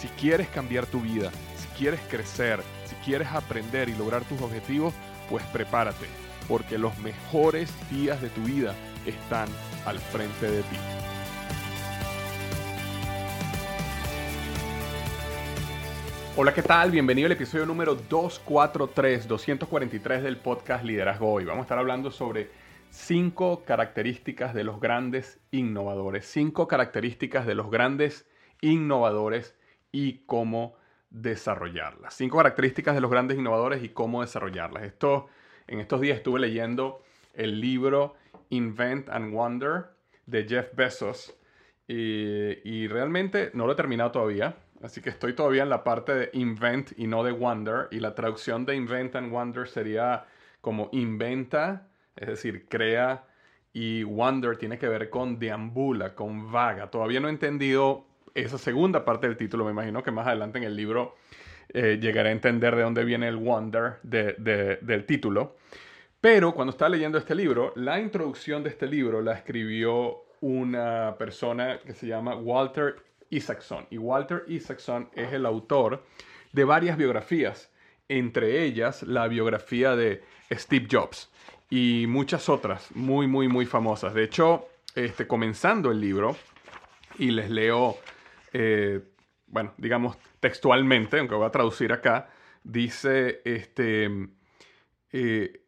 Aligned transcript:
Si 0.00 0.08
quieres 0.08 0.48
cambiar 0.48 0.86
tu 0.86 1.02
vida, 1.02 1.30
si 1.58 1.68
quieres 1.76 2.00
crecer, 2.08 2.60
si 2.86 2.94
quieres 3.04 3.28
aprender 3.28 3.90
y 3.90 3.94
lograr 3.94 4.24
tus 4.24 4.40
objetivos, 4.40 4.94
pues 5.28 5.44
prepárate, 5.52 6.06
porque 6.48 6.78
los 6.78 6.98
mejores 7.00 7.70
días 7.90 8.22
de 8.22 8.30
tu 8.30 8.40
vida 8.40 8.74
están 9.04 9.46
al 9.84 9.98
frente 9.98 10.50
de 10.50 10.62
ti. 10.62 10.76
Hola, 16.34 16.54
¿qué 16.54 16.62
tal? 16.62 16.90
Bienvenido 16.90 17.26
al 17.26 17.32
episodio 17.32 17.66
número 17.66 17.94
243, 17.94 19.28
243 19.28 20.22
del 20.22 20.38
podcast 20.38 20.82
Liderazgo 20.82 21.30
Hoy. 21.30 21.44
Vamos 21.44 21.60
a 21.60 21.64
estar 21.64 21.78
hablando 21.78 22.10
sobre 22.10 22.48
cinco 22.88 23.64
características 23.66 24.54
de 24.54 24.64
los 24.64 24.80
grandes 24.80 25.40
innovadores. 25.50 26.24
Cinco 26.24 26.68
características 26.68 27.44
de 27.44 27.54
los 27.54 27.70
grandes 27.70 28.26
innovadores 28.62 29.59
y 29.92 30.24
cómo 30.26 30.76
desarrollarlas. 31.10 32.14
Cinco 32.14 32.38
características 32.38 32.94
de 32.94 33.00
los 33.00 33.10
grandes 33.10 33.38
innovadores 33.38 33.82
y 33.82 33.90
cómo 33.90 34.20
desarrollarlas. 34.20 34.84
Esto, 34.84 35.28
en 35.66 35.80
estos 35.80 36.00
días 36.00 36.16
estuve 36.16 36.40
leyendo 36.40 37.02
el 37.34 37.60
libro 37.60 38.14
Invent 38.50 39.08
and 39.08 39.32
Wonder 39.32 39.86
de 40.26 40.46
Jeff 40.48 40.74
Bezos 40.74 41.34
y, 41.88 42.68
y 42.68 42.86
realmente 42.88 43.50
no 43.54 43.66
lo 43.66 43.72
he 43.72 43.76
terminado 43.76 44.12
todavía. 44.12 44.56
Así 44.82 45.02
que 45.02 45.10
estoy 45.10 45.34
todavía 45.34 45.62
en 45.62 45.68
la 45.68 45.84
parte 45.84 46.14
de 46.14 46.30
invent 46.32 46.92
y 46.96 47.06
no 47.06 47.22
de 47.22 47.32
wonder. 47.32 47.88
Y 47.90 48.00
la 48.00 48.14
traducción 48.14 48.64
de 48.64 48.76
invent 48.76 49.14
and 49.14 49.30
wonder 49.30 49.68
sería 49.68 50.24
como 50.60 50.88
inventa, 50.92 51.88
es 52.16 52.28
decir, 52.28 52.66
crea. 52.68 53.24
Y 53.72 54.02
wonder 54.04 54.56
tiene 54.56 54.78
que 54.78 54.88
ver 54.88 55.10
con 55.10 55.38
deambula, 55.38 56.14
con 56.14 56.50
vaga. 56.50 56.90
Todavía 56.90 57.20
no 57.20 57.28
he 57.28 57.30
entendido 57.30 58.06
esa 58.34 58.58
segunda 58.58 59.04
parte 59.04 59.26
del 59.26 59.36
título. 59.36 59.64
Me 59.64 59.72
imagino 59.72 60.02
que 60.02 60.10
más 60.10 60.26
adelante 60.26 60.58
en 60.58 60.64
el 60.64 60.76
libro 60.76 61.16
eh, 61.68 61.98
llegaré 62.00 62.30
a 62.30 62.32
entender 62.32 62.76
de 62.76 62.82
dónde 62.82 63.04
viene 63.04 63.28
el 63.28 63.36
wonder 63.36 63.98
del 64.02 65.04
título. 65.06 65.56
Pero 66.20 66.52
cuando 66.54 66.72
estaba 66.72 66.90
leyendo 66.90 67.18
este 67.18 67.34
libro, 67.34 67.72
la 67.76 67.98
introducción 67.98 68.62
de 68.62 68.70
este 68.70 68.86
libro 68.86 69.22
la 69.22 69.32
escribió 69.32 70.24
una 70.40 71.16
persona 71.18 71.78
que 71.78 71.94
se 71.94 72.06
llama 72.06 72.34
Walter 72.34 72.96
Isaacson. 73.30 73.86
Y 73.90 73.98
Walter 73.98 74.44
Isaacson 74.48 75.08
es 75.14 75.32
el 75.32 75.46
autor 75.46 76.04
de 76.52 76.64
varias 76.64 76.96
biografías, 76.96 77.70
entre 78.08 78.64
ellas 78.64 79.02
la 79.02 79.28
biografía 79.28 79.96
de 79.96 80.22
Steve 80.52 80.88
Jobs 80.90 81.30
y 81.70 82.06
muchas 82.08 82.48
otras 82.48 82.90
muy, 82.94 83.28
muy, 83.28 83.48
muy 83.48 83.64
famosas. 83.64 84.12
De 84.12 84.24
hecho, 84.24 84.66
este, 84.94 85.26
comenzando 85.26 85.92
el 85.92 86.00
libro, 86.00 86.36
y 87.18 87.30
les 87.30 87.50
leo, 87.50 87.98
eh, 88.52 89.00
bueno, 89.46 89.74
digamos 89.76 90.16
textualmente, 90.38 91.18
aunque 91.18 91.34
voy 91.34 91.46
a 91.46 91.50
traducir 91.50 91.92
acá, 91.92 92.30
dice, 92.62 93.40
este, 93.44 94.08
eh, 95.12 95.64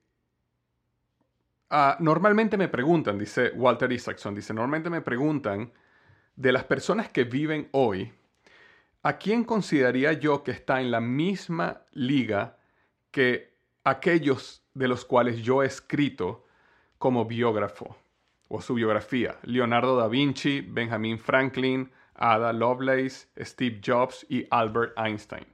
ah, 1.71 1.97
normalmente 2.01 2.57
me 2.57 2.69
preguntan, 2.69 3.19
dice 3.19 3.51
Walter 3.55 3.91
Isaacson, 3.91 4.35
dice, 4.35 4.55
normalmente 4.55 4.91
me 4.91 5.01
preguntan 5.01 5.73
de 6.37 6.53
las 6.53 6.65
personas 6.65 7.09
que 7.09 7.25
viven 7.25 7.69
hoy, 7.73 8.13
¿a 9.03 9.19
quién 9.19 9.45
consideraría 9.45 10.13
yo 10.13 10.43
que 10.43 10.53
está 10.53 10.81
en 10.81 10.91
la 10.91 11.01
misma 11.01 11.83
liga 11.93 12.57
que 13.11 13.53
aquellos 13.85 14.65
de 14.75 14.89
los 14.89 15.05
cuales 15.05 15.43
yo 15.43 15.63
he 15.63 15.67
escrito 15.67 16.47
como 16.99 17.25
biógrafo 17.25 17.97
o 18.49 18.63
su 18.63 18.75
biografía? 18.75 19.39
Leonardo 19.43 19.97
da 19.97 20.09
Vinci, 20.09 20.61
Benjamin 20.61 21.19
Franklin, 21.19 21.91
Ada 22.15 22.53
Lovelace, 22.53 23.29
Steve 23.39 23.81
Jobs 23.85 24.27
y 24.29 24.47
Albert 24.51 24.93
Einstein. 24.99 25.47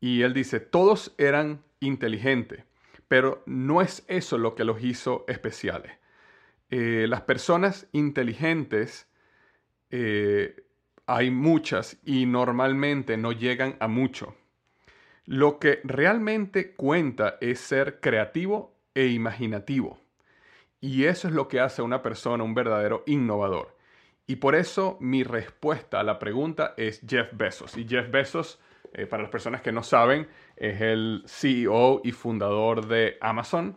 Y 0.00 0.22
él 0.22 0.34
dice, 0.34 0.60
todos 0.60 1.14
eran 1.18 1.62
inteligentes, 1.80 2.64
pero 3.08 3.42
no 3.46 3.82
es 3.82 4.04
eso 4.08 4.38
lo 4.38 4.54
que 4.54 4.64
los 4.64 4.82
hizo 4.82 5.24
especiales. 5.28 5.92
Eh, 6.70 7.06
las 7.08 7.22
personas 7.22 7.86
inteligentes 7.92 9.08
eh, 9.90 10.64
hay 11.06 11.30
muchas 11.30 11.98
y 12.04 12.26
normalmente 12.26 13.16
no 13.16 13.32
llegan 13.32 13.76
a 13.80 13.88
mucho. 13.88 14.34
Lo 15.24 15.58
que 15.58 15.80
realmente 15.84 16.74
cuenta 16.74 17.36
es 17.40 17.60
ser 17.60 18.00
creativo 18.00 18.76
e 18.94 19.06
imaginativo. 19.06 19.98
Y 20.80 21.04
eso 21.04 21.28
es 21.28 21.34
lo 21.34 21.48
que 21.48 21.60
hace 21.60 21.82
a 21.82 21.84
una 21.84 22.02
persona 22.02 22.44
un 22.44 22.54
verdadero 22.54 23.02
innovador. 23.06 23.75
Y 24.26 24.36
por 24.36 24.54
eso 24.54 24.96
mi 25.00 25.22
respuesta 25.22 26.00
a 26.00 26.02
la 26.02 26.18
pregunta 26.18 26.74
es 26.76 27.00
Jeff 27.06 27.28
Bezos. 27.32 27.76
Y 27.76 27.86
Jeff 27.86 28.10
Bezos, 28.10 28.60
eh, 28.92 29.06
para 29.06 29.22
las 29.22 29.30
personas 29.30 29.60
que 29.60 29.72
no 29.72 29.82
saben, 29.82 30.28
es 30.56 30.80
el 30.80 31.22
CEO 31.26 32.00
y 32.02 32.12
fundador 32.12 32.86
de 32.86 33.18
Amazon. 33.20 33.76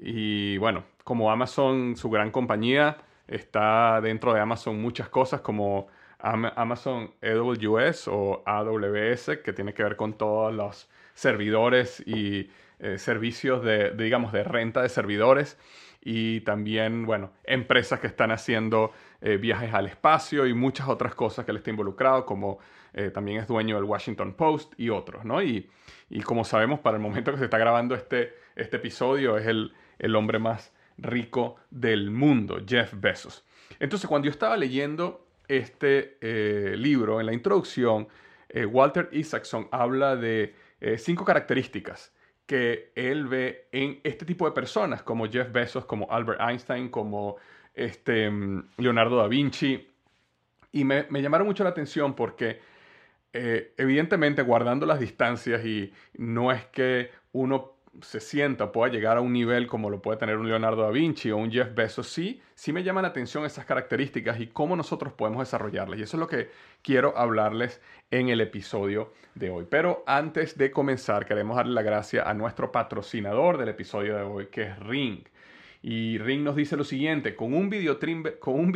Y 0.00 0.58
bueno, 0.58 0.84
como 1.04 1.30
Amazon, 1.30 1.96
su 1.96 2.08
gran 2.10 2.30
compañía, 2.30 2.98
Está 3.30 4.00
dentro 4.00 4.34
de 4.34 4.40
Amazon 4.40 4.82
muchas 4.82 5.08
cosas 5.08 5.40
como 5.40 5.86
Amazon 6.18 7.12
AWS 7.22 8.08
o 8.08 8.42
AWS, 8.44 9.38
que 9.44 9.52
tiene 9.52 9.72
que 9.72 9.84
ver 9.84 9.94
con 9.94 10.14
todos 10.14 10.52
los 10.52 10.90
servidores 11.14 12.02
y 12.04 12.50
eh, 12.80 12.98
servicios 12.98 13.62
de, 13.62 13.92
digamos, 13.92 14.32
de 14.32 14.42
renta 14.42 14.82
de 14.82 14.88
servidores. 14.88 15.56
Y 16.02 16.40
también, 16.40 17.06
bueno, 17.06 17.30
empresas 17.44 18.00
que 18.00 18.08
están 18.08 18.32
haciendo 18.32 18.90
eh, 19.22 19.36
viajes 19.36 19.74
al 19.74 19.86
espacio 19.86 20.46
y 20.46 20.54
muchas 20.54 20.88
otras 20.88 21.14
cosas 21.14 21.44
que 21.44 21.50
él 21.50 21.58
está 21.58 21.70
involucrado, 21.70 22.24
como 22.24 22.58
eh, 22.94 23.10
también 23.10 23.38
es 23.38 23.46
dueño 23.46 23.76
del 23.76 23.84
Washington 23.84 24.32
Post 24.34 24.72
y 24.78 24.88
otros, 24.88 25.24
¿no? 25.24 25.42
Y, 25.42 25.68
y, 26.08 26.22
como 26.22 26.44
sabemos, 26.44 26.80
para 26.80 26.96
el 26.96 27.02
momento 27.02 27.30
que 27.30 27.38
se 27.38 27.44
está 27.44 27.58
grabando 27.58 27.94
este, 27.94 28.34
este 28.56 28.78
episodio, 28.78 29.36
es 29.36 29.46
el, 29.46 29.74
el 29.98 30.16
hombre 30.16 30.38
más 30.38 30.72
rico 30.96 31.56
del 31.70 32.10
mundo, 32.10 32.62
Jeff 32.66 32.94
Bezos. 32.96 33.44
Entonces, 33.78 34.08
cuando 34.08 34.26
yo 34.26 34.30
estaba 34.30 34.56
leyendo 34.56 35.26
este 35.48 36.16
eh, 36.20 36.74
libro, 36.76 37.20
en 37.20 37.26
la 37.26 37.32
introducción, 37.32 38.08
Walter 38.52 39.08
Isaacson 39.12 39.68
habla 39.70 40.16
de 40.16 40.56
cinco 40.96 41.24
características 41.24 42.12
que 42.50 42.90
él 42.96 43.28
ve 43.28 43.68
en 43.70 44.00
este 44.02 44.24
tipo 44.24 44.44
de 44.44 44.50
personas, 44.50 45.04
como 45.04 45.28
Jeff 45.28 45.52
Bezos, 45.52 45.84
como 45.84 46.10
Albert 46.10 46.40
Einstein, 46.40 46.88
como 46.88 47.36
este, 47.74 48.30
Leonardo 48.78 49.16
da 49.16 49.28
Vinci. 49.28 49.86
Y 50.72 50.84
me, 50.84 51.06
llamaron 51.10 51.46
mucho 51.46 51.64
la 51.64 51.70
atención 51.70 52.14
porque 52.14 52.60
evidentemente 53.32 54.42
guardando 54.42 54.86
las 54.86 54.98
distancias 54.98 55.64
y 55.64 55.92
no 56.14 56.50
es 56.50 56.64
que 56.66 57.10
uno 57.32 57.80
se 58.02 58.20
sienta 58.20 58.70
pueda 58.70 58.92
llegar 58.92 59.16
a 59.16 59.20
un 59.20 59.32
nivel 59.32 59.66
como 59.66 59.90
lo 59.90 60.00
puede 60.00 60.18
tener 60.18 60.36
un 60.36 60.48
Leonardo 60.48 60.82
da 60.82 60.90
Vinci 60.90 61.30
o 61.30 61.36
un 61.36 61.50
Jeff 61.50 61.74
Bezos, 61.74 62.08
sí, 62.08 62.40
sí 62.54 62.72
me 62.72 62.82
llaman 62.82 63.02
la 63.02 63.08
atención 63.08 63.44
esas 63.44 63.64
características 63.64 64.40
y 64.40 64.46
cómo 64.46 64.76
nosotros 64.76 65.12
podemos 65.12 65.40
desarrollarlas. 65.40 65.98
Y 65.98 66.02
eso 66.02 66.16
es 66.16 66.20
lo 66.20 66.28
que 66.28 66.50
quiero 66.82 67.16
hablarles 67.18 67.80
en 68.10 68.28
el 68.28 68.40
episodio 68.40 69.12
de 69.34 69.50
hoy. 69.50 69.66
Pero 69.68 70.04
antes 70.06 70.56
de 70.56 70.70
comenzar, 70.70 71.26
queremos 71.26 71.56
darle 71.56 71.74
la 71.74 71.82
gracia 71.82 72.28
a 72.28 72.34
nuestro 72.34 72.70
patrocinador 72.70 73.58
del 73.58 73.70
episodio 73.70 74.16
de 74.16 74.22
hoy, 74.22 74.46
que 74.46 74.62
es 74.62 74.78
Ring. 74.78 75.24
Y 75.82 76.18
Ring 76.18 76.42
nos 76.42 76.56
dice 76.56 76.76
lo 76.76 76.84
siguiente, 76.84 77.34
con 77.34 77.54
un 77.54 77.70
videotimbre, 77.70 78.38
con 78.38 78.54
un 78.54 78.72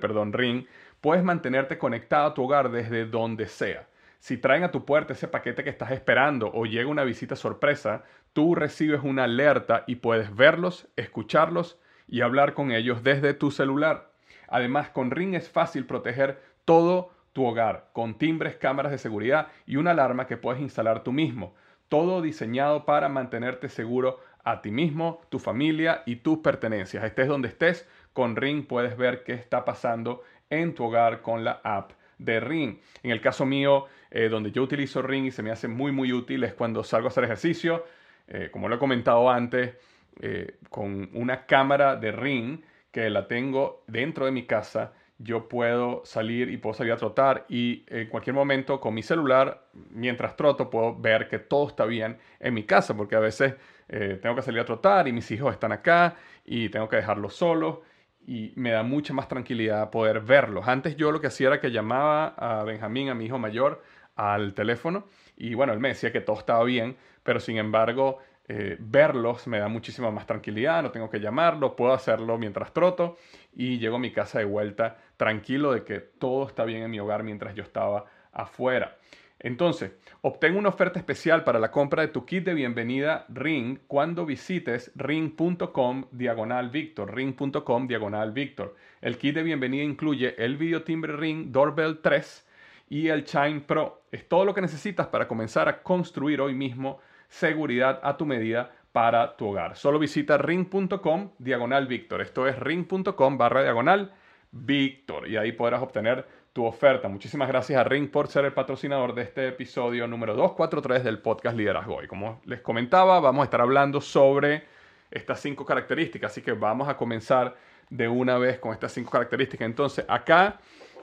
perdón, 0.00 0.32
Ring, 0.32 0.66
puedes 1.00 1.24
mantenerte 1.24 1.78
conectado 1.78 2.26
a 2.26 2.34
tu 2.34 2.44
hogar 2.44 2.70
desde 2.70 3.06
donde 3.06 3.46
sea. 3.46 3.88
Si 4.18 4.38
traen 4.38 4.64
a 4.64 4.70
tu 4.70 4.84
puerta 4.84 5.12
ese 5.12 5.28
paquete 5.28 5.64
que 5.64 5.70
estás 5.70 5.90
esperando 5.90 6.50
o 6.54 6.64
llega 6.64 6.88
una 6.88 7.04
visita 7.04 7.36
sorpresa, 7.36 8.04
tú 8.32 8.54
recibes 8.54 9.02
una 9.02 9.24
alerta 9.24 9.84
y 9.86 9.96
puedes 9.96 10.34
verlos, 10.34 10.88
escucharlos 10.96 11.78
y 12.08 12.22
hablar 12.22 12.54
con 12.54 12.72
ellos 12.72 13.02
desde 13.02 13.34
tu 13.34 13.50
celular. 13.50 14.10
Además, 14.48 14.90
con 14.90 15.10
Ring 15.10 15.34
es 15.34 15.50
fácil 15.50 15.86
proteger 15.86 16.40
todo 16.64 17.10
tu 17.34 17.44
hogar, 17.44 17.88
con 17.92 18.16
timbres, 18.16 18.56
cámaras 18.56 18.92
de 18.92 18.98
seguridad 18.98 19.48
y 19.66 19.76
una 19.76 19.90
alarma 19.90 20.26
que 20.26 20.36
puedes 20.36 20.62
instalar 20.62 21.02
tú 21.02 21.12
mismo. 21.12 21.54
Todo 21.88 22.22
diseñado 22.22 22.86
para 22.86 23.08
mantenerte 23.08 23.68
seguro 23.68 24.20
a 24.44 24.60
ti 24.60 24.70
mismo, 24.70 25.20
tu 25.30 25.38
familia 25.38 26.02
y 26.06 26.16
tus 26.16 26.38
pertenencias. 26.38 27.02
Estés 27.04 27.28
donde 27.28 27.48
estés, 27.48 27.88
con 28.12 28.36
Ring 28.36 28.66
puedes 28.66 28.96
ver 28.96 29.24
qué 29.24 29.32
está 29.32 29.64
pasando 29.64 30.22
en 30.50 30.74
tu 30.74 30.84
hogar 30.84 31.22
con 31.22 31.44
la 31.44 31.60
app 31.64 31.92
de 32.18 32.40
Ring. 32.40 32.78
En 33.02 33.10
el 33.10 33.20
caso 33.20 33.46
mío, 33.46 33.86
eh, 34.10 34.28
donde 34.28 34.52
yo 34.52 34.62
utilizo 34.62 35.02
Ring 35.02 35.26
y 35.26 35.30
se 35.30 35.42
me 35.42 35.50
hace 35.50 35.66
muy 35.66 35.92
muy 35.92 36.12
útil 36.12 36.44
es 36.44 36.54
cuando 36.54 36.84
salgo 36.84 37.08
a 37.08 37.10
hacer 37.10 37.24
ejercicio, 37.24 37.84
eh, 38.28 38.50
como 38.52 38.68
lo 38.68 38.76
he 38.76 38.78
comentado 38.78 39.30
antes, 39.30 39.74
eh, 40.20 40.58
con 40.70 41.10
una 41.14 41.46
cámara 41.46 41.96
de 41.96 42.12
Ring 42.12 42.60
que 42.92 43.10
la 43.10 43.26
tengo 43.26 43.82
dentro 43.88 44.26
de 44.26 44.30
mi 44.30 44.46
casa, 44.46 44.92
yo 45.18 45.48
puedo 45.48 46.02
salir 46.04 46.50
y 46.50 46.56
puedo 46.56 46.74
salir 46.74 46.92
a 46.92 46.96
trotar 46.96 47.46
y 47.48 47.84
en 47.88 48.08
cualquier 48.08 48.34
momento 48.34 48.80
con 48.80 48.94
mi 48.94 49.02
celular, 49.02 49.66
mientras 49.90 50.36
troto, 50.36 50.70
puedo 50.70 50.94
ver 50.94 51.28
que 51.28 51.38
todo 51.38 51.68
está 51.68 51.84
bien 51.84 52.18
en 52.40 52.54
mi 52.54 52.64
casa, 52.64 52.96
porque 52.96 53.16
a 53.16 53.20
veces 53.20 53.54
tengo 53.86 54.34
que 54.34 54.42
salir 54.42 54.60
a 54.60 54.64
trotar 54.64 55.06
y 55.08 55.12
mis 55.12 55.30
hijos 55.30 55.52
están 55.52 55.72
acá 55.72 56.16
y 56.44 56.68
tengo 56.68 56.88
que 56.88 56.96
dejarlos 56.96 57.34
solos 57.34 57.78
y 58.26 58.52
me 58.56 58.70
da 58.70 58.82
mucha 58.82 59.12
más 59.12 59.28
tranquilidad 59.28 59.90
poder 59.90 60.20
verlos. 60.20 60.66
Antes 60.66 60.96
yo 60.96 61.12
lo 61.12 61.20
que 61.20 61.26
hacía 61.26 61.48
era 61.48 61.60
que 61.60 61.70
llamaba 61.70 62.28
a 62.28 62.64
Benjamín, 62.64 63.10
a 63.10 63.14
mi 63.14 63.26
hijo 63.26 63.38
mayor, 63.38 63.82
al 64.16 64.54
teléfono 64.54 65.06
y 65.36 65.54
bueno, 65.54 65.72
él 65.72 65.80
me 65.80 65.88
decía 65.88 66.12
que 66.12 66.20
todo 66.20 66.38
estaba 66.38 66.64
bien, 66.64 66.96
pero 67.22 67.40
sin 67.40 67.58
embargo 67.58 68.18
eh, 68.46 68.76
verlos 68.78 69.46
me 69.46 69.58
da 69.58 69.68
muchísima 69.68 70.10
más 70.10 70.26
tranquilidad, 70.26 70.82
no 70.82 70.90
tengo 70.90 71.08
que 71.08 71.18
llamarlo, 71.18 71.76
puedo 71.76 71.92
hacerlo 71.92 72.36
mientras 72.38 72.72
troto 72.72 73.16
y 73.54 73.78
llego 73.78 73.96
a 73.96 73.98
mi 73.98 74.12
casa 74.12 74.38
de 74.38 74.44
vuelta 74.44 74.98
tranquilo 75.16 75.72
de 75.72 75.84
que 75.84 76.00
todo 76.00 76.46
está 76.46 76.64
bien 76.64 76.82
en 76.82 76.90
mi 76.90 77.00
hogar 77.00 77.22
mientras 77.22 77.54
yo 77.54 77.62
estaba 77.62 78.04
afuera. 78.32 78.96
Entonces, 79.44 79.92
obtén 80.22 80.56
una 80.56 80.70
oferta 80.70 80.98
especial 80.98 81.44
para 81.44 81.58
la 81.58 81.70
compra 81.70 82.00
de 82.00 82.08
tu 82.08 82.24
kit 82.24 82.46
de 82.46 82.54
bienvenida 82.54 83.26
Ring 83.28 83.78
cuando 83.86 84.24
visites 84.24 84.90
ring.com 84.94 86.06
diagonal 86.12 86.70
Victor, 86.70 87.14
ring.com 87.14 87.86
diagonal 87.86 88.32
Victor. 88.32 88.74
El 89.02 89.18
kit 89.18 89.34
de 89.34 89.42
bienvenida 89.42 89.84
incluye 89.84 90.34
el 90.42 90.56
video 90.56 90.82
timbre 90.82 91.14
Ring 91.14 91.52
Doorbell 91.52 91.98
3 91.98 92.48
y 92.88 93.08
el 93.08 93.24
Chime 93.24 93.60
Pro. 93.60 94.04
Es 94.10 94.26
todo 94.26 94.46
lo 94.46 94.54
que 94.54 94.62
necesitas 94.62 95.08
para 95.08 95.28
comenzar 95.28 95.68
a 95.68 95.82
construir 95.82 96.40
hoy 96.40 96.54
mismo 96.54 97.00
seguridad 97.28 98.00
a 98.02 98.16
tu 98.16 98.24
medida 98.24 98.72
para 98.92 99.36
tu 99.36 99.48
hogar. 99.48 99.76
Solo 99.76 99.98
visita 99.98 100.38
ring.com 100.38 101.32
diagonal 101.38 101.86
Victor. 101.86 102.22
Esto 102.22 102.46
es 102.46 102.58
ring.com 102.58 103.36
barra 103.36 103.62
diagonal 103.62 104.10
Victor 104.52 105.28
y 105.28 105.36
ahí 105.36 105.52
podrás 105.52 105.82
obtener 105.82 106.43
tu 106.54 106.64
oferta. 106.64 107.08
Muchísimas 107.08 107.48
gracias 107.48 107.78
a 107.80 107.82
Ring 107.82 108.08
por 108.08 108.28
ser 108.28 108.44
el 108.44 108.52
patrocinador 108.52 109.12
de 109.12 109.22
este 109.22 109.48
episodio 109.48 110.06
número 110.06 110.34
243 110.36 111.02
del 111.02 111.18
podcast 111.18 111.56
Liderazgo. 111.56 112.00
Y 112.00 112.06
como 112.06 112.40
les 112.44 112.60
comentaba, 112.60 113.18
vamos 113.18 113.42
a 113.42 113.44
estar 113.46 113.60
hablando 113.60 114.00
sobre 114.00 114.62
estas 115.10 115.40
cinco 115.40 115.66
características. 115.66 116.30
Así 116.30 116.42
que 116.42 116.52
vamos 116.52 116.88
a 116.88 116.96
comenzar 116.96 117.56
de 117.90 118.06
una 118.06 118.38
vez 118.38 118.60
con 118.60 118.72
estas 118.72 118.92
cinco 118.92 119.10
características. 119.10 119.66
Entonces, 119.66 120.04
acá, 120.06 120.60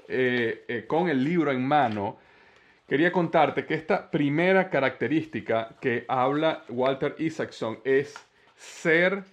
eh, 0.08 0.64
eh, 0.70 0.86
con 0.88 1.10
el 1.10 1.22
libro 1.22 1.52
en 1.52 1.68
mano, 1.68 2.18
quería 2.88 3.12
contarte 3.12 3.66
que 3.66 3.74
esta 3.74 4.10
primera 4.10 4.70
característica 4.70 5.76
que 5.82 6.06
habla 6.08 6.64
Walter 6.70 7.14
Isaacson 7.20 7.80
es 7.84 8.16
ser 8.56 9.26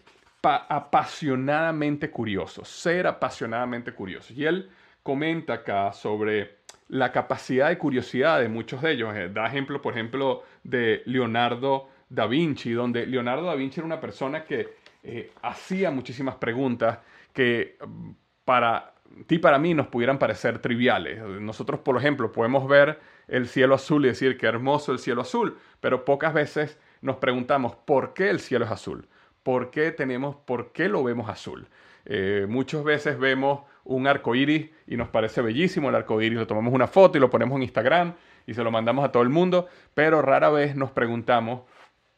apasionadamente 0.42 2.10
curioso. 2.10 2.64
Ser 2.64 3.06
apasionadamente 3.06 3.92
curioso. 3.92 4.32
Y 4.34 4.44
él 4.44 4.68
comenta 5.08 5.54
acá 5.54 5.90
sobre 5.94 6.58
la 6.88 7.10
capacidad 7.10 7.70
de 7.70 7.78
curiosidad 7.78 8.40
de 8.40 8.48
muchos 8.50 8.82
de 8.82 8.92
ellos. 8.92 9.16
Eh, 9.16 9.30
da 9.32 9.46
ejemplo, 9.46 9.80
por 9.80 9.94
ejemplo, 9.94 10.42
de 10.62 11.00
Leonardo 11.06 11.88
da 12.10 12.26
Vinci, 12.26 12.72
donde 12.72 13.06
Leonardo 13.06 13.46
da 13.46 13.54
Vinci 13.54 13.80
era 13.80 13.86
una 13.86 14.02
persona 14.02 14.44
que 14.44 14.68
eh, 15.02 15.32
hacía 15.40 15.90
muchísimas 15.90 16.34
preguntas 16.34 16.98
que 17.32 17.78
mm, 17.80 18.10
para 18.44 18.92
ti 19.26 19.38
para 19.38 19.58
mí 19.58 19.72
nos 19.72 19.86
pudieran 19.86 20.18
parecer 20.18 20.58
triviales. 20.58 21.22
Nosotros, 21.40 21.80
por 21.80 21.96
ejemplo, 21.96 22.30
podemos 22.30 22.68
ver 22.68 23.00
el 23.28 23.48
cielo 23.48 23.76
azul 23.76 24.04
y 24.04 24.08
decir 24.08 24.36
que 24.36 24.46
hermoso 24.46 24.92
el 24.92 24.98
cielo 24.98 25.22
azul, 25.22 25.56
pero 25.80 26.04
pocas 26.04 26.34
veces 26.34 26.78
nos 27.00 27.16
preguntamos 27.16 27.74
por 27.74 28.12
qué 28.12 28.28
el 28.28 28.40
cielo 28.40 28.66
es 28.66 28.70
azul, 28.70 29.08
por 29.42 29.70
qué 29.70 29.90
tenemos, 29.90 30.36
por 30.36 30.72
qué 30.72 30.90
lo 30.90 31.02
vemos 31.02 31.30
azul. 31.30 31.66
Eh, 32.10 32.46
muchas 32.48 32.82
veces 32.82 33.18
vemos 33.18 33.60
un 33.84 34.06
arco 34.06 34.34
iris 34.34 34.70
y 34.86 34.96
nos 34.96 35.08
parece 35.08 35.42
bellísimo 35.42 35.90
el 35.90 35.94
arco 35.94 36.20
iris, 36.20 36.38
lo 36.38 36.46
tomamos 36.46 36.72
una 36.72 36.86
foto 36.86 37.18
y 37.18 37.20
lo 37.20 37.28
ponemos 37.28 37.56
en 37.56 37.64
Instagram 37.64 38.14
y 38.46 38.54
se 38.54 38.64
lo 38.64 38.70
mandamos 38.70 39.04
a 39.04 39.12
todo 39.12 39.22
el 39.22 39.28
mundo, 39.28 39.68
pero 39.92 40.22
rara 40.22 40.48
vez 40.48 40.74
nos 40.74 40.90
preguntamos 40.90 41.62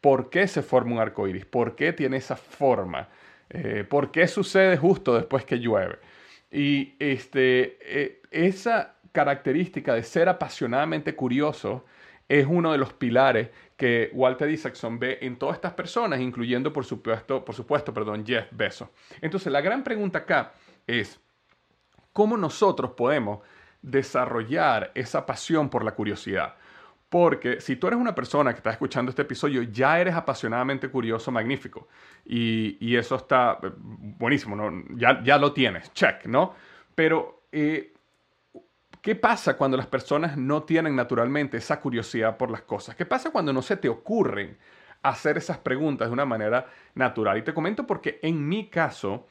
por 0.00 0.30
qué 0.30 0.46
se 0.46 0.62
forma 0.62 0.92
un 0.92 1.00
arco 1.00 1.26
iris, 1.26 1.44
por 1.44 1.74
qué 1.74 1.92
tiene 1.92 2.18
esa 2.18 2.36
forma, 2.36 3.08
eh, 3.50 3.84
por 3.88 4.12
qué 4.12 4.28
sucede 4.28 4.76
justo 4.76 5.14
después 5.14 5.44
que 5.44 5.58
llueve. 5.58 5.98
Y 6.52 6.94
este, 7.00 7.78
eh, 7.82 8.22
esa 8.30 8.94
característica 9.10 9.94
de 9.94 10.04
ser 10.04 10.28
apasionadamente 10.28 11.16
curioso 11.16 11.84
es 12.30 12.46
uno 12.48 12.70
de 12.70 12.78
los 12.78 12.92
pilares 12.92 13.50
que 13.76 14.08
Walter 14.12 14.48
Isaacson 14.48 15.00
ve 15.00 15.18
en 15.20 15.36
todas 15.36 15.56
estas 15.56 15.72
personas, 15.72 16.20
incluyendo 16.20 16.72
por 16.72 16.84
supuesto, 16.84 17.44
por 17.44 17.56
supuesto 17.56 17.92
perdón, 17.92 18.24
Jeff 18.24 18.46
Bezos. 18.52 18.88
Entonces, 19.20 19.52
la 19.52 19.60
gran 19.60 19.82
pregunta 19.82 20.20
acá 20.20 20.52
es, 20.86 21.20
¿cómo 22.12 22.36
nosotros 22.36 22.92
podemos 22.92 23.40
desarrollar 23.82 24.92
esa 24.94 25.26
pasión 25.26 25.68
por 25.68 25.84
la 25.84 25.90
curiosidad? 25.90 26.54
Porque 27.08 27.60
si 27.60 27.74
tú 27.74 27.88
eres 27.88 27.98
una 27.98 28.14
persona 28.14 28.52
que 28.52 28.58
está 28.58 28.70
escuchando 28.70 29.10
este 29.10 29.22
episodio, 29.22 29.62
ya 29.62 30.00
eres 30.00 30.14
apasionadamente 30.14 30.88
curioso, 30.88 31.32
magnífico. 31.32 31.88
Y, 32.24 32.94
eso 32.94 33.16
está 33.16 33.58
eh, 33.60 33.72
buenísimo, 33.76 34.54
¿no? 34.54 34.84
ya, 34.96 35.20
ya 35.24 35.36
lo 35.36 35.52
tienes, 35.52 35.92
check, 35.94 36.26
¿no? 36.26 36.54
Pero 36.94 37.42
eh, 37.50 37.92
¿Qué 39.02 39.14
pasa 39.14 39.56
cuando 39.56 39.78
las 39.78 39.86
personas 39.86 40.36
no 40.36 40.64
tienen 40.64 40.94
naturalmente 40.94 41.56
esa 41.56 41.80
curiosidad 41.80 42.36
por 42.36 42.50
las 42.50 42.62
cosas? 42.62 42.94
¿Qué 42.96 43.06
pasa 43.06 43.30
cuando 43.30 43.50
no 43.50 43.62
se 43.62 43.78
te 43.78 43.88
ocurren 43.88 44.58
hacer 45.02 45.38
esas 45.38 45.56
preguntas 45.56 46.08
de 46.08 46.12
una 46.12 46.26
manera 46.26 46.66
natural? 46.94 47.38
Y 47.38 47.42
te 47.42 47.54
comento 47.54 47.86
porque 47.86 48.18
en 48.22 48.46
mi 48.46 48.68
caso, 48.68 49.26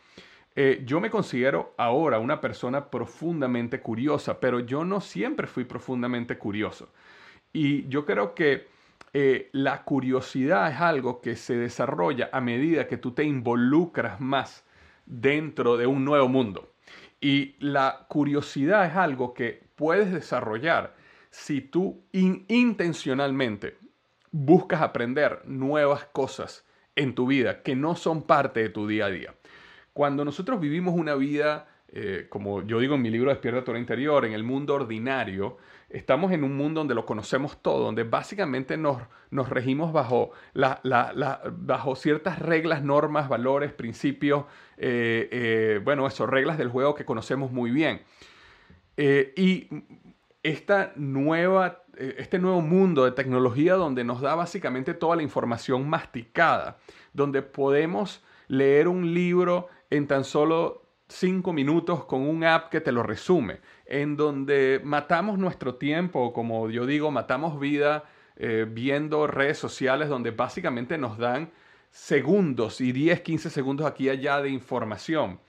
eh, 0.55 0.81
yo 0.85 0.99
me 0.99 1.11
considero 1.11 1.75
ahora 1.77 2.17
una 2.17 2.41
persona 2.41 2.89
profundamente 2.89 3.79
curiosa, 3.79 4.39
pero 4.39 4.59
yo 4.59 4.83
no 4.83 5.01
siempre 5.01 5.45
fui 5.45 5.65
profundamente 5.65 6.39
curioso. 6.39 6.89
Y 7.53 7.87
yo 7.89 8.05
creo 8.05 8.33
que 8.33 8.67
eh, 9.13 9.49
la 9.51 9.83
curiosidad 9.83 10.71
es 10.71 10.79
algo 10.79 11.21
que 11.21 11.35
se 11.35 11.55
desarrolla 11.55 12.29
a 12.33 12.41
medida 12.41 12.87
que 12.87 12.97
tú 12.97 13.11
te 13.11 13.23
involucras 13.23 14.19
más 14.19 14.65
dentro 15.05 15.77
de 15.77 15.85
un 15.85 16.05
nuevo 16.05 16.27
mundo. 16.27 16.68
Y 17.21 17.55
la 17.59 18.05
curiosidad 18.07 18.85
es 18.85 18.95
algo 18.95 19.33
que 19.33 19.67
puedes 19.75 20.11
desarrollar 20.11 20.95
si 21.31 21.61
tú 21.61 22.03
intencionalmente 22.11 23.77
buscas 24.31 24.81
aprender 24.81 25.41
nuevas 25.45 26.05
cosas 26.05 26.65
en 26.95 27.15
tu 27.15 27.27
vida 27.27 27.61
que 27.61 27.75
no 27.75 27.95
son 27.95 28.23
parte 28.23 28.61
de 28.61 28.69
tu 28.69 28.87
día 28.87 29.05
a 29.05 29.09
día. 29.09 29.35
Cuando 29.93 30.23
nosotros 30.23 30.59
vivimos 30.59 30.95
una 30.95 31.15
vida, 31.15 31.67
eh, 31.91 32.27
como 32.29 32.61
yo 32.61 32.79
digo 32.79 32.95
en 32.95 33.01
mi 33.01 33.09
libro 33.09 33.31
Despierta 33.31 33.63
tu 33.63 33.75
interior, 33.75 34.23
en 34.25 34.33
el 34.33 34.43
mundo 34.43 34.75
ordinario, 34.75 35.57
estamos 35.89 36.31
en 36.31 36.43
un 36.43 36.55
mundo 36.55 36.81
donde 36.81 36.93
lo 36.93 37.05
conocemos 37.05 37.61
todo, 37.63 37.85
donde 37.85 38.03
básicamente 38.03 38.77
nos, 38.77 39.01
nos 39.31 39.49
regimos 39.49 39.91
bajo, 39.91 40.31
bajo 40.53 41.95
ciertas 41.95 42.39
reglas, 42.39 42.83
normas, 42.83 43.27
valores, 43.27 43.73
principios, 43.73 44.45
eh, 44.77 45.29
eh, 45.31 45.81
bueno, 45.83 46.05
eso, 46.05 46.27
reglas 46.27 46.59
del 46.59 46.69
juego 46.69 46.93
que 46.93 47.05
conocemos 47.05 47.51
muy 47.51 47.71
bien. 47.71 48.01
Y 48.97 49.69
esta 50.43 50.91
nueva, 50.97 51.83
este 51.97 52.37
nuevo 52.37 52.61
mundo 52.61 53.05
de 53.05 53.13
tecnología 53.13 53.75
donde 53.75 54.03
nos 54.03 54.19
da 54.19 54.35
básicamente 54.35 54.93
toda 54.93 55.15
la 55.15 55.23
información 55.23 55.89
masticada, 55.89 56.77
donde 57.13 57.41
podemos 57.41 58.21
leer 58.49 58.89
un 58.89 59.13
libro 59.13 59.69
en 59.89 60.05
tan 60.05 60.25
solo 60.25 60.88
cinco 61.09 61.51
minutos 61.53 62.05
con 62.05 62.21
un 62.21 62.43
app 62.43 62.69
que 62.69 62.81
te 62.81 62.91
lo 62.91 63.03
resume, 63.03 63.59
en 63.85 64.15
donde 64.15 64.79
matamos 64.83 65.37
nuestro 65.37 65.75
tiempo, 65.75 66.31
como 66.31 66.69
yo 66.69 66.85
digo, 66.85 67.11
matamos 67.11 67.59
vida 67.59 68.05
eh, 68.35 68.65
viendo 68.69 69.27
redes 69.27 69.57
sociales 69.57 70.07
donde 70.07 70.31
básicamente 70.31 70.97
nos 70.97 71.17
dan 71.17 71.51
segundos 71.91 72.79
y 72.79 72.91
10, 72.91 73.21
15 73.21 73.49
segundos 73.49 73.87
aquí 73.87 74.05
y 74.05 74.09
allá 74.09 74.41
de 74.41 74.49
información. 74.49 75.39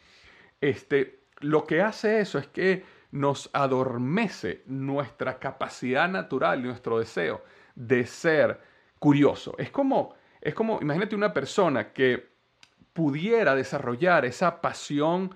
Este, 0.61 1.21
lo 1.41 1.65
que 1.65 1.83
hace 1.83 2.21
eso 2.21 2.39
es 2.39 2.47
que 2.49 2.83
nos 3.13 3.51
adormece 3.53 4.63
nuestra 4.67 5.39
capacidad 5.39 6.09
natural 6.09 6.61
y 6.61 6.65
nuestro 6.65 6.99
deseo 6.99 7.45
de 7.75 8.07
ser 8.07 8.61
curioso. 8.99 9.55
Es 9.59 9.71
como, 9.71 10.15
es 10.41 10.55
como, 10.55 10.79
imagínate 10.81 11.15
una 11.15 11.33
persona 11.33 11.93
que 11.93 12.31
pudiera 12.93 13.55
desarrollar 13.55 14.25
esa 14.25 14.61
pasión 14.61 15.35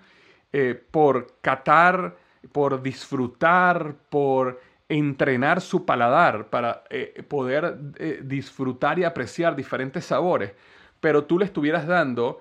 eh, 0.56 0.80
por 0.90 1.34
catar, 1.40 2.16
por 2.52 2.80
disfrutar, 2.80 3.96
por 4.08 4.60
entrenar 4.88 5.60
su 5.60 5.84
paladar 5.84 6.46
para 6.46 6.84
eh, 6.90 7.24
poder 7.26 7.76
eh, 7.96 8.20
disfrutar 8.22 9.00
y 9.00 9.02
apreciar 9.02 9.56
diferentes 9.56 10.04
sabores, 10.04 10.52
pero 11.00 11.24
tú 11.24 11.40
le 11.40 11.46
estuvieras 11.46 11.88
dando 11.88 12.40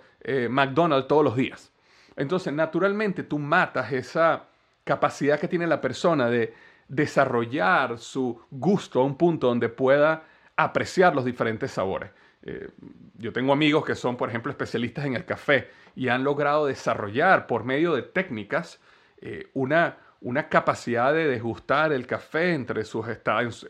McDonald's 0.50 1.08
todos 1.08 1.24
los 1.24 1.36
días. 1.36 1.74
Entonces, 2.16 2.54
naturalmente, 2.54 3.24
tú 3.24 3.40
matas 3.40 3.92
esa 3.92 4.44
capacidad 4.84 5.40
que 5.40 5.48
tiene 5.48 5.66
la 5.66 5.82
persona 5.82 6.30
de, 6.30 6.54
desarrollar 6.88 7.98
su 7.98 8.40
gusto 8.52 9.02
a 9.02 9.06
un 9.06 9.16
punto 9.16 9.48
donde 9.48 9.70
pueda 9.70 10.24
apreciar 10.56 11.16
los 11.16 11.26
diferentes 11.26 11.72
sabores. 11.72 12.12
Eh, 12.46 12.70
yo 13.18 13.32
tengo 13.32 13.54
amigos 13.54 13.86
que 13.86 13.96
son, 13.96 14.18
por 14.18 14.30
ejemplo, 14.30 14.52
especialistas 14.52 15.06
en 15.06 15.16
el 15.16 15.26
café 15.26 15.70
y 15.96 16.10
han 16.10 16.24
logrado 16.24 16.66
desarrollar 16.66 17.48
por 17.48 17.64
medio 17.64 17.96
de 17.96 18.02
técnicas 18.02 18.82
eh, 19.22 19.48
una, 19.54 19.98
una 20.20 20.50
capacidad 20.50 21.14
de 21.14 21.28
degustar 21.28 21.94
el 21.94 22.06
café 22.06 22.54
entre 22.54 22.84
sus, 22.84 23.06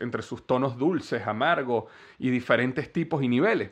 entre 0.00 0.22
sus 0.22 0.46
tonos 0.46 0.76
dulces, 0.76 1.24
amargos 1.26 1.84
y 2.18 2.30
diferentes 2.30 2.92
tipos 2.92 3.22
y 3.22 3.28
niveles. 3.28 3.70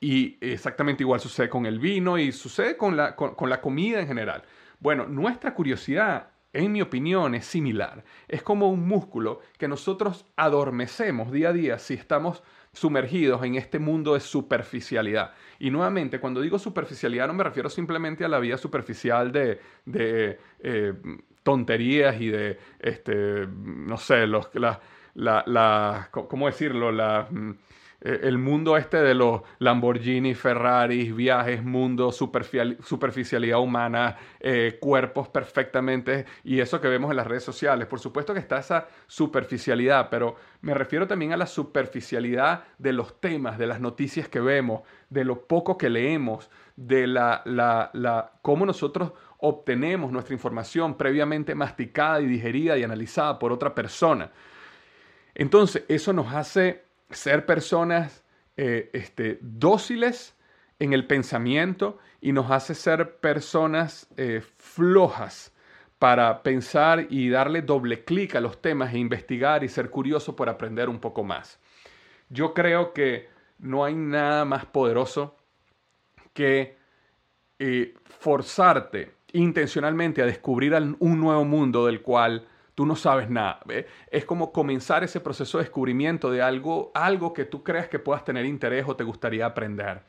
Y 0.00 0.38
exactamente 0.40 1.02
igual 1.02 1.20
sucede 1.20 1.50
con 1.50 1.66
el 1.66 1.78
vino 1.78 2.16
y 2.16 2.32
sucede 2.32 2.76
con 2.76 2.96
la, 2.96 3.16
con 3.16 3.50
la 3.50 3.60
comida 3.60 4.00
en 4.00 4.06
general. 4.06 4.44
Bueno, 4.78 5.06
nuestra 5.06 5.52
curiosidad 5.52 6.28
en 6.52 6.72
mi 6.72 6.80
opinión, 6.80 7.34
es 7.34 7.46
similar. 7.46 8.04
Es 8.26 8.42
como 8.42 8.70
un 8.70 8.86
músculo 8.88 9.40
que 9.58 9.68
nosotros 9.68 10.26
adormecemos 10.36 11.30
día 11.30 11.50
a 11.50 11.52
día 11.52 11.78
si 11.78 11.94
estamos 11.94 12.42
sumergidos 12.78 13.44
en 13.44 13.56
este 13.56 13.78
mundo 13.78 14.14
de 14.14 14.20
superficialidad. 14.20 15.32
Y 15.58 15.70
nuevamente, 15.70 16.20
cuando 16.20 16.40
digo 16.40 16.58
superficialidad 16.58 17.26
no 17.26 17.34
me 17.34 17.44
refiero 17.44 17.68
simplemente 17.68 18.24
a 18.24 18.28
la 18.28 18.38
vida 18.38 18.56
superficial 18.56 19.32
de, 19.32 19.60
eh, 20.62 20.94
tonterías 21.42 22.20
y 22.20 22.28
de, 22.28 22.58
este, 22.78 23.46
no 23.46 23.96
sé, 23.96 24.26
los, 24.26 24.48
la, 24.54 24.80
la, 25.14 26.08
¿cómo 26.10 26.46
decirlo? 26.46 26.92
La 26.92 27.26
mm, 27.30 27.52
el 28.00 28.38
mundo 28.38 28.76
este 28.76 28.98
de 28.98 29.14
los 29.14 29.42
Lamborghini, 29.58 30.34
Ferraris, 30.34 31.14
viajes, 31.14 31.64
mundo, 31.64 32.12
superficialidad 32.12 33.58
humana, 33.58 34.16
eh, 34.38 34.78
cuerpos 34.80 35.28
perfectamente 35.28 36.24
y 36.44 36.60
eso 36.60 36.80
que 36.80 36.86
vemos 36.86 37.10
en 37.10 37.16
las 37.16 37.26
redes 37.26 37.42
sociales. 37.42 37.88
Por 37.88 37.98
supuesto 37.98 38.32
que 38.32 38.40
está 38.40 38.58
esa 38.58 38.86
superficialidad, 39.08 40.10
pero 40.10 40.36
me 40.60 40.74
refiero 40.74 41.08
también 41.08 41.32
a 41.32 41.36
la 41.36 41.46
superficialidad 41.46 42.64
de 42.78 42.92
los 42.92 43.20
temas, 43.20 43.58
de 43.58 43.66
las 43.66 43.80
noticias 43.80 44.28
que 44.28 44.40
vemos, 44.40 44.82
de 45.10 45.24
lo 45.24 45.46
poco 45.46 45.76
que 45.76 45.90
leemos, 45.90 46.50
de 46.76 47.08
la, 47.08 47.42
la, 47.46 47.90
la 47.94 48.30
cómo 48.42 48.64
nosotros 48.64 49.12
obtenemos 49.38 50.12
nuestra 50.12 50.34
información 50.34 50.96
previamente 50.96 51.56
masticada 51.56 52.20
y 52.20 52.26
digerida 52.26 52.78
y 52.78 52.84
analizada 52.84 53.40
por 53.40 53.52
otra 53.52 53.74
persona. 53.74 54.30
Entonces, 55.34 55.84
eso 55.88 56.12
nos 56.12 56.32
hace 56.32 56.87
ser 57.10 57.46
personas 57.46 58.24
eh, 58.56 58.90
este, 58.92 59.38
dóciles 59.40 60.36
en 60.78 60.92
el 60.92 61.06
pensamiento 61.06 61.98
y 62.20 62.32
nos 62.32 62.50
hace 62.50 62.74
ser 62.74 63.16
personas 63.16 64.08
eh, 64.16 64.42
flojas 64.56 65.52
para 65.98 66.42
pensar 66.42 67.06
y 67.10 67.28
darle 67.28 67.62
doble 67.62 68.04
clic 68.04 68.36
a 68.36 68.40
los 68.40 68.60
temas 68.62 68.94
e 68.94 68.98
investigar 68.98 69.64
y 69.64 69.68
ser 69.68 69.90
curioso 69.90 70.36
por 70.36 70.48
aprender 70.48 70.88
un 70.88 71.00
poco 71.00 71.24
más. 71.24 71.58
Yo 72.28 72.54
creo 72.54 72.92
que 72.92 73.28
no 73.58 73.84
hay 73.84 73.94
nada 73.94 74.44
más 74.44 74.66
poderoso 74.66 75.36
que 76.32 76.76
eh, 77.58 77.94
forzarte 78.04 79.12
intencionalmente 79.32 80.22
a 80.22 80.26
descubrir 80.26 80.74
un 80.74 81.20
nuevo 81.20 81.44
mundo 81.44 81.86
del 81.86 82.00
cual 82.02 82.46
tú 82.78 82.86
no 82.86 82.94
sabes 82.94 83.28
nada. 83.28 83.58
Es 84.08 84.24
como 84.24 84.52
comenzar 84.52 85.02
ese 85.02 85.18
proceso 85.18 85.58
de 85.58 85.64
descubrimiento 85.64 86.30
de 86.30 86.42
algo, 86.42 86.92
algo 86.94 87.32
que 87.32 87.44
tú 87.44 87.64
creas 87.64 87.88
que 87.88 87.98
puedas 87.98 88.24
tener 88.24 88.44
interés 88.44 88.84
o 88.86 88.94
te 88.94 89.02
gustaría 89.02 89.46
aprender. 89.46 90.02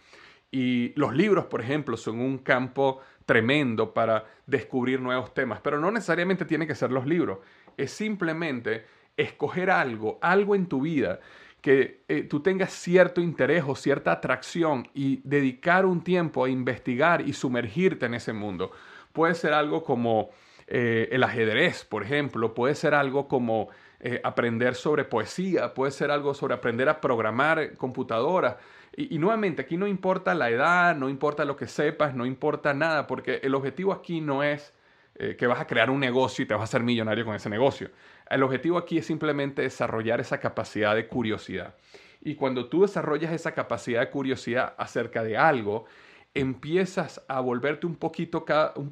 Y 0.51 0.93
los 0.95 1.15
libros, 1.15 1.45
por 1.45 1.61
ejemplo, 1.61 1.97
son 1.97 2.19
un 2.19 2.37
campo 2.37 2.99
tremendo 3.25 3.91
para 3.91 4.25
descubrir 4.45 5.01
nuevos 5.01 5.33
temas, 5.33 5.61
pero 5.63 5.79
no 5.79 5.89
necesariamente 5.89 6.45
tiene 6.45 6.67
que 6.67 6.75
ser 6.75 6.91
los 6.91 7.07
libros. 7.07 7.39
Es 7.75 7.89
simplemente 7.89 8.85
escoger 9.17 9.71
algo, 9.71 10.19
algo 10.21 10.53
en 10.53 10.67
tu 10.67 10.81
vida 10.81 11.21
que 11.61 12.03
eh, 12.07 12.21
tú 12.21 12.41
tengas 12.41 12.71
cierto 12.71 13.19
interés 13.19 13.63
o 13.65 13.75
cierta 13.75 14.11
atracción 14.11 14.87
y 14.93 15.21
dedicar 15.23 15.87
un 15.87 16.03
tiempo 16.03 16.45
a 16.45 16.49
investigar 16.51 17.27
y 17.27 17.33
sumergirte 17.33 18.05
en 18.05 18.13
ese 18.13 18.31
mundo. 18.31 18.71
Puede 19.11 19.33
ser 19.33 19.53
algo 19.53 19.83
como 19.83 20.29
eh, 20.71 21.09
el 21.11 21.23
ajedrez, 21.23 21.83
por 21.83 22.03
ejemplo, 22.03 22.53
puede 22.53 22.75
ser 22.75 22.93
algo 22.93 23.27
como 23.27 23.69
eh, 23.99 24.21
aprender 24.23 24.75
sobre 24.75 25.03
poesía, 25.03 25.73
puede 25.73 25.91
ser 25.91 26.11
algo 26.11 26.35
sobre 26.35 26.53
aprender 26.53 26.87
a 26.89 27.01
programar 27.01 27.75
computadoras. 27.75 28.57
Y, 28.95 29.17
nuevamente, 29.17 29.63
aquí 29.63 29.77
no 29.77 29.87
importa 29.87 30.35
la 30.35 30.49
edad, 30.51 30.95
no 30.95 31.09
importa 31.09 31.43
lo 31.43 31.55
que 31.55 31.65
sepas, 31.65 32.13
no 32.13 32.25
importa 32.25 32.75
nada, 32.75 33.07
porque 33.07 33.39
el 33.41 33.55
objetivo 33.55 33.93
aquí 33.93 34.21
no 34.21 34.43
es 34.43 34.73
eh, 35.15 35.35
que 35.35 35.47
vas 35.47 35.59
a 35.59 35.65
crear 35.65 35.89
un 35.89 35.99
negocio 35.99 36.43
y 36.43 36.47
te 36.47 36.53
vas 36.53 36.61
a 36.61 36.63
hacer 36.65 36.83
millonario 36.83 37.25
con 37.25 37.33
ese 37.33 37.49
negocio. 37.49 37.89
El 38.29 38.43
objetivo 38.43 38.77
aquí 38.77 38.99
es 38.99 39.07
simplemente 39.07 39.63
desarrollar 39.63 40.19
esa 40.19 40.39
capacidad 40.39 40.93
de 40.93 41.07
curiosidad. 41.07 41.73
Y 42.21 42.35
cuando 42.35 42.69
tú 42.69 42.83
desarrollas 42.83 43.31
esa 43.31 43.53
capacidad 43.53 44.01
de 44.01 44.09
curiosidad 44.11 44.75
acerca 44.77 45.23
de 45.23 45.35
algo, 45.35 45.85
empiezas 46.33 47.23
a 47.27 47.39
volverte 47.39 47.85
un, 47.87 47.95
poquito, 47.95 48.45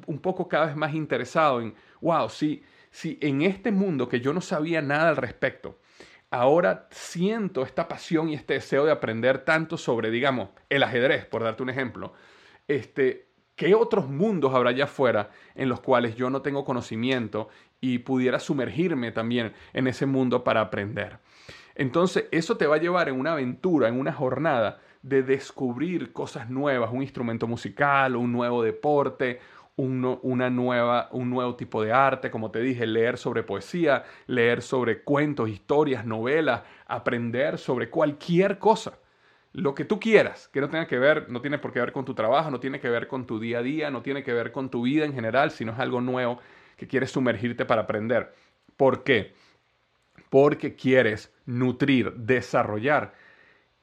un, 0.06 0.18
poco 0.18 0.48
cada 0.48 0.66
vez 0.66 0.76
más 0.76 0.94
interesado 0.94 1.60
en, 1.60 1.74
wow, 2.00 2.28
si, 2.28 2.62
si 2.90 3.18
en 3.20 3.42
este 3.42 3.70
mundo 3.70 4.08
que 4.08 4.20
yo 4.20 4.32
no 4.32 4.40
sabía 4.40 4.82
nada 4.82 5.10
al 5.10 5.16
respecto, 5.16 5.78
ahora 6.30 6.88
siento 6.90 7.62
esta 7.62 7.88
pasión 7.88 8.28
y 8.28 8.34
este 8.34 8.54
deseo 8.54 8.84
de 8.84 8.92
aprender 8.92 9.44
tanto 9.44 9.76
sobre, 9.76 10.10
digamos, 10.10 10.50
el 10.68 10.82
ajedrez, 10.82 11.26
por 11.26 11.42
darte 11.42 11.62
un 11.62 11.70
ejemplo, 11.70 12.12
este, 12.66 13.28
¿qué 13.56 13.74
otros 13.74 14.08
mundos 14.08 14.54
habrá 14.54 14.70
allá 14.70 14.84
afuera 14.84 15.30
en 15.54 15.68
los 15.68 15.80
cuales 15.80 16.16
yo 16.16 16.30
no 16.30 16.42
tengo 16.42 16.64
conocimiento 16.64 17.48
y 17.80 17.98
pudiera 17.98 18.40
sumergirme 18.40 19.12
también 19.12 19.54
en 19.72 19.86
ese 19.86 20.06
mundo 20.06 20.44
para 20.44 20.60
aprender? 20.60 21.18
Entonces, 21.74 22.26
eso 22.32 22.56
te 22.56 22.66
va 22.66 22.74
a 22.74 22.80
llevar 22.80 23.08
en 23.08 23.18
una 23.18 23.32
aventura, 23.32 23.88
en 23.88 23.98
una 23.98 24.12
jornada 24.12 24.80
de 25.02 25.22
descubrir 25.22 26.12
cosas 26.12 26.50
nuevas, 26.50 26.90
un 26.92 27.02
instrumento 27.02 27.46
musical, 27.46 28.16
un 28.16 28.32
nuevo 28.32 28.62
deporte, 28.62 29.40
un, 29.76 30.18
una 30.22 30.50
nueva, 30.50 31.08
un 31.12 31.30
nuevo 31.30 31.54
tipo 31.54 31.82
de 31.82 31.92
arte, 31.92 32.30
como 32.30 32.50
te 32.50 32.60
dije, 32.60 32.86
leer 32.86 33.16
sobre 33.16 33.44
poesía, 33.44 34.04
leer 34.26 34.60
sobre 34.60 35.02
cuentos, 35.02 35.48
historias, 35.48 36.04
novelas, 36.04 36.62
aprender 36.86 37.58
sobre 37.58 37.88
cualquier 37.88 38.58
cosa. 38.58 38.98
Lo 39.52 39.74
que 39.74 39.84
tú 39.84 39.98
quieras, 40.00 40.48
que 40.48 40.60
no 40.60 40.68
tenga 40.68 40.86
que 40.86 40.98
ver, 40.98 41.30
no 41.30 41.40
tiene 41.40 41.58
por 41.58 41.72
qué 41.72 41.80
ver 41.80 41.92
con 41.92 42.04
tu 42.04 42.14
trabajo, 42.14 42.50
no 42.50 42.60
tiene 42.60 42.80
que 42.80 42.90
ver 42.90 43.06
con 43.08 43.26
tu 43.26 43.38
día 43.38 43.58
a 43.58 43.62
día, 43.62 43.90
no 43.90 44.02
tiene 44.02 44.22
que 44.22 44.32
ver 44.32 44.52
con 44.52 44.68
tu 44.68 44.82
vida 44.82 45.04
en 45.04 45.14
general, 45.14 45.50
sino 45.52 45.72
es 45.72 45.78
algo 45.78 46.00
nuevo 46.00 46.38
que 46.76 46.86
quieres 46.86 47.12
sumergirte 47.12 47.64
para 47.64 47.82
aprender. 47.82 48.34
¿Por 48.76 49.04
qué? 49.04 49.32
Porque 50.28 50.74
quieres 50.74 51.32
nutrir, 51.46 52.12
desarrollar 52.14 53.14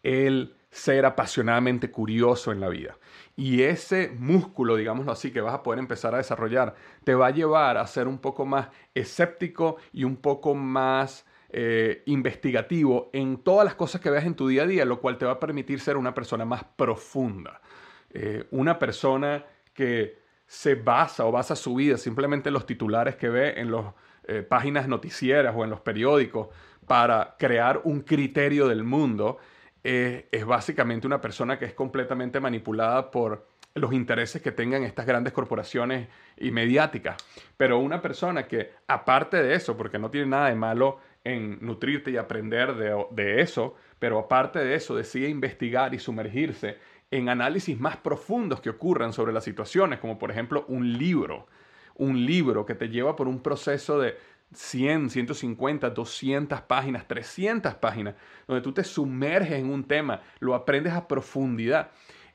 el 0.03 0.54
ser 0.75 1.05
apasionadamente 1.05 1.89
curioso 1.89 2.51
en 2.51 2.59
la 2.59 2.67
vida. 2.67 2.97
Y 3.37 3.61
ese 3.61 4.11
músculo, 4.19 4.75
digámoslo 4.75 5.13
así, 5.13 5.31
que 5.31 5.39
vas 5.39 5.53
a 5.53 5.63
poder 5.63 5.79
empezar 5.79 6.13
a 6.13 6.17
desarrollar, 6.17 6.75
te 7.05 7.15
va 7.15 7.27
a 7.27 7.31
llevar 7.31 7.77
a 7.77 7.87
ser 7.87 8.09
un 8.09 8.17
poco 8.17 8.45
más 8.45 8.67
escéptico 8.93 9.77
y 9.93 10.03
un 10.03 10.17
poco 10.17 10.53
más 10.53 11.25
eh, 11.49 12.03
investigativo 12.07 13.09
en 13.13 13.37
todas 13.37 13.63
las 13.63 13.75
cosas 13.75 14.01
que 14.01 14.09
veas 14.09 14.25
en 14.25 14.35
tu 14.35 14.49
día 14.49 14.63
a 14.63 14.67
día, 14.67 14.83
lo 14.83 14.99
cual 14.99 15.17
te 15.17 15.25
va 15.25 15.31
a 15.31 15.39
permitir 15.39 15.79
ser 15.79 15.95
una 15.95 16.13
persona 16.13 16.43
más 16.43 16.65
profunda. 16.65 17.61
Eh, 18.09 18.45
una 18.51 18.77
persona 18.77 19.45
que 19.73 20.19
se 20.45 20.75
basa 20.75 21.25
o 21.25 21.31
basa 21.31 21.55
su 21.55 21.75
vida 21.75 21.97
simplemente 21.97 22.49
en 22.49 22.53
los 22.53 22.65
titulares 22.65 23.15
que 23.15 23.29
ve 23.29 23.61
en 23.61 23.71
las 23.71 23.93
eh, 24.27 24.41
páginas 24.41 24.89
noticieras 24.89 25.55
o 25.55 25.63
en 25.63 25.69
los 25.69 25.79
periódicos 25.79 26.49
para 26.85 27.37
crear 27.39 27.79
un 27.85 28.01
criterio 28.01 28.67
del 28.67 28.83
mundo 28.83 29.37
es 29.85 30.45
básicamente 30.45 31.05
una 31.05 31.21
persona 31.21 31.59
que 31.59 31.65
es 31.65 31.73
completamente 31.73 32.39
manipulada 32.39 33.11
por 33.11 33.47
los 33.75 33.93
intereses 33.93 34.41
que 34.41 34.51
tengan 34.51 34.83
estas 34.83 35.05
grandes 35.05 35.33
corporaciones 35.33 36.07
y 36.37 36.49
mediáticas. 36.51 37.17
Pero 37.57 37.79
una 37.79 38.01
persona 38.01 38.47
que, 38.47 38.71
aparte 38.87 39.43
de 39.43 39.53
eso, 39.53 39.75
porque 39.77 39.99
no 39.99 40.09
tiene 40.09 40.27
nada 40.27 40.49
de 40.49 40.55
malo 40.55 40.99
en 41.23 41.59
nutrirte 41.61 42.09
y 42.09 42.17
aprender 42.17 42.75
de, 42.75 43.05
de 43.11 43.41
eso, 43.41 43.75
pero 43.99 44.17
aparte 44.17 44.59
de 44.59 44.75
eso, 44.75 44.95
decide 44.95 45.27
investigar 45.27 45.93
y 45.93 45.99
sumergirse 45.99 46.77
en 47.11 47.29
análisis 47.29 47.79
más 47.79 47.97
profundos 47.97 48.61
que 48.61 48.69
ocurran 48.69 49.13
sobre 49.13 49.33
las 49.33 49.43
situaciones, 49.43 49.99
como 49.99 50.17
por 50.17 50.31
ejemplo 50.31 50.65
un 50.67 50.97
libro. 50.97 51.47
Un 51.95 52.25
libro 52.25 52.65
que 52.65 52.75
te 52.75 52.89
lleva 52.89 53.15
por 53.15 53.27
un 53.27 53.41
proceso 53.41 53.99
de, 53.99 54.17
100, 54.53 55.09
150, 55.09 55.89
200 55.89 56.61
páginas, 56.61 57.07
300 57.07 57.75
páginas, 57.75 58.15
donde 58.47 58.61
tú 58.61 58.73
te 58.73 58.83
sumerges 58.83 59.53
en 59.53 59.69
un 59.69 59.83
tema, 59.83 60.21
lo 60.39 60.55
aprendes 60.55 60.93
a 60.93 61.07
profundidad. 61.07 61.91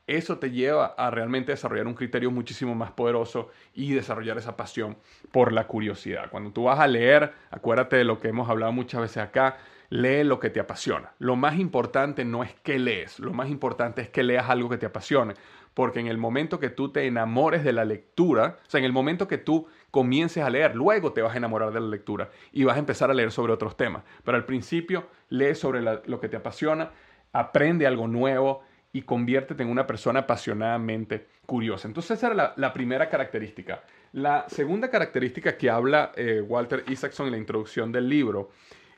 Eso 0.07 0.39
te 0.39 0.51
lleva 0.51 0.87
a 0.99 1.11
realmente 1.11 1.53
desarrollar 1.53 1.87
un 1.87 1.95
criterio 1.95 2.33
muchísimo 2.33 2.75
más 2.75 2.91
poderoso 2.91 3.51
y 3.75 3.93
desarrollar 3.93 4.39
esa 4.39 4.57
pasión 4.57 4.97
por 5.31 5.53
la 5.53 5.69
curiosidad. 5.69 6.31
Cuando 6.31 6.51
tú 6.51 6.65
vas 6.65 6.81
a 6.81 6.89
leer, 6.89 7.33
acuérdate 7.51 7.97
de 7.97 8.05
lo 8.05 8.19
que 8.19 8.29
hemos 8.29 8.51
hablado 8.51 8.73
muchas 8.73 9.03
veces 9.03 9.19
acá, 9.19 9.59
lee 9.89 10.25
lo 10.25 10.41
que 10.41 10.51
te 10.51 10.59
apasiona. 10.59 11.13
Lo 11.19 11.37
más 11.37 11.59
importante 11.59 12.25
no 12.25 12.43
es 12.43 12.55
que 12.63 12.79
lees, 12.79 13.19
lo 13.21 13.33
más 13.33 13.51
importante 13.51 14.03
es 14.03 14.09
que 14.09 14.23
leas 14.23 14.49
algo 14.49 14.69
que 14.69 14.79
te 14.79 14.87
apasione, 14.87 15.35
porque 15.75 16.01
en 16.01 16.07
el 16.07 16.19
momento 16.19 16.59
que 16.59 16.71
tú 16.71 16.91
te 16.91 17.07
enamores 17.07 17.63
de 17.63 17.73
la 17.73 17.85
lectura, 17.85 18.59
o 18.67 18.71
sea, 18.71 18.79
en 18.79 18.85
el 18.85 18.93
momento 18.93 19.29
que 19.29 19.39
tú 19.39 19.69
comiences 19.91 20.43
a 20.43 20.51
leer, 20.51 20.77
luego 20.77 21.13
te 21.13 21.23
vas 21.23 21.35
a 21.35 21.39
enamorar 21.39 21.73
de 21.73 21.81
la 21.81 21.87
lectura 21.87 22.31
y 22.53 22.65
vas 22.65 22.77
a 22.77 22.81
empezar 22.81 23.11
a 23.11 23.15
leer 23.15 23.33
sobre 23.33 23.53
otros 23.53 23.77
temas. 23.77 24.05
Pero 24.25 24.37
al 24.37 24.45
principio, 24.45 25.09
lee 25.29 25.55
sobre 25.55 25.81
lo 25.83 26.21
que 26.21 26.29
te 26.29 26.37
apasiona, 26.37 26.91
aprende 27.33 27.87
algo 27.87 28.07
nuevo 28.09 28.63
y 28.93 29.03
conviértete 29.03 29.63
en 29.63 29.71
una 29.71 29.87
persona 29.87 30.21
apasionadamente 30.21 31.27
curiosa. 31.47 31.87
Entonces 31.89 32.19
esa 32.19 32.29
era 32.29 32.55
la, 32.57 32.73
primera 32.73 33.09
característica. 33.09 33.83
La 34.13 34.47
segunda 34.49 34.91
característica 34.91 35.57
que 35.57 35.71
habla 35.71 36.13
eh, 36.17 36.41
Walter 36.41 36.85
Isaacson 36.89 37.27
en 37.27 37.33
la 37.33 37.39
introducción 37.39 37.93
del 37.93 38.09
libro 38.09 38.51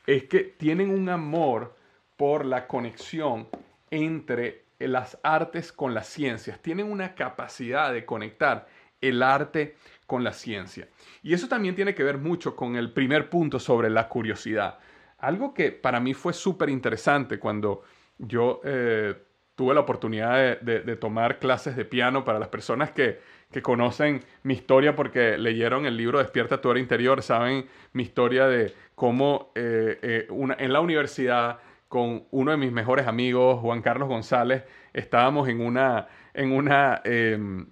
es 0.05 0.23
que 0.25 0.39
tienen 0.39 0.89
un 0.89 1.09
amor 1.09 1.75
por 2.17 2.45
la 2.45 2.67
conexión 2.67 3.47
entre 3.91 4.63
las 4.79 5.19
artes 5.23 5.71
con 5.71 5.93
las 5.93 6.07
ciencias. 6.07 6.59
Tienen 6.59 6.91
una 6.91 7.15
capacidad 7.15 7.93
de 7.93 8.05
conectar 8.05 8.67
el 9.01 9.21
arte 9.21 9.75
con 10.05 10.23
la 10.23 10.33
ciencia. 10.33 10.87
Y 11.21 11.33
eso 11.33 11.47
también 11.47 11.75
tiene 11.75 11.95
que 11.95 12.03
ver 12.03 12.17
mucho 12.17 12.55
con 12.55 12.75
el 12.75 12.91
primer 12.91 13.29
punto 13.29 13.59
sobre 13.59 13.89
la 13.89 14.07
curiosidad. 14.07 14.79
Algo 15.19 15.53
que 15.53 15.71
para 15.71 15.99
mí 15.99 16.13
fue 16.13 16.33
súper 16.33 16.69
interesante 16.69 17.39
cuando 17.39 17.83
yo 18.17 18.61
eh, 18.63 19.15
tuve 19.55 19.73
la 19.73 19.81
oportunidad 19.81 20.59
de, 20.59 20.95
tomar 20.95 21.39
clases 21.39 21.75
de 21.75 21.85
piano 21.85 22.25
para 22.25 22.39
las 22.39 22.49
personas 22.49 22.91
que, 22.91 23.19
conocen 23.61 24.23
mi 24.41 24.55
historia 24.55 24.95
porque 24.95 25.37
leyeron 25.37 25.85
el 25.85 25.95
libro 25.95 26.17
Despierta 26.17 26.59
tu 26.59 26.69
hora 26.69 26.79
interior, 26.79 27.21
saben 27.21 27.67
mi 27.91 28.01
historia 28.01 28.47
de 28.47 28.73
cómo 28.95 29.51
eh, 29.53 29.99
eh, 30.01 30.55
en 30.57 30.73
la 30.73 30.79
universidad 30.79 31.59
con 31.87 32.25
uno 32.31 32.49
de 32.49 32.57
mis 32.57 32.71
mejores 32.71 33.05
amigos, 33.05 33.59
Juan 33.59 33.83
Carlos 33.83 34.09
González, 34.09 34.63
estábamos 34.91 35.47
en 35.49 35.61
una, 35.61 36.07
en 36.33 36.51
una 36.51 37.01
em, 37.03 37.65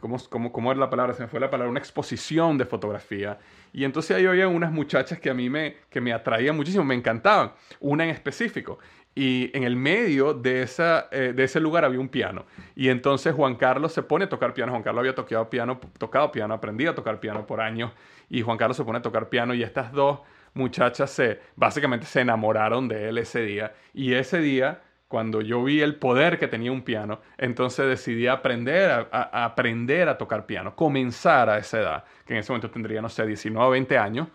¿cómo, 0.00 0.18
cómo, 0.50 0.74
la 0.74 0.90
palabra? 0.90 1.14
Se 1.14 1.22
me 1.22 1.28
fue 1.28 1.40
la 1.40 1.50
palabra, 1.50 1.70
una 1.70 1.80
exposición 1.80 2.58
de 2.58 2.64
fotografía. 2.64 3.38
Y 3.72 3.84
entonces 3.84 4.16
ahí 4.16 4.26
había 4.26 4.48
unas 4.48 4.72
muchachas 4.72 5.20
que 5.20 5.30
a 5.30 5.34
mí 5.34 5.48
me, 5.48 5.76
que 5.88 6.00
me 6.00 6.12
atraían 6.12 6.56
muchísimo, 6.56 6.84
me 6.84 6.94
encantaban, 6.94 7.52
una 7.80 8.04
en 8.04 8.10
específico. 8.10 8.78
Y 9.14 9.50
en 9.56 9.64
el 9.64 9.76
medio 9.76 10.34
de, 10.34 10.62
esa, 10.62 11.08
eh, 11.10 11.32
de 11.34 11.44
ese 11.44 11.60
lugar 11.60 11.84
había 11.84 12.00
un 12.00 12.08
piano. 12.08 12.46
Y 12.76 12.88
entonces 12.88 13.34
Juan 13.34 13.56
Carlos 13.56 13.92
se 13.92 14.02
pone 14.02 14.26
a 14.26 14.28
tocar 14.28 14.54
piano. 14.54 14.72
Juan 14.72 14.82
Carlos 14.82 15.00
había 15.00 15.14
tocado 15.14 15.50
piano, 15.50 15.80
tocado 15.98 16.30
piano, 16.30 16.54
aprendido 16.54 16.92
a 16.92 16.94
tocar 16.94 17.20
piano 17.20 17.46
por 17.46 17.60
años. 17.60 17.92
Y 18.28 18.42
Juan 18.42 18.56
Carlos 18.56 18.76
se 18.76 18.84
pone 18.84 18.98
a 18.98 19.02
tocar 19.02 19.28
piano 19.28 19.52
y 19.54 19.62
estas 19.62 19.92
dos 19.92 20.20
muchachas 20.54 21.10
se, 21.10 21.40
básicamente 21.56 22.06
se 22.06 22.20
enamoraron 22.20 22.88
de 22.88 23.08
él 23.08 23.18
ese 23.18 23.42
día. 23.42 23.74
Y 23.92 24.14
ese 24.14 24.38
día, 24.38 24.80
cuando 25.10 25.40
yo 25.40 25.64
vi 25.64 25.80
el 25.80 25.96
poder 25.96 26.38
que 26.38 26.46
tenía 26.46 26.70
un 26.70 26.82
piano, 26.82 27.20
entonces 27.36 27.84
decidí 27.88 28.28
aprender 28.28 29.08
a, 29.10 29.44
aprender 29.44 30.08
a 30.08 30.16
tocar 30.16 30.46
piano. 30.46 30.76
Comenzar 30.76 31.50
a 31.50 31.58
esa 31.58 31.80
edad, 31.80 32.04
que 32.24 32.34
en 32.34 32.38
ese 32.38 32.52
momento 32.52 32.70
tendría, 32.70 33.02
no 33.02 33.08
sé, 33.08 33.26
19 33.26 33.66
o 33.66 33.70
20 33.70 33.98
años 33.98 34.28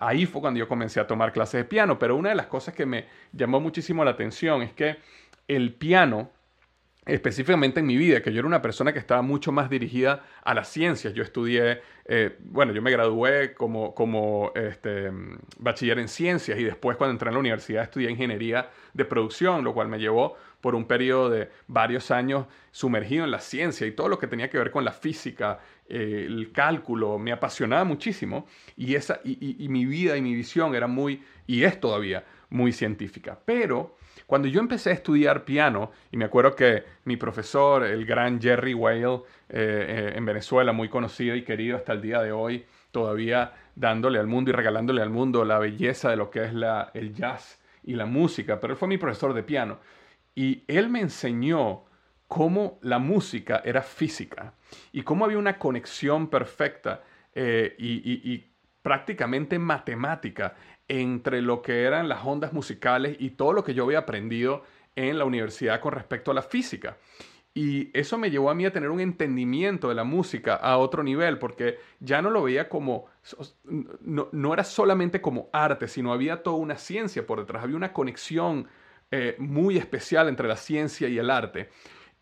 ahí 0.00 0.26
fue 0.26 0.42
cuando 0.42 0.58
yo 0.58 0.68
comencé 0.68 1.00
a 1.00 1.06
tomar 1.06 1.32
clases 1.32 1.60
de 1.60 1.64
piano. 1.64 1.98
Pero 1.98 2.14
una 2.14 2.28
de 2.28 2.34
las 2.34 2.46
cosas 2.46 2.74
que 2.74 2.84
me 2.84 3.06
llamó 3.32 3.58
muchísimo 3.58 4.04
la 4.04 4.10
atención 4.10 4.60
es 4.60 4.74
que 4.74 4.98
el 5.48 5.72
piano, 5.72 6.30
específicamente 7.08 7.80
en 7.80 7.86
mi 7.86 7.96
vida, 7.96 8.20
que 8.20 8.32
yo 8.32 8.40
era 8.40 8.46
una 8.46 8.60
persona 8.60 8.92
que 8.92 8.98
estaba 8.98 9.22
mucho 9.22 9.50
más 9.50 9.70
dirigida 9.70 10.24
a 10.44 10.52
las 10.52 10.68
ciencias. 10.68 11.14
Yo 11.14 11.22
estudié, 11.22 11.80
eh, 12.04 12.36
bueno, 12.40 12.72
yo 12.72 12.82
me 12.82 12.90
gradué 12.90 13.54
como, 13.54 13.94
como 13.94 14.52
este, 14.54 15.10
bachiller 15.58 15.98
en 15.98 16.08
ciencias 16.08 16.58
y 16.58 16.64
después 16.64 16.98
cuando 16.98 17.12
entré 17.12 17.28
en 17.28 17.34
la 17.34 17.40
universidad 17.40 17.84
estudié 17.84 18.10
ingeniería 18.10 18.68
de 18.92 19.04
producción, 19.06 19.64
lo 19.64 19.72
cual 19.72 19.88
me 19.88 19.98
llevó 19.98 20.36
por 20.60 20.74
un 20.74 20.84
periodo 20.84 21.30
de 21.30 21.48
varios 21.66 22.10
años 22.10 22.46
sumergido 22.72 23.24
en 23.24 23.30
la 23.30 23.40
ciencia 23.40 23.86
y 23.86 23.92
todo 23.92 24.08
lo 24.08 24.18
que 24.18 24.26
tenía 24.26 24.50
que 24.50 24.58
ver 24.58 24.70
con 24.70 24.84
la 24.84 24.92
física, 24.92 25.60
eh, 25.88 26.24
el 26.26 26.52
cálculo, 26.52 27.18
me 27.18 27.32
apasionaba 27.32 27.84
muchísimo 27.84 28.46
y, 28.76 28.96
esa, 28.96 29.20
y, 29.24 29.66
mi 29.68 29.86
vida 29.86 30.16
y 30.16 30.20
mi 30.20 30.34
visión 30.34 30.74
era 30.74 30.86
muy, 30.86 31.22
y 31.46 31.62
es 31.64 31.80
todavía, 31.80 32.24
muy 32.50 32.72
científica. 32.72 33.38
Pero 33.44 33.96
cuando 34.28 34.46
yo 34.46 34.60
empecé 34.60 34.90
a 34.90 34.92
estudiar 34.92 35.46
piano, 35.46 35.90
y 36.12 36.18
me 36.18 36.26
acuerdo 36.26 36.54
que 36.54 36.84
mi 37.04 37.16
profesor, 37.16 37.82
el 37.82 38.04
gran 38.04 38.38
Jerry 38.38 38.74
Whale, 38.74 39.22
eh, 39.48 39.86
eh, 39.88 40.12
en 40.16 40.26
Venezuela, 40.26 40.72
muy 40.74 40.90
conocido 40.90 41.34
y 41.34 41.44
querido 41.44 41.78
hasta 41.78 41.94
el 41.94 42.02
día 42.02 42.20
de 42.20 42.30
hoy, 42.30 42.66
todavía 42.90 43.54
dándole 43.74 44.18
al 44.18 44.26
mundo 44.26 44.50
y 44.50 44.52
regalándole 44.52 45.00
al 45.00 45.08
mundo 45.08 45.46
la 45.46 45.58
belleza 45.58 46.10
de 46.10 46.16
lo 46.16 46.28
que 46.28 46.44
es 46.44 46.52
el 46.92 47.14
jazz 47.14 47.58
y 47.82 47.94
la 47.94 48.04
música, 48.04 48.60
pero 48.60 48.74
él 48.74 48.78
fue 48.78 48.86
mi 48.86 48.98
profesor 48.98 49.32
de 49.32 49.42
piano. 49.42 49.78
Y 50.34 50.62
él 50.68 50.90
me 50.90 51.00
enseñó 51.00 51.84
cómo 52.26 52.78
la 52.82 52.98
música 52.98 53.62
era 53.64 53.80
física 53.80 54.52
y 54.92 55.04
cómo 55.04 55.24
había 55.24 55.38
una 55.38 55.58
conexión 55.58 56.28
perfecta 56.28 57.02
eh, 57.34 57.74
y, 57.78 58.44
prácticamente 58.88 59.58
matemática 59.58 60.54
entre 60.88 61.42
lo 61.42 61.60
que 61.60 61.82
eran 61.82 62.08
las 62.08 62.24
ondas 62.24 62.54
musicales 62.54 63.18
y 63.20 63.32
todo 63.32 63.52
lo 63.52 63.62
que 63.62 63.74
yo 63.74 63.84
había 63.84 63.98
aprendido 63.98 64.62
en 64.96 65.18
la 65.18 65.26
universidad 65.26 65.78
con 65.80 65.92
respecto 65.92 66.30
a 66.30 66.34
la 66.34 66.40
física. 66.40 66.96
Y 67.52 67.90
eso 67.92 68.16
me 68.16 68.30
llevó 68.30 68.48
a 68.48 68.54
mí 68.54 68.64
a 68.64 68.72
tener 68.72 68.88
un 68.88 69.00
entendimiento 69.00 69.90
de 69.90 69.94
la 69.94 70.04
música 70.04 70.54
a 70.54 70.78
otro 70.78 71.02
nivel, 71.02 71.38
porque 71.38 71.78
ya 72.00 72.22
no 72.22 72.30
lo 72.30 72.42
veía 72.42 72.70
como, 72.70 73.04
no, 74.00 74.54
era 74.54 74.64
solamente 74.64 75.20
como 75.20 75.50
arte, 75.52 75.86
sino 75.86 76.10
había 76.10 76.42
toda 76.42 76.56
una 76.56 76.78
ciencia 76.78 77.26
por 77.26 77.40
detrás, 77.40 77.64
había 77.64 77.76
una 77.76 77.92
conexión 77.92 78.68
eh, 79.10 79.36
muy 79.38 79.76
especial 79.76 80.30
entre 80.30 80.48
la 80.48 80.56
ciencia 80.56 81.08
y 81.08 81.18
el 81.18 81.28
arte. 81.28 81.68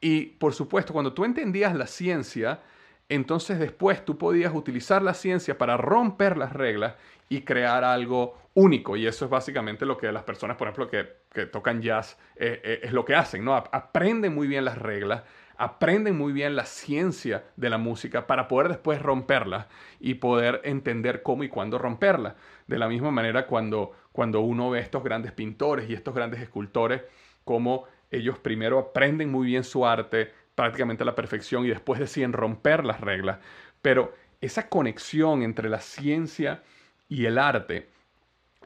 Y 0.00 0.22
por 0.26 0.52
supuesto, 0.52 0.92
cuando 0.92 1.12
tú 1.12 1.24
entendías 1.24 1.76
la 1.76 1.86
ciencia, 1.86 2.60
entonces 3.08 3.58
después 3.58 4.04
tú 4.04 4.18
podías 4.18 4.54
utilizar 4.54 5.02
la 5.02 5.14
ciencia 5.14 5.58
para 5.58 5.76
romper 5.76 6.36
las 6.36 6.52
reglas 6.52 6.94
y 7.28 7.42
crear 7.42 7.84
algo 7.84 8.36
único. 8.54 8.96
Y 8.96 9.06
eso 9.06 9.24
es 9.24 9.30
básicamente 9.30 9.86
lo 9.86 9.96
que 9.96 10.10
las 10.10 10.24
personas, 10.24 10.56
por 10.56 10.68
ejemplo, 10.68 10.88
que, 10.88 11.46
tocan 11.46 11.82
jazz, 11.82 12.18
eh, 12.36 12.60
eh, 12.64 12.80
es 12.84 12.92
lo 12.92 13.04
que 13.04 13.14
hacen, 13.14 13.44
¿no? 13.44 13.54
Aprenden 13.54 14.34
muy 14.34 14.48
bien 14.48 14.64
las 14.64 14.78
reglas, 14.78 15.22
aprenden 15.58 16.16
muy 16.16 16.32
bien 16.32 16.56
la 16.56 16.64
ciencia 16.64 17.44
de 17.56 17.68
la 17.68 17.76
música 17.76 18.26
para 18.26 18.48
poder 18.48 18.68
después 18.68 19.02
romperla 19.02 19.68
y 20.00 20.14
poder 20.14 20.62
entender 20.64 21.22
cómo 21.22 21.44
y 21.44 21.50
cuándo 21.50 21.76
romperla. 21.76 22.36
De 22.66 22.78
la 22.78 22.88
misma 22.88 23.10
manera 23.10 23.46
cuando, 23.46 23.92
cuando 24.12 24.40
uno 24.40 24.70
ve 24.70 24.80
estos 24.80 25.04
grandes 25.04 25.32
pintores 25.32 25.90
y 25.90 25.94
estos 25.94 26.14
grandes 26.14 26.40
escultores, 26.40 27.02
cómo 27.44 27.84
ellos 28.10 28.38
primero 28.38 28.78
aprenden 28.78 29.30
muy 29.30 29.46
bien 29.46 29.64
su 29.64 29.84
arte, 29.84 30.32
prácticamente 30.56 31.04
a 31.04 31.06
la 31.06 31.14
perfección, 31.14 31.64
y 31.64 31.68
después 31.68 32.00
deciden 32.00 32.32
romper 32.32 32.84
las 32.84 33.00
reglas. 33.00 33.38
Pero 33.80 34.12
esa 34.40 34.68
conexión 34.68 35.42
entre 35.42 35.68
la 35.68 35.80
ciencia 35.80 36.64
y 37.08 37.26
el 37.26 37.38
arte 37.38 37.88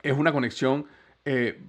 es 0.03 0.17
una 0.17 0.33
conexión 0.33 0.87
eh, 1.27 1.61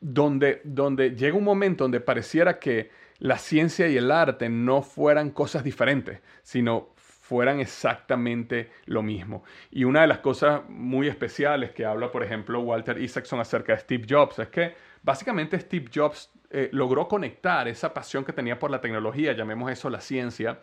donde, 0.00 0.60
donde 0.62 1.16
llega 1.16 1.36
un 1.36 1.44
momento 1.44 1.84
donde 1.84 2.00
pareciera 2.00 2.60
que 2.60 2.90
la 3.18 3.38
ciencia 3.38 3.88
y 3.88 3.96
el 3.96 4.10
arte 4.10 4.48
no 4.48 4.82
fueran 4.82 5.30
cosas 5.30 5.64
diferentes, 5.64 6.20
sino 6.42 6.92
fueran 6.96 7.60
exactamente 7.60 8.70
lo 8.84 9.02
mismo. 9.02 9.44
Y 9.70 9.84
una 9.84 10.02
de 10.02 10.08
las 10.08 10.18
cosas 10.18 10.68
muy 10.68 11.08
especiales 11.08 11.70
que 11.70 11.86
habla, 11.86 12.10
por 12.10 12.22
ejemplo, 12.24 12.60
Walter 12.60 13.00
Isaacson 13.00 13.40
acerca 13.40 13.72
de 13.72 13.78
Steve 13.78 14.06
Jobs 14.08 14.38
es 14.40 14.48
que 14.48 14.74
básicamente 15.02 15.58
Steve 15.58 15.90
Jobs 15.92 16.30
eh, 16.50 16.68
logró 16.72 17.08
conectar 17.08 17.68
esa 17.68 17.92
pasión 17.94 18.24
que 18.24 18.32
tenía 18.32 18.58
por 18.58 18.70
la 18.70 18.80
tecnología, 18.80 19.32
llamemos 19.32 19.70
eso 19.70 19.90
la 19.90 20.00
ciencia, 20.00 20.60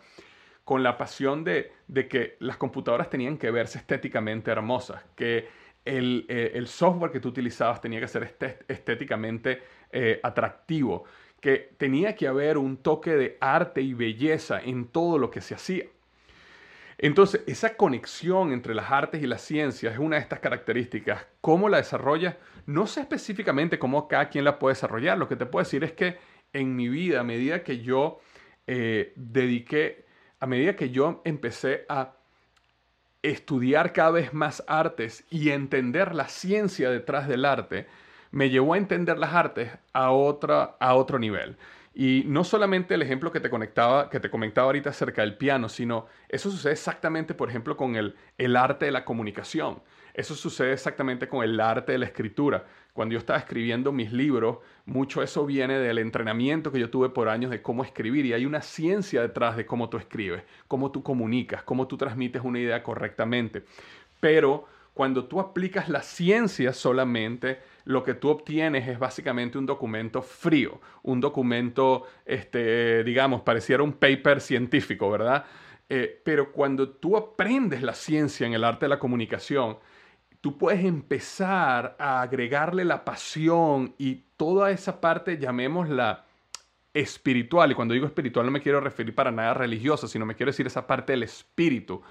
con 0.64 0.82
la 0.82 0.96
pasión 0.96 1.42
de, 1.42 1.72
que 2.08 2.36
las 2.38 2.56
computadoras 2.56 3.10
tenían 3.10 3.38
que 3.38 3.50
verse 3.50 3.78
estéticamente 3.78 4.50
hermosas, 4.50 5.02
que 5.16 5.48
el, 5.84 6.26
eh, 6.28 6.62
software 6.66 7.10
que 7.10 7.18
tú 7.18 7.28
utilizabas 7.30 7.80
tenía 7.80 7.98
que 7.98 8.08
ser 8.08 8.36
estéticamente 8.68 9.62
eh, 9.90 10.20
atractivo, 10.22 11.04
que 11.40 11.74
tenía 11.76 12.14
que 12.14 12.28
haber 12.28 12.58
un 12.58 12.76
toque 12.76 13.16
de 13.16 13.38
arte 13.40 13.80
y 13.80 13.94
belleza 13.94 14.60
en 14.60 14.86
todo 14.86 15.18
lo 15.18 15.30
que 15.30 15.40
se 15.40 15.54
hacía. 15.54 15.86
Entonces, 16.98 17.42
esa 17.46 17.76
conexión 17.76 18.52
entre 18.52 18.74
las 18.74 18.90
artes 18.90 19.22
y 19.22 19.26
las 19.26 19.40
ciencias 19.40 19.94
es 19.94 19.98
una 19.98 20.16
de 20.16 20.22
estas 20.22 20.40
características. 20.40 21.26
¿Cómo 21.40 21.70
la 21.70 21.78
desarrolla? 21.78 22.36
No 22.70 22.86
sé 22.86 23.00
específicamente 23.00 23.80
cómo 23.80 24.06
cada 24.06 24.28
quien 24.28 24.44
la 24.44 24.60
puede 24.60 24.74
desarrollar. 24.74 25.18
Lo 25.18 25.26
que 25.26 25.34
te 25.34 25.44
puedo 25.44 25.64
decir 25.64 25.82
es 25.82 25.92
que 25.92 26.18
en 26.52 26.76
mi 26.76 26.88
vida, 26.88 27.18
a 27.18 27.24
medida 27.24 27.64
que 27.64 27.80
yo 27.80 28.20
eh, 28.68 29.12
dediqué, 29.16 30.06
a 30.38 30.46
medida 30.46 30.76
que 30.76 30.90
yo 30.90 31.20
empecé 31.24 31.84
a 31.88 32.12
estudiar 33.22 33.92
cada 33.92 34.12
vez 34.12 34.32
más 34.32 34.62
artes 34.68 35.26
y 35.30 35.50
entender 35.50 36.14
la 36.14 36.28
ciencia 36.28 36.90
detrás 36.90 37.26
del 37.26 37.44
arte, 37.44 37.88
me 38.30 38.50
llevó 38.50 38.74
a 38.74 38.78
entender 38.78 39.18
las 39.18 39.34
artes 39.34 39.72
a, 39.92 40.12
otra, 40.12 40.76
a 40.78 40.94
otro 40.94 41.18
nivel. 41.18 41.56
Y 41.92 42.22
no 42.28 42.44
solamente 42.44 42.94
el 42.94 43.02
ejemplo 43.02 43.32
que 43.32 43.40
te 43.40 43.50
conectaba, 43.50 44.08
que 44.08 44.20
te 44.20 44.30
comentaba 44.30 44.66
ahorita 44.66 44.90
acerca 44.90 45.22
del 45.22 45.36
piano, 45.36 45.68
sino 45.68 46.06
eso 46.28 46.52
sucede 46.52 46.74
exactamente, 46.74 47.34
por 47.34 47.48
ejemplo, 47.48 47.76
con 47.76 47.96
el, 47.96 48.14
el 48.38 48.54
arte 48.54 48.84
de 48.84 48.92
la 48.92 49.04
comunicación. 49.04 49.82
Eso 50.14 50.34
sucede 50.34 50.72
exactamente 50.72 51.28
con 51.28 51.44
el 51.44 51.58
arte 51.60 51.92
de 51.92 51.98
la 51.98 52.06
escritura. 52.06 52.66
Cuando 52.92 53.12
yo 53.12 53.18
estaba 53.18 53.38
escribiendo 53.38 53.92
mis 53.92 54.12
libros, 54.12 54.58
mucho 54.84 55.22
eso 55.22 55.46
viene 55.46 55.78
del 55.78 55.98
entrenamiento 55.98 56.72
que 56.72 56.80
yo 56.80 56.90
tuve 56.90 57.08
por 57.08 57.28
años 57.28 57.50
de 57.50 57.62
cómo 57.62 57.84
escribir 57.84 58.26
y 58.26 58.32
hay 58.32 58.46
una 58.46 58.62
ciencia 58.62 59.22
detrás 59.22 59.56
de 59.56 59.66
cómo 59.66 59.88
tú 59.88 59.96
escribes, 59.96 60.42
cómo 60.66 60.90
tú 60.90 61.02
comunicas, 61.02 61.62
cómo 61.62 61.86
tú 61.86 61.96
transmites 61.96 62.42
una 62.42 62.58
idea 62.58 62.82
correctamente. 62.82 63.64
Pero 64.18 64.66
cuando 64.94 65.24
tú 65.24 65.40
aplicas 65.40 65.88
la 65.88 66.02
ciencia 66.02 66.72
solamente, 66.72 67.60
lo 67.84 68.04
que 68.04 68.14
tú 68.14 68.28
obtienes 68.28 68.88
es 68.88 68.98
básicamente 68.98 69.56
un 69.56 69.66
documento 69.66 70.20
frío, 70.20 70.80
un 71.02 71.20
documento, 71.20 72.04
este, 72.26 73.04
digamos, 73.04 73.42
pareciera 73.42 73.82
un 73.82 73.94
paper 73.94 74.40
científico, 74.40 75.10
¿verdad? 75.10 75.44
Eh, 75.88 76.20
pero 76.24 76.52
cuando 76.52 76.88
tú 76.88 77.16
aprendes 77.16 77.82
la 77.82 77.94
ciencia 77.94 78.46
en 78.46 78.52
el 78.52 78.64
arte 78.64 78.86
de 78.86 78.90
la 78.90 78.98
comunicación, 78.98 79.78
tú 80.40 80.56
puedes 80.58 80.84
empezar 80.84 81.96
a 81.98 82.22
agregarle 82.22 82.84
la 82.84 83.04
pasión 83.04 83.94
y 83.98 84.24
toda 84.36 84.70
esa 84.70 85.00
parte, 85.00 85.38
llamémosla 85.38 86.24
espiritual. 86.94 87.72
Y 87.72 87.74
cuando 87.74 87.94
digo 87.94 88.06
espiritual 88.06 88.46
no 88.46 88.52
me 88.52 88.62
quiero 88.62 88.80
referir 88.80 89.14
para 89.14 89.30
nada 89.30 89.54
religiosa, 89.54 90.08
sino 90.08 90.26
me 90.26 90.34
quiero 90.34 90.50
decir 90.50 90.66
esa 90.66 90.86
parte 90.86 91.12
del 91.12 91.22
espíritu 91.22 92.02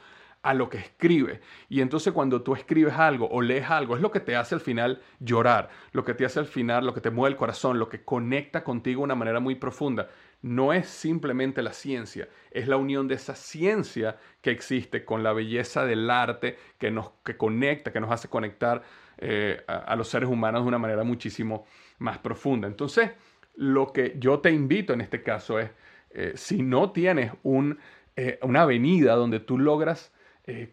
a 0.42 0.54
lo 0.54 0.70
que 0.70 0.78
escribe. 0.78 1.42
Y 1.68 1.82
entonces 1.82 2.14
cuando 2.14 2.42
tú 2.42 2.54
escribes 2.54 2.94
algo 2.94 3.28
o 3.30 3.42
lees 3.42 3.70
algo, 3.70 3.96
es 3.96 4.02
lo 4.02 4.12
que 4.12 4.20
te 4.20 4.36
hace 4.36 4.56
al 4.56 4.62
final 4.62 5.02
llorar, 5.20 5.70
lo 5.92 6.06
que 6.06 6.14
te 6.14 6.26
hace 6.26 6.40
al 6.40 6.46
final, 6.46 6.86
lo 6.86 6.94
que 6.94 7.02
te 7.02 7.10
mueve 7.10 7.34
el 7.34 7.38
corazón, 7.38 7.80
lo 7.80 7.90
que 7.90 8.04
conecta 8.04 8.64
contigo 8.64 9.02
de 9.02 9.06
una 9.06 9.16
manera 9.16 9.40
muy 9.40 9.56
profunda. 9.56 10.08
No 10.42 10.72
es 10.72 10.88
simplemente 10.88 11.62
la 11.62 11.74
ciencia, 11.74 12.30
es 12.52 12.68
la 12.70 12.78
unión 12.78 13.10
de 13.10 13.16
esa 13.16 13.36
ciencia 13.36 14.18
que 14.42 14.52
existe 14.52 15.04
con 15.04 15.22
la 15.22 15.34
belleza 15.34 15.86
del 15.86 16.10
arte 16.10 16.58
que 16.78 16.92
nos 16.92 17.12
que 17.26 17.36
conecta, 17.36 17.92
que 17.92 18.00
nos 18.00 18.12
hace 18.12 18.30
conectar 18.30 18.84
eh, 19.18 19.62
a, 19.68 19.98
los 19.98 20.08
seres 20.08 20.30
humanos 20.30 20.64
de 20.64 20.70
una 20.70 20.78
manera 20.78 21.04
muchísimo 21.04 21.66
más 21.98 22.20
profunda. 22.20 22.70
Entonces, 22.70 23.12
lo 23.56 23.92
que 23.92 24.16
yo 24.18 24.40
te 24.40 24.50
invito 24.50 24.94
en 24.94 25.02
este 25.02 25.24
caso 25.24 25.60
es, 25.60 25.72
eh, 26.12 26.32
si 26.36 26.64
no 26.64 26.92
tienes 26.92 27.34
un, 27.44 27.78
eh, 28.16 28.40
una 28.42 28.62
avenida 28.62 29.16
donde 29.16 29.40
tú 29.40 29.58
logras 29.58 30.14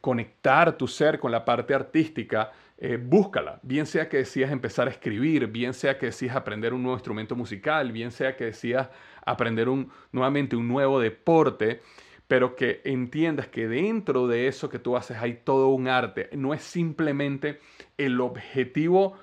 conectar 0.01 0.79
tu 0.79 0.89
ser 0.89 1.19
con 1.19 1.31
la 1.31 1.45
parte 1.45 1.75
artística, 1.75 2.51
eh, 2.79 2.99
búscala. 3.03 3.59
Bien 3.63 3.87
sea 3.87 4.09
que 4.09 4.19
decías 4.19 4.51
empezar 4.51 4.87
a 4.87 4.91
escribir, 4.91 5.47
bien 5.47 5.73
sea 5.73 5.99
que 5.99 6.07
decías 6.07 6.37
aprender 6.37 6.75
un 6.75 6.83
nuevo 6.83 6.97
instrumento 6.97 7.35
musical, 7.35 7.91
bien 7.91 8.11
sea 8.11 8.37
que 8.37 8.47
decías 8.47 8.89
aprender 9.25 9.69
un, 9.69 9.91
nuevamente 10.13 10.57
un 10.57 10.69
nuevo 10.69 11.01
deporte, 11.01 11.81
pero 12.29 12.55
que 12.55 12.83
entiendas 12.85 13.49
que 13.49 13.67
dentro 13.67 14.27
de 14.27 14.47
eso 14.47 14.69
que 14.69 14.79
tú 14.79 14.97
haces 14.97 15.17
hay 15.19 15.41
todo 15.45 15.69
un 15.69 15.89
arte. 15.89 16.29
No 16.33 16.53
es 16.53 16.63
simplemente 16.63 17.61
el 17.97 18.21
objetivo 18.21 19.17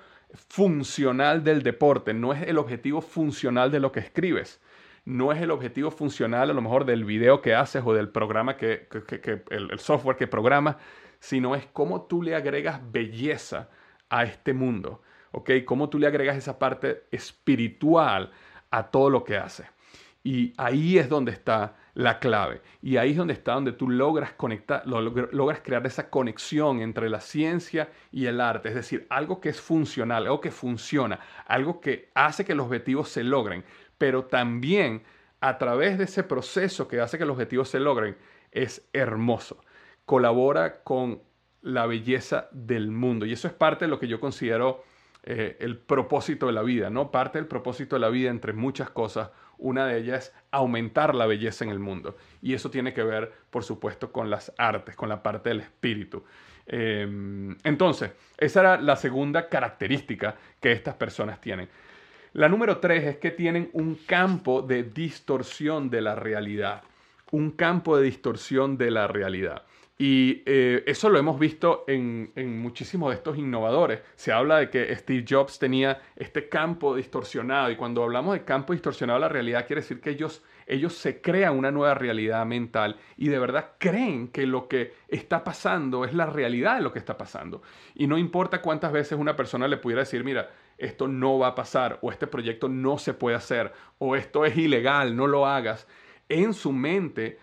funcional 0.48 1.44
del 1.44 1.62
deporte, 1.62 2.12
no 2.12 2.32
es 2.32 2.42
el 2.42 2.58
objetivo 2.58 3.00
funcional 3.00 3.70
de 3.70 3.78
lo 3.78 3.92
que 3.92 4.00
escribes 4.00 4.60
no 5.04 5.32
es 5.32 5.42
el 5.42 5.50
objetivo 5.50 5.90
funcional 5.90 6.50
a 6.50 6.54
lo 6.54 6.62
mejor 6.62 6.84
del 6.84 7.04
video 7.04 7.42
que 7.42 7.54
haces 7.54 7.82
o 7.84 7.92
del 7.92 8.08
programa 8.08 8.56
que, 8.56 8.88
el, 9.50 9.78
software 9.78 10.16
que 10.16 10.26
programas, 10.26 10.76
sino 11.24 11.54
es 11.54 11.66
cómo 11.72 12.02
tú 12.02 12.22
le 12.22 12.34
agregas 12.34 12.80
belleza 12.92 13.68
a 14.10 14.24
este 14.24 14.52
mundo, 14.52 15.02
¿ok? 15.32 15.50
Cómo 15.64 15.88
tú 15.88 15.98
le 15.98 16.06
agregas 16.06 16.36
esa 16.36 16.58
parte 16.58 17.04
espiritual 17.10 18.30
a 18.70 18.90
todo 18.90 19.10
lo 19.10 19.24
que 19.24 19.36
haces. 19.36 19.66
Y 20.22 20.52
ahí 20.56 20.98
es 20.98 21.08
donde 21.08 21.32
está 21.32 21.76
la 21.94 22.18
clave. 22.18 22.60
Y 22.82 22.96
ahí 22.96 23.10
es 23.10 23.16
donde 23.16 23.34
está 23.34 23.52
donde 23.52 23.72
tú 23.72 23.88
logras 23.88 24.32
conectar, 24.32 24.82
logras 24.86 25.60
crear 25.62 25.86
esa 25.86 26.08
conexión 26.08 26.80
entre 26.80 27.10
la 27.10 27.20
ciencia 27.20 27.90
y 28.10 28.26
el 28.26 28.40
arte. 28.40 28.70
Es 28.70 28.74
decir, 28.74 29.06
algo 29.10 29.40
que 29.40 29.50
es 29.50 29.60
funcional, 29.60 30.24
algo 30.24 30.40
que 30.40 30.50
funciona, 30.50 31.20
algo 31.46 31.80
que 31.80 32.10
hace 32.14 32.44
que 32.44 32.54
los 32.54 32.66
objetivos 32.66 33.10
se 33.10 33.22
logren 33.22 33.64
pero 33.98 34.24
también 34.24 35.02
a 35.40 35.58
través 35.58 35.98
de 35.98 36.04
ese 36.04 36.22
proceso 36.22 36.88
que 36.88 37.00
hace 37.00 37.18
que 37.18 37.24
los 37.24 37.34
objetivos 37.34 37.68
se 37.68 37.80
logren, 37.80 38.16
es 38.50 38.86
hermoso. 38.92 39.62
Colabora 40.04 40.82
con 40.82 41.22
la 41.62 41.86
belleza 41.86 42.48
del 42.52 42.90
mundo. 42.90 43.26
Y 43.26 43.32
eso 43.32 43.48
es 43.48 43.54
parte 43.54 43.86
de 43.86 43.90
lo 43.90 43.98
que 43.98 44.08
yo 44.08 44.20
considero 44.20 44.84
eh, 45.22 45.56
el 45.60 45.78
propósito 45.78 46.46
de 46.46 46.52
la 46.52 46.62
vida, 46.62 46.90
¿no? 46.90 47.10
Parte 47.10 47.38
del 47.38 47.48
propósito 47.48 47.96
de 47.96 48.00
la 48.00 48.10
vida, 48.10 48.30
entre 48.30 48.52
muchas 48.52 48.90
cosas, 48.90 49.30
una 49.56 49.86
de 49.86 49.98
ellas 49.98 50.26
es 50.26 50.34
aumentar 50.50 51.14
la 51.14 51.26
belleza 51.26 51.64
en 51.64 51.70
el 51.70 51.78
mundo. 51.78 52.16
Y 52.42 52.52
eso 52.52 52.70
tiene 52.70 52.92
que 52.92 53.02
ver, 53.02 53.32
por 53.50 53.64
supuesto, 53.64 54.12
con 54.12 54.28
las 54.28 54.52
artes, 54.58 54.94
con 54.94 55.08
la 55.08 55.22
parte 55.22 55.48
del 55.48 55.60
espíritu. 55.60 56.22
Em, 56.66 57.56
entonces, 57.64 58.12
esa 58.36 58.60
era 58.60 58.80
la 58.80 58.96
segunda 58.96 59.48
característica 59.48 60.36
que 60.60 60.72
estas 60.72 60.94
personas 60.96 61.40
tienen. 61.40 61.68
La 62.34 62.48
número 62.48 62.78
tres 62.78 63.04
es 63.04 63.16
que 63.18 63.30
tienen 63.30 63.70
un 63.72 63.94
campo 63.94 64.60
de 64.60 64.82
distorsión 64.82 65.88
de 65.88 66.02
la 66.02 66.14
realidad. 66.14 66.82
Un 67.30 67.52
campo 67.52 67.96
de 67.96 68.04
distorsión 68.04 68.76
de 68.76 68.90
la 68.90 69.06
realidad. 69.06 69.62
Y 69.96 70.42
eh, 70.44 70.82
eso 70.86 71.08
lo 71.08 71.20
hemos 71.20 71.38
visto 71.38 71.84
en, 71.86 72.32
muchísimos 72.60 73.10
de 73.10 73.16
estos 73.16 73.38
innovadores. 73.38 74.00
Se 74.16 74.32
habla 74.32 74.58
de 74.58 74.68
que 74.68 74.94
Steve 74.96 75.24
Jobs 75.28 75.60
tenía 75.60 76.00
este 76.16 76.48
campo 76.48 76.96
distorsionado 76.96 77.70
y 77.70 77.76
cuando 77.76 78.02
hablamos 78.02 78.34
de 78.34 78.44
campo 78.44 78.72
distorsionado 78.72 79.20
la 79.20 79.28
realidad 79.28 79.66
quiere 79.68 79.82
decir 79.82 80.00
que 80.00 80.10
ellos, 80.10 80.42
ellos 80.66 80.94
se 80.94 81.20
crean 81.20 81.56
una 81.56 81.70
nueva 81.70 81.94
realidad 81.94 82.44
mental 82.44 82.96
y 83.16 83.28
de 83.28 83.38
verdad 83.38 83.74
creen 83.78 84.28
que 84.28 84.46
lo 84.46 84.66
que 84.66 84.94
está 85.06 85.44
pasando 85.44 86.04
es 86.04 86.12
la 86.12 86.26
realidad 86.26 86.74
de 86.76 86.82
lo 86.82 86.92
que 86.92 86.98
está 86.98 87.16
pasando. 87.16 87.62
Y 87.94 88.08
no 88.08 88.18
importa 88.18 88.60
cuántas 88.62 88.90
veces 88.90 89.16
una 89.16 89.36
persona 89.36 89.68
le 89.68 89.76
pudiera 89.76 90.02
decir, 90.02 90.24
mira, 90.24 90.50
esto 90.76 91.06
no 91.06 91.38
va 91.38 91.48
a 91.48 91.54
pasar 91.54 92.00
o 92.02 92.10
este 92.10 92.26
proyecto 92.26 92.68
no 92.68 92.98
se 92.98 93.14
puede 93.14 93.36
hacer 93.36 93.72
o 93.98 94.16
esto 94.16 94.44
es 94.44 94.56
ilegal, 94.56 95.14
no 95.14 95.28
lo 95.28 95.46
hagas. 95.46 95.86
En 96.28 96.52
su 96.52 96.72
mente 96.72 97.38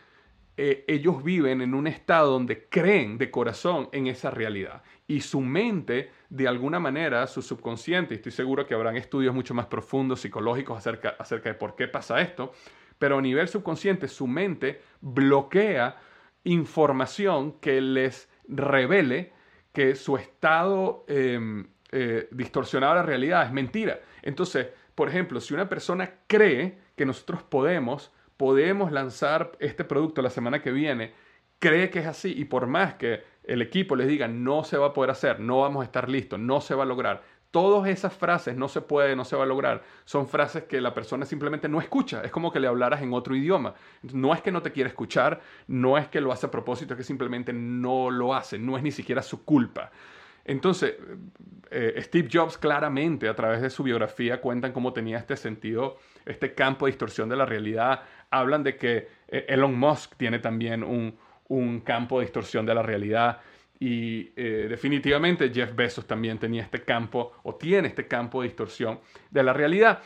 eh, 0.63 0.85
ellos 0.87 1.23
viven 1.23 1.63
en 1.63 1.73
un 1.73 1.87
estado 1.87 2.33
donde 2.33 2.67
creen 2.69 3.17
de 3.17 3.31
corazón 3.31 3.89
en 3.93 4.05
esa 4.05 4.29
realidad 4.29 4.83
y 5.07 5.21
su 5.21 5.41
mente 5.41 6.11
de 6.29 6.47
alguna 6.47 6.79
manera, 6.79 7.25
su 7.25 7.41
subconsciente, 7.41 8.13
y 8.13 8.17
estoy 8.17 8.31
seguro 8.31 8.67
que 8.67 8.75
habrán 8.75 8.95
estudios 8.95 9.33
mucho 9.33 9.55
más 9.55 9.65
profundos 9.65 10.21
psicológicos 10.21 10.77
acerca, 10.77 11.15
acerca 11.17 11.49
de 11.49 11.55
por 11.55 11.75
qué 11.75 11.87
pasa 11.87 12.21
esto, 12.21 12.51
pero 12.99 13.17
a 13.17 13.21
nivel 13.23 13.47
subconsciente 13.47 14.07
su 14.07 14.27
mente 14.27 14.83
bloquea 15.01 15.97
información 16.43 17.53
que 17.53 17.81
les 17.81 18.29
revele 18.47 19.33
que 19.73 19.95
su 19.95 20.15
estado 20.15 21.05
em, 21.07 21.65
eh, 21.91 22.27
distorsionada 22.29 22.93
la 22.93 23.01
realidad, 23.01 23.47
es 23.47 23.51
mentira. 23.51 23.99
Entonces, 24.21 24.67
por 24.93 25.09
ejemplo, 25.09 25.41
si 25.41 25.55
una 25.55 25.67
persona 25.67 26.17
cree 26.27 26.77
que 26.95 27.07
nosotros 27.07 27.41
podemos, 27.41 28.11
podemos 28.41 28.91
lanzar 28.91 29.51
este 29.59 29.83
producto 29.83 30.23
la 30.23 30.31
semana 30.31 30.63
que 30.63 30.71
viene, 30.71 31.13
cree 31.59 31.91
que 31.91 31.99
es 31.99 32.07
así 32.07 32.33
y 32.35 32.45
por 32.45 32.65
más 32.65 32.95
que 32.95 33.21
el 33.43 33.61
equipo 33.61 33.95
les 33.95 34.07
diga 34.07 34.27
no 34.27 34.63
se 34.63 34.79
va 34.79 34.87
a 34.87 34.93
poder 34.93 35.11
hacer, 35.11 35.39
no 35.39 35.59
vamos 35.61 35.81
a 35.81 35.85
estar 35.85 36.09
listos, 36.09 36.39
no 36.39 36.59
se 36.59 36.73
va 36.73 36.81
a 36.81 36.87
lograr, 36.87 37.21
todas 37.51 37.87
esas 37.87 38.15
frases 38.15 38.57
no 38.57 38.67
se 38.67 38.81
puede, 38.81 39.15
no 39.15 39.25
se 39.25 39.35
va 39.35 39.43
a 39.43 39.45
lograr, 39.45 39.83
son 40.05 40.27
frases 40.27 40.63
que 40.63 40.81
la 40.81 40.91
persona 40.91 41.23
simplemente 41.23 41.69
no 41.69 41.79
escucha. 41.79 42.23
Es 42.23 42.31
como 42.31 42.51
que 42.51 42.59
le 42.59 42.65
hablaras 42.65 43.03
en 43.03 43.13
otro 43.13 43.35
idioma. 43.35 43.75
No 44.11 44.33
es 44.33 44.41
que 44.41 44.51
no 44.51 44.63
te 44.63 44.71
quiera 44.71 44.89
escuchar, 44.89 45.41
no 45.67 45.99
es 45.99 46.07
que 46.07 46.19
lo 46.19 46.31
hace 46.31 46.47
a 46.47 46.51
propósito, 46.51 46.95
es 46.95 46.97
que 46.97 47.03
simplemente 47.03 47.53
no 47.53 48.09
lo 48.09 48.33
hace, 48.33 48.57
no 48.57 48.75
es 48.75 48.81
ni 48.81 48.91
siquiera 48.91 49.21
su 49.21 49.45
culpa. 49.45 49.91
Entonces, 50.45 50.95
eh, 51.69 51.95
Steve 52.01 52.27
Jobs 52.31 52.57
claramente 52.57 53.29
a 53.29 53.35
través 53.35 53.61
de 53.61 53.69
su 53.69 53.83
biografía 53.83 54.41
cuentan 54.41 54.73
cómo 54.73 54.91
tenía 54.91 55.17
este 55.17 55.37
sentido, 55.37 55.97
este 56.25 56.53
campo 56.53 56.85
de 56.85 56.91
distorsión 56.91 57.29
de 57.29 57.37
la 57.37 57.45
realidad. 57.45 58.01
Hablan 58.29 58.63
de 58.63 58.75
que 58.75 59.07
eh, 59.27 59.45
Elon 59.47 59.77
Musk 59.77 60.15
tiene 60.17 60.39
también 60.39 60.83
un, 60.83 61.17
campo 61.83 62.19
de 62.19 62.25
distorsión 62.25 62.65
de 62.65 62.75
la 62.75 62.81
realidad. 62.81 63.39
Y 63.79 64.31
eh, 64.35 64.67
definitivamente 64.69 65.51
Jeff 65.53 65.75
Bezos 65.75 66.05
también 66.05 66.37
tenía 66.37 66.63
este 66.63 66.83
campo 66.83 67.33
o 67.43 67.55
tiene 67.55 67.87
este 67.87 68.07
campo 68.07 68.41
de 68.41 68.49
distorsión 68.49 68.99
de 69.29 69.43
la 69.43 69.53
realidad. 69.53 70.01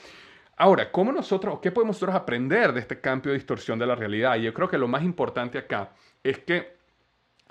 Ahora, 0.57 0.91
¿cómo 0.91 1.11
nosotros, 1.11 1.59
qué 1.61 1.71
podemos 1.71 1.97
nosotros 1.97 2.15
aprender 2.15 2.71
de 2.73 2.79
este 2.79 3.01
campo 3.01 3.29
de 3.29 3.35
distorsión 3.35 3.77
de 3.77 3.85
la 3.85 3.95
realidad? 3.95 4.37
Y 4.37 4.43
yo 4.43 4.53
creo 4.53 4.69
que 4.69 4.77
lo 4.77 4.87
más 4.87 5.03
importante 5.03 5.57
acá 5.57 5.91
es 6.23 6.39
que 6.39 6.74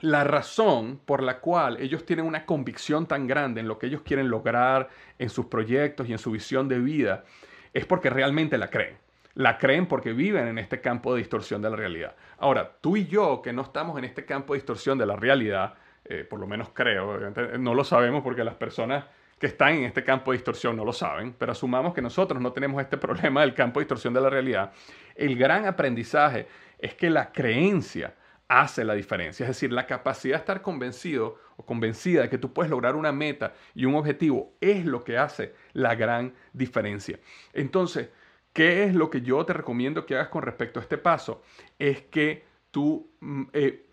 la 0.04 0.22
razón 0.22 1.00
por 1.06 1.22
la 1.22 1.40
cual 1.40 1.78
ellos 1.80 2.04
tienen 2.04 2.26
una 2.26 2.44
convicción 2.44 3.06
tan 3.06 3.26
grande 3.26 3.62
en 3.62 3.68
lo 3.68 3.78
que 3.78 3.86
ellos 3.86 4.02
quieren 4.02 4.28
lograr, 4.28 4.90
en 5.18 5.30
sus 5.30 5.46
proyectos 5.46 6.06
y 6.06 6.12
en 6.12 6.18
su 6.18 6.30
visión 6.30 6.68
de 6.68 6.78
vida, 6.78 7.24
es 7.72 7.86
porque 7.86 8.10
realmente 8.10 8.58
la 8.58 8.68
creen. 8.68 8.98
La 9.32 9.56
creen 9.56 9.86
porque 9.86 10.12
viven 10.12 10.46
en 10.46 10.58
este 10.58 10.82
campo 10.82 11.14
de 11.14 11.20
distorsión 11.20 11.62
de 11.62 11.70
la 11.70 11.76
realidad. 11.76 12.14
Ahora, 12.36 12.70
tú 12.82 12.98
y 12.98 13.06
yo 13.06 13.40
que 13.40 13.54
no 13.54 13.62
estamos 13.62 13.96
en 13.96 14.04
este 14.04 14.26
campo 14.26 14.52
de 14.52 14.58
distorsión 14.58 14.98
de 14.98 15.06
la 15.06 15.16
realidad, 15.16 15.72
eh, 16.04 16.26
por 16.28 16.38
lo 16.38 16.46
menos 16.46 16.68
creo, 16.74 17.30
no 17.58 17.72
lo 17.72 17.82
sabemos 17.82 18.22
porque 18.22 18.44
las 18.44 18.56
personas 18.56 19.06
que 19.38 19.46
están 19.46 19.72
en 19.72 19.84
este 19.84 20.04
campo 20.04 20.32
de 20.32 20.36
distorsión 20.36 20.76
no 20.76 20.84
lo 20.84 20.92
saben, 20.92 21.34
pero 21.38 21.52
asumamos 21.52 21.94
que 21.94 22.02
nosotros 22.02 22.42
no 22.42 22.52
tenemos 22.52 22.82
este 22.82 22.98
problema 22.98 23.40
del 23.40 23.54
campo 23.54 23.80
de 23.80 23.84
distorsión 23.84 24.12
de 24.12 24.20
la 24.20 24.28
realidad. 24.28 24.70
El 25.14 25.34
gran 25.38 25.64
aprendizaje 25.64 26.46
es 26.78 26.94
que 26.94 27.08
la 27.08 27.32
creencia 27.32 28.12
hace 28.48 28.84
la 28.84 28.94
diferencia. 28.94 29.44
Es 29.44 29.48
decir, 29.48 29.72
la 29.72 29.86
capacidad 29.86 30.34
de 30.34 30.40
estar 30.40 30.62
convencido 30.62 31.38
o 31.56 31.64
convencida 31.64 32.22
de 32.22 32.28
que 32.28 32.38
tú 32.38 32.52
puedes 32.52 32.70
lograr 32.70 32.96
una 32.96 33.12
meta 33.12 33.54
y 33.74 33.84
un 33.84 33.94
objetivo 33.94 34.54
es 34.60 34.84
lo 34.84 35.04
que 35.04 35.18
hace 35.18 35.54
la 35.72 35.94
gran 35.94 36.34
diferencia. 36.52 37.18
Entonces, 37.52 38.10
¿qué 38.52 38.84
es 38.84 38.94
lo 38.94 39.10
que 39.10 39.22
yo 39.22 39.44
te 39.44 39.52
recomiendo 39.52 40.06
que 40.06 40.14
hagas 40.14 40.28
con 40.28 40.42
respecto 40.42 40.80
a 40.80 40.82
este 40.82 40.98
paso? 40.98 41.42
Es 41.78 42.02
que 42.02 42.44
tú 42.70 43.10
mm, 43.20 43.44
eh, 43.52 43.86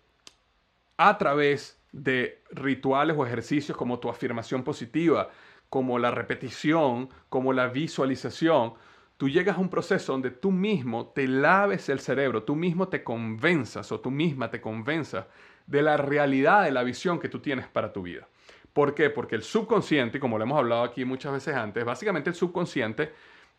a 0.96 1.18
través 1.18 1.80
de 1.92 2.42
rituales 2.50 3.16
o 3.18 3.26
ejercicios 3.26 3.76
como 3.76 3.98
tu 3.98 4.08
afirmación 4.08 4.62
positiva, 4.62 5.30
como 5.68 5.98
la 5.98 6.10
repetición, 6.10 7.08
como 7.28 7.52
la 7.52 7.68
visualización, 7.68 8.74
tú 9.16 9.28
llegas 9.28 9.56
a 9.56 9.60
un 9.60 9.68
proceso 9.68 10.12
donde 10.12 10.30
tú 10.30 10.50
mismo 10.50 11.06
te 11.08 11.28
laves 11.28 11.88
el 11.88 12.00
cerebro, 12.00 12.42
tú 12.42 12.56
mismo 12.56 12.88
te 12.88 13.04
convenzas 13.04 13.90
o 13.92 14.00
tú 14.00 14.10
misma 14.10 14.50
te 14.50 14.60
convenzas 14.60 15.26
de 15.66 15.82
la 15.82 15.96
realidad 15.96 16.64
de 16.64 16.72
la 16.72 16.82
visión 16.82 17.20
que 17.20 17.28
tú 17.28 17.40
tienes 17.40 17.66
para 17.68 17.92
tu 17.92 18.02
vida. 18.02 18.28
¿Por 18.72 18.94
qué? 18.94 19.10
Porque 19.10 19.34
el 19.34 19.42
subconsciente, 19.42 20.18
como 20.18 20.38
lo 20.38 20.44
hemos 20.44 20.58
hablado 20.58 20.82
aquí 20.82 21.04
muchas 21.04 21.32
veces 21.32 21.54
antes, 21.54 21.84
básicamente 21.84 22.30
el 22.30 22.36
subconsciente 22.36 23.12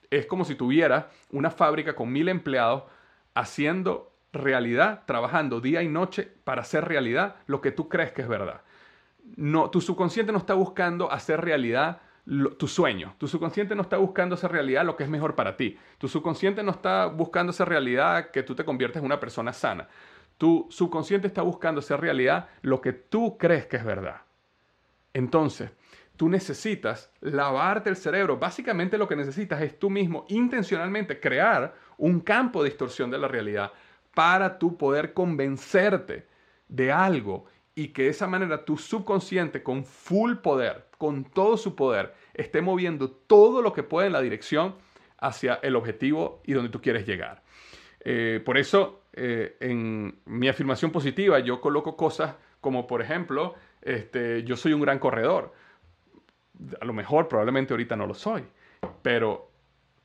es 0.09 0.25
como 0.25 0.45
si 0.45 0.55
tuviera 0.55 1.09
una 1.31 1.49
fábrica 1.49 1.95
con 1.95 2.11
mil 2.11 2.29
empleados 2.29 2.83
haciendo 3.33 4.11
realidad, 4.31 5.03
trabajando 5.05 5.61
día 5.61 5.83
y 5.83 5.87
noche 5.87 6.29
para 6.43 6.61
hacer 6.61 6.85
realidad 6.85 7.35
lo 7.45 7.61
que 7.61 7.71
tú 7.71 7.87
crees 7.89 8.11
que 8.11 8.23
es 8.23 8.27
verdad. 8.27 8.61
No, 9.35 9.69
tu 9.69 9.79
subconsciente 9.79 10.31
no 10.31 10.39
está 10.39 10.55
buscando 10.55 11.11
hacer 11.11 11.41
realidad 11.41 12.01
tu 12.57 12.67
sueño. 12.67 13.15
Tu 13.17 13.27
subconsciente 13.27 13.75
no 13.75 13.81
está 13.81 13.97
buscando 13.97 14.35
esa 14.35 14.47
realidad 14.47 14.85
lo 14.85 14.95
que 14.95 15.03
es 15.03 15.09
mejor 15.09 15.35
para 15.35 15.57
ti. 15.57 15.77
Tu 15.97 16.07
subconsciente 16.07 16.63
no 16.63 16.71
está 16.71 17.07
buscando 17.07 17.51
esa 17.51 17.65
realidad 17.65 18.31
que 18.31 18.43
tú 18.43 18.55
te 18.55 18.63
conviertes 18.63 18.99
en 18.99 19.05
una 19.05 19.19
persona 19.19 19.51
sana. 19.51 19.87
Tu 20.37 20.67
subconsciente 20.69 21.27
está 21.27 21.41
buscando 21.41 21.81
esa 21.81 21.97
realidad 21.97 22.49
lo 22.61 22.81
que 22.81 22.93
tú 22.93 23.37
crees 23.37 23.65
que 23.65 23.77
es 23.77 23.83
verdad. 23.83 24.21
Entonces, 25.13 25.71
tú 26.15 26.29
necesitas 26.29 27.11
lavarte 27.21 27.89
el 27.89 27.95
cerebro. 27.95 28.37
Básicamente 28.37 28.97
lo 28.97 29.07
que 29.07 29.15
necesitas 29.15 29.61
es 29.61 29.77
tú 29.77 29.89
mismo 29.89 30.25
intencionalmente 30.29 31.19
crear 31.19 31.75
un 31.97 32.21
campo 32.21 32.63
de 32.63 32.69
distorsión 32.69 33.11
de 33.11 33.17
la 33.17 33.27
realidad 33.27 33.71
para 34.13 34.57
tú 34.57 34.77
poder 34.77 35.13
convencerte 35.13 36.27
de 36.67 36.91
algo 36.91 37.45
y 37.75 37.89
que 37.89 38.03
de 38.03 38.09
esa 38.09 38.27
manera 38.27 38.65
tu 38.65 38.77
subconsciente 38.77 39.63
con 39.63 39.85
full 39.85 40.35
poder, 40.35 40.87
con 41.03 41.25
todo 41.25 41.57
su 41.57 41.75
poder, 41.75 42.13
esté 42.33 42.61
moviendo 42.61 43.11
todo 43.11 43.61
lo 43.61 43.73
que 43.73 43.83
puede 43.83 44.07
en 44.07 44.13
la 44.13 44.21
dirección 44.21 44.75
hacia 45.17 45.55
el 45.55 45.75
objetivo 45.75 46.41
y 46.45 46.53
donde 46.53 46.69
tú 46.69 46.79
quieres 46.79 47.05
llegar. 47.05 47.43
Eh, 47.99 48.41
por 48.45 48.57
eso, 48.57 49.01
eh, 49.11 49.57
en 49.59 50.21
mi 50.23 50.47
afirmación 50.47 50.93
positiva, 50.93 51.39
yo 51.39 51.59
coloco 51.59 51.97
cosas 51.97 52.37
como, 52.61 52.87
por 52.87 53.01
ejemplo, 53.01 53.53
este, 53.81 54.45
yo 54.45 54.55
soy 54.55 54.71
un 54.71 54.79
gran 54.79 54.97
corredor. 54.97 55.51
A 56.79 56.85
lo 56.85 56.93
mejor, 56.93 57.27
probablemente 57.27 57.73
ahorita 57.73 57.97
no 57.97 58.07
lo 58.07 58.13
soy, 58.13 58.45
pero 59.01 59.51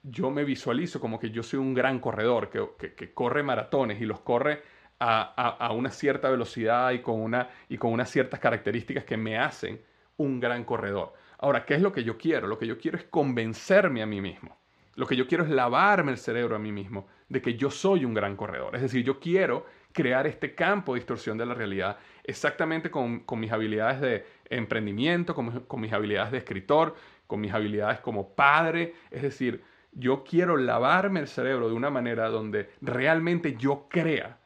yo 0.03 0.33
me 0.33 0.43
visualizo 0.43 0.99
como 0.99 1.21
que 1.21 1.31
yo 1.31 1.45
soy 1.45 1.61
un 1.61 1.75
gran 1.75 2.01
corredor 2.01 2.51
que 2.51 3.15
corre 3.15 3.45
maratones 3.45 4.01
y 4.01 4.05
los 4.05 4.19
corre 4.19 4.63
a, 4.99 5.73
una 5.73 5.91
cierta 5.91 6.29
velocidad 6.29 6.91
y 6.91 7.03
con, 7.03 7.21
una, 7.21 7.51
y 7.69 7.79
con 7.79 7.93
unas 7.93 8.11
ciertas 8.11 8.41
características 8.41 9.05
que 9.05 9.17
me 9.17 9.39
hacen 9.39 9.81
un 10.19 10.39
gran 10.39 10.65
corredor. 10.65 11.15
Ahora, 11.39 11.65
¿qué 11.65 11.75
es 11.75 11.83
lo 11.83 11.93
que 11.93 12.05
yo 12.05 12.19
quiero? 12.19 12.47
Lo 12.47 12.59
que 12.59 12.67
yo 12.67 12.79
quiero 12.79 12.99
es 12.99 13.05
convencerme 13.05 14.03
a 14.03 14.07
mí 14.07 14.21
mismo. 14.21 14.57
Lo 14.97 15.07
que 15.07 15.17
yo 15.17 15.27
quiero 15.27 15.45
es 15.45 15.51
lavarme 15.51 16.13
el 16.13 16.19
cerebro 16.19 16.57
a 16.57 16.59
mí 16.59 16.73
mismo 16.73 17.07
de 17.29 17.41
que 17.41 17.55
yo 17.55 17.71
soy 17.71 18.05
un 18.05 18.15
gran 18.15 18.37
corredor. 18.37 18.75
Es 18.75 18.83
decir, 18.83 19.05
yo 19.05 19.21
quiero 19.21 19.65
crear 19.93 20.27
este 20.27 20.55
campo 20.55 20.95
de 20.95 21.01
distorsión 21.01 21.39
de 21.39 21.47
la 21.47 21.55
realidad 21.55 21.99
exactamente 22.25 22.91
con, 22.91 23.25
mis 23.37 23.53
habilidades 23.53 24.01
de 24.01 24.27
emprendimiento, 24.51 25.35
con, 25.35 25.61
con 25.61 25.81
mis 25.81 25.93
habilidades 25.93 26.33
de 26.33 26.39
escritor, 26.39 26.97
con 27.29 27.41
mis 27.41 27.53
habilidades 27.53 28.01
como 28.01 28.35
padre. 28.35 28.95
Es 29.11 29.23
decir, 29.23 29.63
yo 29.93 30.25
quiero 30.25 30.57
lavarme 30.57 31.21
el 31.21 31.29
cerebro 31.29 31.69
de 31.69 31.75
una 31.75 31.91
manera 31.91 32.29
donde 32.29 32.71
realmente 32.81 33.57
yo 33.57 33.87
crea 33.89 34.38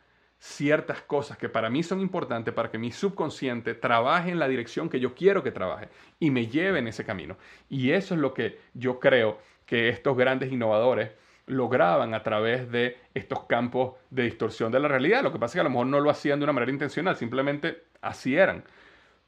ciertas 0.43 1.03
cosas 1.03 1.39
que 1.39 1.49
para 1.49 1.71
mí 1.71 1.85
son 1.85 2.01
importantes 2.01 2.53
para 2.53 2.69
que 2.69 2.77
mi 2.77 2.91
subconsciente 2.91 3.75
trabaje 3.75 4.33
en 4.33 4.41
la 4.41 4.49
dirección 4.49 4.89
que 4.89 4.99
yo 4.99 5.15
quiero 5.15 5.45
que 5.45 5.53
trabaje 5.53 5.89
y 6.19 6.33
me 6.33 6.49
lleve 6.49 6.81
en 6.81 6.89
ese 6.89 7.05
camino. 7.05 7.37
Y 7.69 7.93
eso 7.93 8.15
es 8.15 8.21
lo 8.21 8.35
que 8.35 8.59
yo 8.75 8.99
creo 8.99 9.39
que 9.67 9.89
estos 9.89 10.17
grandes 10.17 10.51
innovadores 10.51 11.13
lograban 11.47 12.13
a 12.13 12.25
través 12.25 12.69
de 12.73 12.97
estos 13.15 13.45
campos 13.45 13.95
de 14.11 14.25
distorsión 14.25 14.73
de 14.73 14.81
la 14.81 14.89
realidad. 14.89 15.23
Lo 15.23 15.33
que 15.33 15.39
pasa 15.39 15.53
es 15.53 15.55
que 15.55 15.61
a 15.61 15.65
lo 15.65 15.71
mejor 15.71 15.87
no 15.87 16.01
lo 16.01 16.11
hacían 16.11 16.41
de 16.41 16.45
una 16.45 16.53
manera 16.53 16.73
intencional, 16.73 17.15
simplemente 17.15 17.85
así 18.01 18.35
eran. 18.35 18.65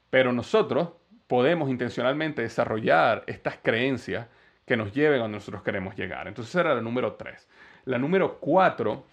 Pero 0.09 0.33
nosotros 0.33 0.89
podemos 1.27 1.69
intencionalmente 1.69 2.41
desarrollar 2.41 3.23
estas 3.25 3.55
creencias 3.63 4.27
que 4.65 4.75
nos 4.75 4.91
lleven 4.91 5.19
a 5.19 5.23
donde 5.23 5.37
nosotros 5.37 5.63
queremos 5.63 5.95
llegar. 5.95 6.27
Entonces 6.27 6.53
era 6.55 6.75
la 6.75 6.81
número 6.81 7.13
tres. 7.13 7.47
La 7.85 7.97
número 7.97 8.37
cuatro 8.37 9.05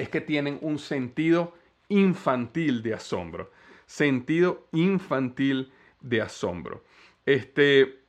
es 0.00 0.08
que 0.08 0.20
tienen 0.20 0.58
un 0.62 0.78
sentido 0.78 1.54
infantil 1.88 2.82
de 2.82 2.94
asombro. 2.94 3.50
Sentido 3.86 4.66
infantil 4.72 5.72
de 6.00 6.22
asombro. 6.22 6.84
Este, 7.26 8.00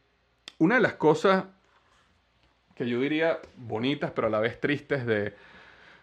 una 0.57 0.75
de 0.75 0.81
las 0.81 0.93
cosas 0.93 1.45
que 2.75 2.87
yo 2.87 3.01
diría 3.01 3.39
bonitas 3.57 4.11
pero 4.11 4.27
a 4.27 4.29
la 4.29 4.39
vez 4.39 4.59
tristes 4.61 5.05
de 5.05 5.35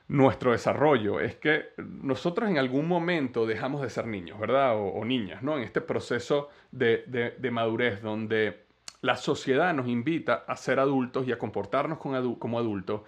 nuestro 0.09 0.53
desarrollo 0.53 1.21
es 1.21 1.37
que 1.37 1.71
nosotros 1.77 2.51
en 2.51 2.59
algún 2.59 2.87
momento 2.87 3.47
dejamos 3.47 3.83
de 3.83 3.91
ser 3.91 4.07
niños, 4.07 4.39
¿verdad? 4.39 4.75
O, 4.77 5.05
niñas, 5.05 5.43
¿no? 5.43 5.57
En 5.57 5.63
este 5.63 5.81
proceso 5.81 6.49
de, 6.71 7.37
madurez 7.51 8.03
donde 8.03 8.65
la 9.01 9.17
sociedad 9.17 9.73
nos 9.75 9.87
invita 9.87 10.45
a 10.47 10.57
ser 10.57 10.81
adultos 10.81 11.27
y 11.27 11.33
a 11.33 11.39
comportarnos 11.39 11.99
como 11.99 12.59
adultos 12.59 13.03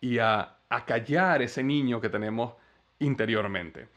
y 0.00 0.18
a 0.18 0.55
a 0.68 0.84
callar 0.84 1.42
ese 1.42 1.62
niño 1.62 2.00
que 2.00 2.08
tenemos 2.08 2.54
interiormente. 2.98 3.88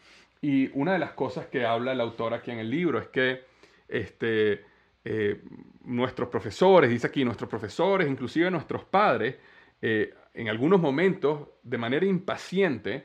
Y 0.42 0.70
una 0.74 0.94
de 0.94 1.00
las 1.00 1.12
cosas 1.12 1.48
que 1.48 1.66
habla 1.66 1.92
el 1.92 2.02
autor 2.02 2.34
aquí 2.34 2.52
en 2.52 2.60
el 2.60 2.70
libro 2.70 3.00
es 3.00 3.08
que 3.08 3.44
este, 3.88 4.64
eh, 5.04 5.42
nuestros 5.84 6.30
profesores, 6.30 6.90
dice 6.90 7.08
aquí, 7.08 7.26
nuestros 7.26 7.50
profesores, 7.50 8.08
inclusive 8.08 8.50
nuestros 8.52 8.86
padres, 8.86 9.36
eh, 9.82 10.14
en 10.34 10.48
algunos 10.50 10.80
momentos, 10.80 11.48
de 11.64 11.78
manera 11.78 12.06
impaciente, 12.06 13.04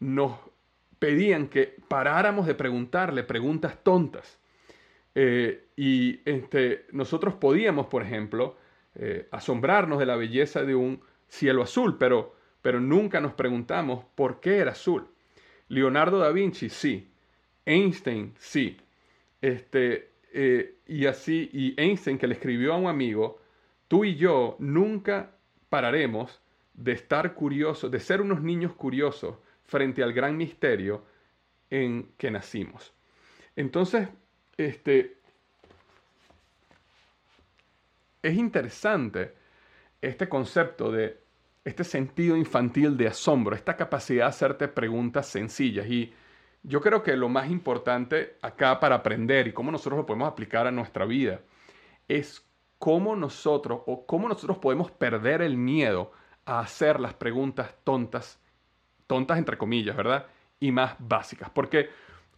nos 0.00 0.38
pedían 0.98 1.48
que 1.48 1.76
paráramos 1.88 2.46
de 2.46 2.54
preguntarle 2.54 3.24
preguntas 3.24 3.82
tontas. 3.82 4.38
Eh, 5.14 5.66
y 5.76 6.20
este, 6.24 6.86
nosotros 6.92 7.34
podíamos, 7.34 7.86
por 7.86 8.02
ejemplo, 8.02 8.56
asombrarnos 9.30 9.98
de 9.98 10.04
la 10.04 10.16
belleza 10.16 10.64
de 10.64 10.74
un 10.74 11.00
cielo 11.26 11.62
azul, 11.62 11.96
pero 11.96 12.36
pero 12.62 12.80
nunca 12.80 13.20
nos 13.20 13.34
preguntamos 13.34 14.04
por 14.14 14.40
qué 14.40 14.58
era 14.58 14.72
azul. 14.72 15.08
Leonardo 15.68 16.18
da 16.18 16.30
Vinci, 16.30 16.68
sí. 16.68 17.08
Einstein, 17.66 18.34
sí. 18.38 18.76
Este, 19.40 20.12
eh, 20.32 20.76
y 20.86 21.06
así, 21.06 21.50
y 21.52 21.74
Einstein 21.80 22.18
que 22.18 22.26
le 22.26 22.34
escribió 22.34 22.72
a 22.72 22.76
un 22.76 22.86
amigo, 22.86 23.40
tú 23.88 24.04
y 24.04 24.14
yo 24.14 24.56
nunca 24.60 25.32
pararemos 25.68 26.40
de 26.74 26.92
estar 26.92 27.34
curiosos, 27.34 27.90
de 27.90 28.00
ser 28.00 28.20
unos 28.20 28.40
niños 28.40 28.72
curiosos 28.74 29.36
frente 29.64 30.02
al 30.02 30.12
gran 30.12 30.36
misterio 30.36 31.04
en 31.70 32.12
que 32.16 32.30
nacimos. 32.30 32.92
Entonces, 33.56 34.08
este, 34.56 35.16
es 38.22 38.36
interesante 38.36 39.34
este 40.00 40.28
concepto 40.28 40.92
de 40.92 41.21
este 41.64 41.84
sentido 41.84 42.36
infantil 42.36 42.96
de 42.96 43.08
asombro, 43.08 43.54
esta 43.54 43.76
capacidad 43.76 44.24
de 44.24 44.30
hacerte 44.30 44.68
preguntas 44.68 45.26
sencillas. 45.26 45.86
Y 45.86 46.12
yo 46.62 46.80
creo 46.80 47.02
que 47.02 47.16
lo 47.16 47.28
más 47.28 47.50
importante 47.50 48.36
acá 48.42 48.80
para 48.80 48.96
aprender 48.96 49.48
y 49.48 49.52
cómo 49.52 49.70
nosotros 49.70 49.98
lo 49.98 50.06
podemos 50.06 50.28
aplicar 50.28 50.66
a 50.66 50.72
nuestra 50.72 51.04
vida 51.04 51.40
es 52.08 52.44
cómo 52.78 53.14
nosotros 53.14 53.82
o 53.86 54.06
cómo 54.06 54.28
nosotros 54.28 54.58
podemos 54.58 54.90
perder 54.90 55.42
el 55.42 55.56
miedo 55.56 56.12
a 56.44 56.60
hacer 56.60 56.98
las 56.98 57.14
preguntas 57.14 57.74
tontas, 57.84 58.40
tontas 59.06 59.38
entre 59.38 59.56
comillas, 59.56 59.96
¿verdad? 59.96 60.26
Y 60.58 60.72
más 60.72 60.96
básicas. 60.98 61.48
Porque 61.50 61.90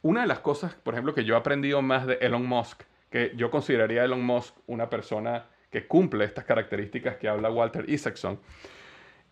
una 0.03 0.21
de 0.21 0.27
las 0.27 0.41
cosas, 0.41 0.75
por 0.75 0.93
ejemplo, 0.93 1.15
que 1.15 1.25
yo 1.25 1.35
he 1.35 1.39
aprendido 1.39 1.81
más 1.81 2.07
de 2.07 2.15
Elon 2.21 2.47
Musk, 2.47 2.83
que 3.09 3.33
yo 3.37 3.51
consideraría 3.51 4.05
Elon 4.05 4.23
Musk 4.23 4.55
una 4.67 4.91
persona 4.91 5.47
que 5.71 5.87
cumple 5.87 6.25
estas 6.25 6.45
características 6.45 7.17
que 7.17 7.29
habla 7.29 7.51
Walter 7.51 7.89
Isaacson, 7.89 8.39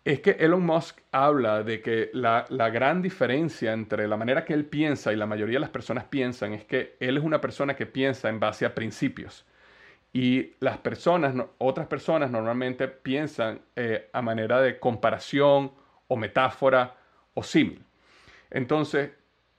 es 0.05 0.19
que 0.19 0.31
Elon 0.31 0.65
Musk 0.65 0.99
habla 1.11 1.63
de 1.63 1.81
que 1.81 2.09
la, 2.13 2.45
gran 2.49 3.01
diferencia 3.01 3.71
entre 3.71 4.07
la 4.07 4.17
manera 4.17 4.43
que 4.43 4.53
él 4.53 4.65
piensa 4.65 5.13
y 5.13 5.15
la 5.15 5.25
mayoría 5.25 5.55
de 5.55 5.61
las 5.61 5.69
personas 5.69 6.05
piensan 6.05 6.53
es 6.53 6.65
que 6.65 6.97
él 6.99 7.17
es 7.17 7.23
una 7.23 7.39
persona 7.39 7.75
que 7.75 7.85
piensa 7.85 8.27
en 8.27 8.39
base 8.39 8.65
a 8.65 8.75
principios. 8.75 9.45
Y 10.11 10.51
las 10.59 10.77
personas, 10.77 11.33
otras 11.57 11.87
personas 11.87 12.29
normalmente 12.29 12.87
piensan 12.87 13.61
eh, 13.75 14.09
a 14.11 14.21
manera 14.21 14.61
de 14.61 14.77
comparación 14.77 15.71
o 16.07 16.17
metáfora 16.17 16.95
o 17.33 17.41
símil. 17.41 17.83
Entonces, 18.51 19.11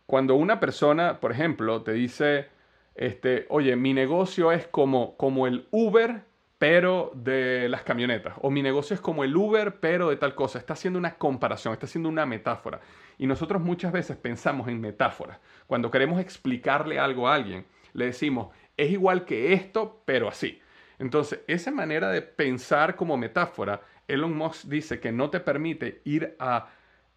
cuando 0.07 0.35
una 0.37 0.61
persona, 0.61 1.21
por 1.21 1.33
ejemplo, 1.33 1.83
te 1.83 1.93
dice, 1.93 2.49
este, 2.95 3.47
oye, 3.49 3.75
mi 3.77 3.95
negocio 3.95 4.53
es 4.53 4.67
como, 4.69 5.17
como 5.17 5.47
el 5.47 5.67
Uber, 5.71 6.23
pero 6.65 7.13
de 7.15 7.69
las 7.69 7.83
camionetas, 7.83 8.33
o 8.41 8.51
mi 8.51 8.63
negocio 8.63 8.95
es 8.95 9.01
como 9.03 9.23
el 9.23 9.37
Uber, 9.37 9.81
pero 9.81 10.09
de 10.09 10.17
tal 10.17 10.35
cosa, 10.35 10.59
está 10.59 10.73
haciendo 10.73 10.99
una 10.99 11.17
comparación, 11.17 11.75
está 11.75 11.85
haciendo 11.85 12.09
una 12.09 12.25
metáfora. 12.25 12.81
Y 13.19 13.27
nosotros 13.27 13.61
muchas 13.61 13.93
veces 13.93 14.17
pensamos 14.17 14.67
en 14.69 14.81
metáforas. 14.81 15.39
Cuando 15.67 15.91
queremos 15.91 16.23
explicarle 16.23 16.99
algo 16.99 17.29
a 17.29 17.35
alguien, 17.35 17.67
le 17.93 18.07
decimos, 18.07 18.49
es 18.79 18.91
igual 18.91 19.27
que 19.27 19.53
esto, 19.53 20.01
pero 20.07 20.27
así. 20.27 20.59
Entonces, 20.99 21.41
esa 21.49 21.71
manera 21.71 22.09
de 22.09 22.23
pensar 22.23 22.97
como 22.97 23.19
metáfora, 23.19 23.83
Elon 24.09 24.35
Musk 24.35 24.65
dice 24.65 25.01
que 25.01 25.13
no 25.13 25.29
te 25.29 25.41
permite 25.41 26.01
ir 26.07 26.35
a 26.39 26.71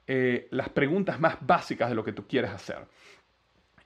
eh, 0.07 0.49
las 0.51 0.67
preguntas 0.67 1.21
más 1.21 1.37
básicas 1.39 1.87
de 1.87 1.95
lo 1.95 2.03
que 2.03 2.11
tú 2.11 2.27
quieres 2.27 2.51
hacer. 2.51 2.79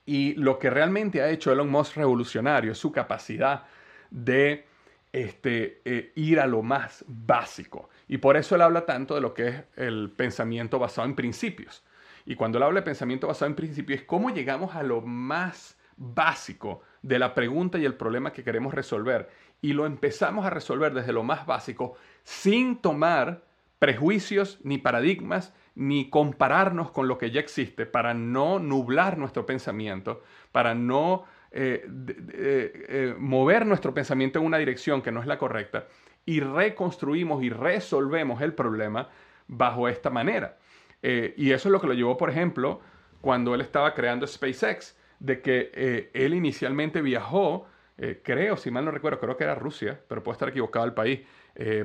Y 0.06 0.34
lo 0.34 0.58
que 0.58 0.70
realmente 0.70 1.22
ha 1.22 1.30
hecho 1.30 1.52
Elon 1.52 1.70
Musk 1.70 1.98
revolucionario 1.98 2.72
es 2.72 2.78
su 2.78 2.90
capacidad 2.90 3.62
de 4.10 4.71
este, 5.12 5.82
eh, 5.84 6.12
ir 6.14 6.40
a 6.40 6.46
lo 6.46 6.62
más 6.62 7.04
básico. 7.06 7.90
Y 8.08 8.18
por 8.18 8.36
eso 8.36 8.54
él 8.54 8.62
habla 8.62 8.86
tanto 8.86 9.14
de 9.14 9.20
lo 9.20 9.34
que 9.34 9.48
es 9.48 9.64
el 9.76 10.10
pensamiento 10.10 10.78
basado 10.78 11.06
en 11.06 11.14
principios. 11.14 11.84
Y 12.24 12.34
cuando 12.34 12.58
él 12.58 12.64
habla 12.64 12.80
de 12.80 12.86
pensamiento 12.86 13.26
basado 13.26 13.50
en 13.50 13.56
principios 13.56 14.00
es 14.00 14.06
cómo 14.06 14.30
llegamos 14.30 14.74
a 14.74 14.82
lo 14.82 15.00
más 15.00 15.76
básico 15.96 16.82
de 17.02 17.18
la 17.18 17.34
pregunta 17.34 17.78
y 17.78 17.84
el 17.84 17.94
problema 17.94 18.32
que 18.32 18.44
queremos 18.44 18.74
resolver. 18.74 19.28
Y 19.60 19.72
lo 19.72 19.86
empezamos 19.86 20.46
a 20.46 20.50
resolver 20.50 20.94
desde 20.94 21.12
lo 21.12 21.22
más 21.22 21.46
básico 21.46 21.94
sin 22.24 22.76
tomar 22.76 23.44
prejuicios 23.78 24.60
ni 24.62 24.78
paradigmas 24.78 25.52
ni 25.74 26.10
compararnos 26.10 26.90
con 26.90 27.08
lo 27.08 27.18
que 27.18 27.30
ya 27.30 27.40
existe 27.40 27.86
para 27.86 28.14
no 28.14 28.58
nublar 28.58 29.18
nuestro 29.18 29.46
pensamiento, 29.46 30.22
para 30.52 30.74
no 30.74 31.24
eh, 31.52 31.84
eh, 32.32 33.14
mover 33.18 33.66
nuestro 33.66 33.92
pensamiento 33.92 34.38
en 34.38 34.46
una 34.46 34.58
dirección 34.58 35.02
que 35.02 35.12
no 35.12 35.20
es 35.20 35.26
la 35.26 35.38
correcta 35.38 35.86
y 36.24 36.40
reconstruimos 36.40 37.42
y 37.42 37.50
resolvemos 37.50 38.40
el 38.42 38.54
problema 38.54 39.08
bajo 39.48 39.88
esta 39.88 40.10
manera. 40.10 40.58
Eh, 41.02 41.34
y 41.36 41.50
eso 41.50 41.68
es 41.68 41.72
lo 41.72 41.80
que 41.80 41.88
lo 41.88 41.94
llevó, 41.94 42.16
por 42.16 42.30
ejemplo, 42.30 42.80
cuando 43.20 43.54
él 43.54 43.60
estaba 43.60 43.94
creando 43.94 44.26
SpaceX, 44.26 44.96
de 45.18 45.40
que 45.40 45.70
eh, 45.74 46.10
él 46.14 46.34
inicialmente 46.34 47.00
viajó, 47.00 47.66
eh, 47.98 48.20
creo, 48.24 48.56
si 48.56 48.70
mal 48.70 48.84
no 48.84 48.90
recuerdo, 48.90 49.20
creo 49.20 49.36
que 49.36 49.44
era 49.44 49.54
Rusia, 49.54 50.00
pero 50.08 50.22
puede 50.22 50.34
estar 50.34 50.48
equivocado 50.48 50.84
el 50.86 50.94
país, 50.94 51.20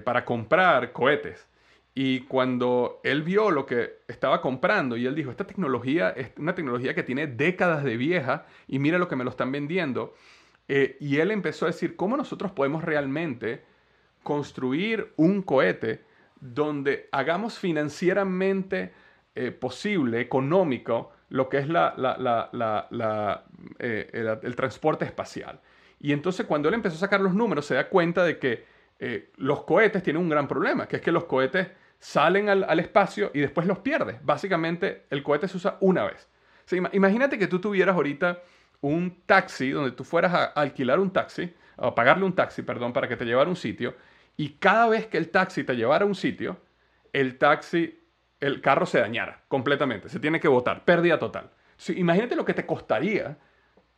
para 0.05 0.23
comprar 0.23 0.93
cohetes. 0.93 1.45
Y 1.99 2.19
cuando 2.21 3.01
él 3.03 3.23
vio 3.23 3.49
lo 3.49 3.65
que 3.65 4.01
estaba 4.07 4.39
comprando 4.39 4.97
y 4.97 5.07
él 5.07 5.15
dijo, 5.15 5.31
esta 5.31 5.47
tecnología 5.47 6.11
es 6.11 6.29
una 6.37 6.53
tecnología 6.53 6.93
que 6.93 7.01
tiene 7.01 7.25
décadas 7.25 7.83
de 7.83 7.97
vieja 7.97 8.45
y 8.67 8.77
mira 8.77 8.99
lo 8.99 9.07
que 9.07 9.15
me 9.15 9.23
lo 9.23 9.31
están 9.31 9.51
vendiendo. 9.51 10.13
y 10.67 11.17
él 11.17 11.31
empezó 11.31 11.65
a 11.65 11.69
decir, 11.69 11.95
¿cómo 11.95 12.15
nosotros 12.15 12.51
podemos 12.51 12.83
realmente 12.83 13.63
construir 14.21 15.11
un 15.15 15.41
cohete 15.41 16.03
donde 16.39 17.09
hagamos 17.11 17.57
financieramente 17.57 18.93
eh, 19.33 19.49
posible, 19.49 20.21
económico, 20.21 21.13
lo 21.29 21.49
que 21.49 21.57
es 21.57 21.67
la, 21.67 21.95
eh, 23.79 24.37
el, 24.43 24.55
transporte 24.55 25.03
espacial. 25.05 25.59
Y 25.99 26.13
entonces 26.13 26.45
cuando 26.45 26.69
él 26.69 26.75
empezó 26.75 26.95
a 26.97 26.99
sacar 26.99 27.21
los 27.21 27.33
números 27.33 27.65
se 27.65 27.73
da 27.73 27.89
cuenta 27.89 28.23
de 28.23 28.37
que 28.37 28.65
eh, 28.99 29.31
los 29.37 29.63
cohetes 29.63 30.03
tienen 30.03 30.21
un 30.21 30.29
gran 30.29 30.47
problema, 30.47 30.87
que 30.87 30.97
es 30.97 31.01
que 31.01 31.11
los 31.11 31.23
cohetes 31.25 31.69
salen 31.99 32.49
al, 32.49 32.79
espacio 32.79 33.31
y 33.33 33.39
después 33.39 33.67
los 33.67 33.79
pierdes. 33.79 34.23
Básicamente 34.23 35.05
el 35.09 35.23
cohete 35.23 35.47
se 35.47 35.57
usa 35.57 35.77
una 35.81 36.05
vez. 36.05 36.27
imagínate 36.93 37.37
que 37.37 37.47
tú 37.47 37.59
tuvieras 37.59 37.95
ahorita 37.95 38.41
un 38.81 39.21
taxi 39.25 39.71
donde 39.71 39.91
tú 39.91 40.03
fueras 40.03 40.33
a 40.33 40.45
alquilar 40.45 40.99
un 40.99 41.11
taxi, 41.11 41.53
o 41.77 41.93
pagarle 41.95 42.25
un 42.25 42.33
taxi, 42.33 42.61
perdón, 42.61 42.93
para 42.93 43.07
que 43.07 43.15
te 43.15 43.25
llevara 43.25 43.47
a 43.47 43.49
un 43.49 43.55
sitio, 43.55 43.95
y 44.35 44.49
cada 44.53 44.87
vez 44.87 45.07
que 45.07 45.17
el 45.17 45.29
taxi 45.29 45.63
te 45.63 45.75
llevara 45.75 46.05
a 46.05 46.07
un 46.07 46.15
sitio, 46.15 46.57
el 47.13 47.37
taxi 47.37 47.99
el 48.39 48.61
carro 48.61 48.85
se 48.85 48.99
dañara 48.99 49.43
completamente, 49.47 50.09
se 50.09 50.19
tiene 50.19 50.39
que 50.39 50.47
botar, 50.47 50.85
pérdida 50.85 51.17
total. 51.17 51.49
imagínate 51.95 52.35
lo 52.35 52.45
que 52.45 52.53
te 52.53 52.65
costaría 52.65 53.37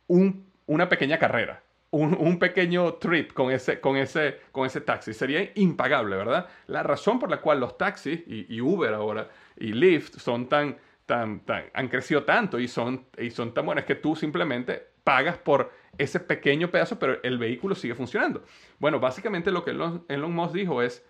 una 0.06 0.88
pequeña 0.88 1.18
carrera, 1.18 1.62
un, 1.92 2.38
pequeño 2.38 2.94
trip 2.94 3.32
con 3.32 3.50
ese, 3.50 3.80
con, 3.80 3.96
ese, 3.96 4.40
con 4.52 4.66
ese 4.66 4.80
taxi. 4.80 5.12
Sería 5.12 5.50
impagable, 5.54 6.16
¿verdad? 6.16 6.48
La 6.66 6.82
razón 6.82 7.18
por 7.18 7.30
la 7.30 7.40
cual 7.40 7.60
los 7.60 7.76
taxis 7.76 8.22
y, 8.26 8.60
Uber 8.60 8.94
ahora 8.94 9.28
y 9.56 9.72
Lyft 9.72 10.18
son 10.18 10.48
tan, 10.48 10.76
tan, 11.06 11.40
tan, 11.40 11.64
han 11.74 11.88
crecido 11.88 12.24
tanto 12.24 12.58
y 12.58 12.68
son, 12.68 13.06
y 13.18 13.30
son 13.30 13.52
tan 13.52 13.66
buenos 13.66 13.82
es 13.82 13.86
que 13.86 13.96
tú 13.96 14.14
simplemente 14.14 14.86
pagas 15.02 15.38
por 15.38 15.72
ese 15.98 16.20
pequeño 16.20 16.70
pedazo, 16.70 16.98
pero 16.98 17.18
el 17.22 17.38
vehículo 17.38 17.74
sigue 17.74 17.94
funcionando. 17.94 18.44
Bueno, 18.78 19.00
básicamente 19.00 19.50
lo 19.50 19.64
que 19.64 19.72
Elon, 19.72 20.04
Elon 20.08 20.32
Musk 20.32 20.54
dijo 20.54 20.82
es, 20.82 21.04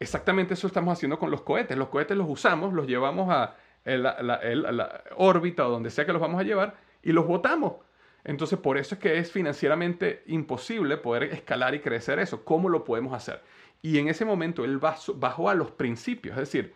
Exactamente 0.00 0.54
eso 0.54 0.66
estamos 0.66 0.92
haciendo 0.92 1.18
con 1.18 1.30
los 1.30 1.42
cohetes. 1.42 1.76
Los 1.76 1.88
cohetes 1.88 2.16
los 2.16 2.28
usamos, 2.28 2.72
los 2.72 2.86
llevamos 2.86 3.30
a 3.30 3.56
la, 3.84 5.04
órbita 5.16 5.66
o 5.66 5.70
donde 5.70 5.90
sea 5.90 6.04
que 6.04 6.12
los 6.12 6.20
vamos 6.20 6.40
a 6.40 6.44
llevar 6.44 6.74
y 7.02 7.12
los 7.12 7.26
botamos. 7.26 7.74
Entonces, 8.24 8.58
por 8.58 8.78
eso 8.78 8.94
es 8.94 9.00
que 9.00 9.18
es 9.18 9.30
financieramente 9.30 10.22
imposible 10.26 10.96
poder 10.96 11.24
escalar 11.24 11.74
y 11.74 11.80
crecer 11.80 12.18
eso. 12.18 12.44
¿Cómo 12.44 12.68
lo 12.68 12.84
podemos 12.84 13.12
hacer? 13.12 13.42
Y 13.82 13.98
en 13.98 14.08
ese 14.08 14.24
momento 14.24 14.64
él 14.64 14.78
bajó 14.78 15.50
a 15.50 15.54
los 15.54 15.70
principios, 15.70 16.34
es 16.34 16.40
decir, 16.40 16.74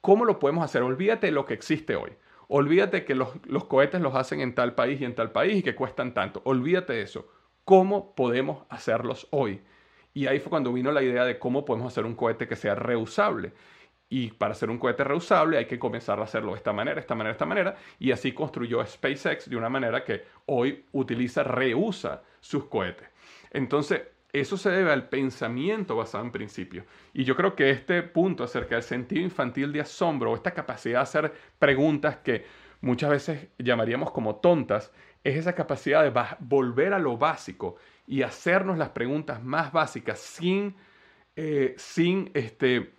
¿cómo 0.00 0.24
lo 0.24 0.40
podemos 0.40 0.64
hacer? 0.64 0.82
Olvídate 0.82 1.28
de 1.28 1.32
lo 1.32 1.46
que 1.46 1.54
existe 1.54 1.94
hoy. 1.94 2.10
Olvídate 2.48 3.04
que 3.04 3.14
los, 3.14 3.28
los 3.46 3.66
cohetes 3.66 4.00
los 4.00 4.16
hacen 4.16 4.40
en 4.40 4.56
tal 4.56 4.74
país 4.74 5.00
y 5.00 5.04
en 5.04 5.14
tal 5.14 5.30
país 5.30 5.58
y 5.58 5.62
que 5.62 5.76
cuestan 5.76 6.12
tanto. 6.12 6.42
Olvídate 6.44 6.94
de 6.94 7.02
eso. 7.02 7.28
¿Cómo 7.64 8.16
podemos 8.16 8.64
hacerlos 8.68 9.28
hoy? 9.30 9.60
Y 10.12 10.26
ahí 10.26 10.40
fue 10.40 10.50
cuando 10.50 10.72
vino 10.72 10.90
la 10.90 11.02
idea 11.02 11.24
de 11.24 11.38
cómo 11.38 11.64
podemos 11.64 11.92
hacer 11.92 12.04
un 12.04 12.16
cohete 12.16 12.48
que 12.48 12.56
sea 12.56 12.74
reusable. 12.74 13.52
Y 14.12 14.32
para 14.32 14.52
hacer 14.52 14.68
un 14.68 14.78
cohete 14.78 15.04
reusable 15.04 15.56
hay 15.56 15.66
que 15.66 15.78
comenzar 15.78 16.18
a 16.18 16.24
hacerlo 16.24 16.50
de 16.50 16.58
esta 16.58 16.72
manera, 16.72 17.00
esta 17.00 17.14
manera, 17.14 17.32
esta 17.32 17.46
manera. 17.46 17.76
Y 17.98 18.10
así 18.10 18.32
construyó 18.32 18.84
SpaceX 18.84 19.48
de 19.48 19.56
una 19.56 19.68
manera 19.68 20.04
que 20.04 20.24
hoy 20.46 20.84
utiliza, 20.92 21.44
reusa 21.44 22.22
sus 22.40 22.64
cohetes. 22.64 23.08
Entonces, 23.52 24.02
eso 24.32 24.56
se 24.56 24.70
debe 24.70 24.92
al 24.92 25.08
pensamiento 25.08 25.94
basado 25.94 26.24
en 26.24 26.32
principios. 26.32 26.84
Y 27.14 27.22
yo 27.22 27.36
creo 27.36 27.54
que 27.54 27.70
este 27.70 28.02
punto 28.02 28.44
acerca 28.44 28.74
del 28.74 28.84
sentido 28.84 29.22
infantil 29.22 29.72
de 29.72 29.80
asombro, 29.80 30.32
o 30.32 30.34
esta 30.34 30.52
capacidad 30.52 30.98
de 30.98 31.02
hacer 31.02 31.32
preguntas 31.58 32.16
que 32.18 32.44
muchas 32.80 33.10
veces 33.10 33.48
llamaríamos 33.58 34.10
como 34.10 34.36
tontas, 34.36 34.92
es 35.22 35.36
esa 35.36 35.54
capacidad 35.54 36.02
de 36.02 36.36
volver 36.40 36.94
a 36.94 36.98
lo 36.98 37.16
básico 37.16 37.76
y 38.06 38.22
hacernos 38.22 38.76
las 38.76 38.90
preguntas 38.90 39.42
más 39.42 39.72
básicas 39.72 40.18
sin, 40.18 40.74
eh, 41.36 41.74
sin 41.76 42.30
este, 42.34 42.92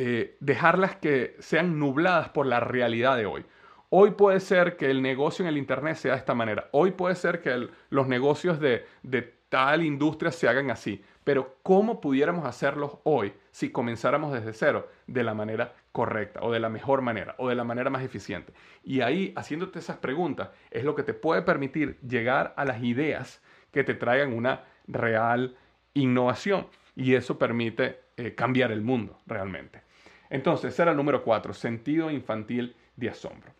eh, 0.00 0.36
dejarlas 0.38 0.94
que 0.94 1.34
sean 1.40 1.80
nubladas 1.80 2.28
por 2.28 2.46
la 2.46 2.60
realidad 2.60 3.16
de 3.16 3.26
hoy. 3.26 3.44
Hoy 3.90 4.12
puede 4.12 4.38
ser 4.38 4.76
que 4.76 4.92
el 4.92 5.02
negocio 5.02 5.42
en 5.42 5.48
el 5.48 5.58
Internet 5.58 5.96
sea 5.96 6.12
de 6.12 6.18
esta 6.18 6.36
manera. 6.36 6.68
Hoy 6.70 6.92
puede 6.92 7.16
ser 7.16 7.40
que 7.40 7.68
los 7.90 8.06
negocios 8.06 8.60
de, 8.60 8.86
de 9.02 9.22
tal 9.48 9.82
industria 9.82 10.30
se 10.30 10.48
hagan 10.48 10.70
así. 10.70 11.02
Pero 11.24 11.56
¿cómo 11.64 12.00
pudiéramos 12.00 12.44
hacerlos 12.46 12.98
hoy 13.02 13.32
si 13.50 13.72
comenzáramos 13.72 14.32
desde 14.32 14.52
cero 14.52 14.88
de 15.08 15.24
la 15.24 15.34
manera 15.34 15.74
correcta 15.90 16.42
o 16.44 16.52
de 16.52 16.60
la 16.60 16.68
mejor 16.68 17.02
manera 17.02 17.34
o 17.38 17.48
de 17.48 17.56
la 17.56 17.64
manera 17.64 17.90
más 17.90 18.04
eficiente? 18.04 18.52
Y 18.84 19.00
ahí, 19.00 19.32
haciéndote 19.34 19.80
esas 19.80 19.96
preguntas, 19.96 20.50
es 20.70 20.84
lo 20.84 20.94
que 20.94 21.02
te 21.02 21.12
puede 21.12 21.42
permitir 21.42 21.98
llegar 22.02 22.54
a 22.56 22.64
las 22.64 22.84
ideas 22.84 23.42
que 23.72 23.82
te 23.82 23.94
traigan 23.94 24.32
una 24.32 24.62
real 24.86 25.56
innovación. 25.94 26.68
Y 26.94 27.16
eso 27.16 27.36
permite 27.36 27.98
eh, 28.16 28.36
cambiar 28.36 28.70
el 28.70 28.82
mundo 28.82 29.18
realmente. 29.26 29.87
Entonces, 30.30 30.78
era 30.78 30.90
el 30.90 30.96
número 30.96 31.22
cuatro, 31.22 31.52
sentido 31.54 32.10
infantil 32.10 32.74
de 32.96 33.10
asombro. 33.10 33.50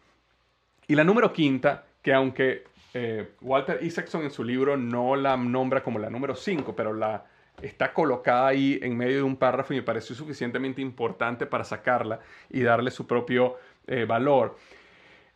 Y 0.87 0.95
la 0.95 1.05
número 1.05 1.33
quinta, 1.33 1.85
que 2.03 2.13
aunque 2.13 2.65
eh, 2.95 3.33
Walter 3.41 3.79
Isaacson 3.83 4.23
en 4.23 4.31
su 4.31 4.43
libro 4.43 4.77
no 4.77 5.17
la 5.17 5.37
nombra 5.37 5.83
como 5.83 5.99
la 5.99 6.11
número 6.11 6.35
cinco, 6.35 6.75
pero 6.75 6.93
la 6.93 7.25
está 7.63 7.93
colocada 7.93 8.49
ahí 8.49 8.79
en 8.83 8.97
medio 8.97 9.17
de 9.17 9.23
un 9.23 9.37
párrafo 9.37 9.73
y 9.73 9.77
me 9.77 9.83
pareció 9.83 10.15
suficientemente 10.15 10.81
importante 10.81 11.47
para 11.47 11.65
sacarla 11.65 12.21
y 12.49 12.63
darle 12.63 12.91
su 12.91 13.07
propio 13.07 13.57
eh, 13.87 14.05
valor, 14.05 14.57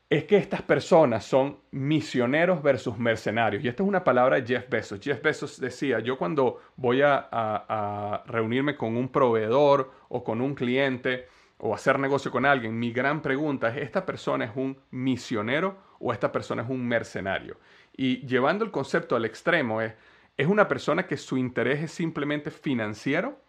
es 0.09 0.25
que 0.25 0.37
estas 0.37 0.61
personas 0.61 1.25
son 1.25 1.59
misioneros 1.71 2.62
versus 2.62 2.99
mercenarios. 2.99 3.65
Y 3.65 3.69
esta 3.69 3.83
es 3.83 3.88
una 3.88 4.04
palabra 4.04 4.37
de 4.37 4.46
Jeff 4.46 4.69
Bezos. 4.69 5.00
Jeff 5.00 5.23
Bezos 5.23 5.59
decía, 5.59 6.00
yo 6.00 6.19
cuando 6.19 6.61
voy 6.77 7.00
a, 7.02 8.23
reunirme 8.27 8.77
con 8.77 8.96
un 8.98 9.09
proveedor 9.09 9.90
o 10.11 10.23
con 10.23 10.42
un 10.42 10.54
cliente 10.54 11.29
o 11.65 11.75
hacer 11.75 11.96
negocio 12.00 12.33
con 12.33 12.44
alguien, 12.44 12.77
mi 12.77 12.92
gran 12.92 13.23
pregunta 13.23 13.69
es, 13.69 13.77
¿esta 13.77 14.04
persona 14.04 14.46
es 14.46 14.50
un 14.56 14.77
misionero 14.90 15.79
o 16.00 16.13
esta 16.13 16.33
persona 16.33 16.63
es 16.63 16.69
un 16.69 16.85
mercenario? 16.87 17.56
Y 17.96 18.27
llevando 18.27 18.65
el 18.65 18.73
concepto 18.73 19.15
al 19.15 19.25
extremo 19.25 19.81
es, 19.81 19.94
¿es 20.37 20.48
una 20.48 20.67
persona 20.67 21.06
que 21.06 21.17
su 21.17 21.37
interés 21.37 21.81
es 21.81 21.92
simplemente 21.92 22.50
financiero? 22.50 23.40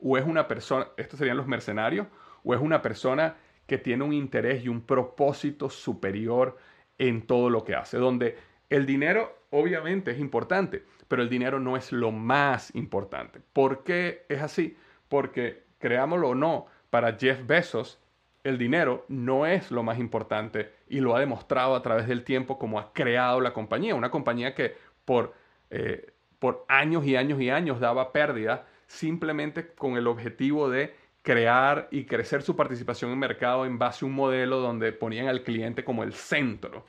¿O 0.00 0.18
es 0.18 0.24
una 0.24 0.48
persona, 0.48 0.88
estos 0.96 1.18
serían 1.18 1.36
los 1.36 1.46
mercenarios? 1.46 2.08
¿O 2.42 2.54
es 2.54 2.60
una 2.60 2.82
persona 2.82 3.36
que 3.68 3.78
tiene 3.78 4.02
un 4.02 4.14
interés 4.14 4.64
y 4.64 4.68
un 4.68 4.80
propósito 4.80 5.70
superior 5.70 6.58
en 6.98 7.24
todo 7.24 7.50
lo 7.50 7.62
que 7.62 7.76
hace, 7.76 7.98
donde 7.98 8.36
el 8.68 8.84
dinero 8.84 9.44
obviamente 9.50 10.10
es 10.10 10.18
importante, 10.18 10.84
pero 11.06 11.22
el 11.22 11.28
dinero 11.28 11.60
no 11.60 11.76
es 11.76 11.92
lo 11.92 12.10
más 12.10 12.74
importante. 12.74 13.40
¿Por 13.52 13.84
qué 13.84 14.26
es 14.28 14.42
así? 14.42 14.76
Porque, 15.08 15.62
creámoslo 15.78 16.30
o 16.30 16.34
no, 16.34 16.66
para 16.90 17.16
Jeff 17.16 17.46
Bezos, 17.46 17.98
el 18.44 18.58
dinero 18.58 19.04
no 19.08 19.46
es 19.46 19.70
lo 19.70 19.82
más 19.82 19.98
importante 19.98 20.72
y 20.88 21.00
lo 21.00 21.14
ha 21.14 21.20
demostrado 21.20 21.74
a 21.74 21.82
través 21.82 22.06
del 22.06 22.24
tiempo 22.24 22.58
como 22.58 22.78
ha 22.78 22.92
creado 22.92 23.40
la 23.40 23.52
compañía. 23.52 23.94
Una 23.94 24.10
compañía 24.10 24.54
que 24.54 24.74
por, 25.04 25.34
eh, 25.70 26.12
por 26.38 26.64
años 26.68 27.04
y 27.06 27.16
años 27.16 27.40
y 27.40 27.50
años 27.50 27.80
daba 27.80 28.12
pérdida 28.12 28.66
simplemente 28.86 29.68
con 29.68 29.96
el 29.96 30.06
objetivo 30.06 30.68
de 30.68 30.94
crear 31.22 31.88
y 31.90 32.04
crecer 32.04 32.42
su 32.42 32.56
participación 32.56 33.10
en 33.12 33.18
mercado 33.18 33.66
en 33.66 33.78
base 33.78 34.04
a 34.04 34.08
un 34.08 34.14
modelo 34.14 34.58
donde 34.58 34.92
ponían 34.92 35.28
al 35.28 35.42
cliente 35.42 35.84
como 35.84 36.02
el 36.02 36.14
centro. 36.14 36.86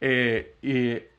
Eh, 0.00 0.56
eh, 0.62 1.10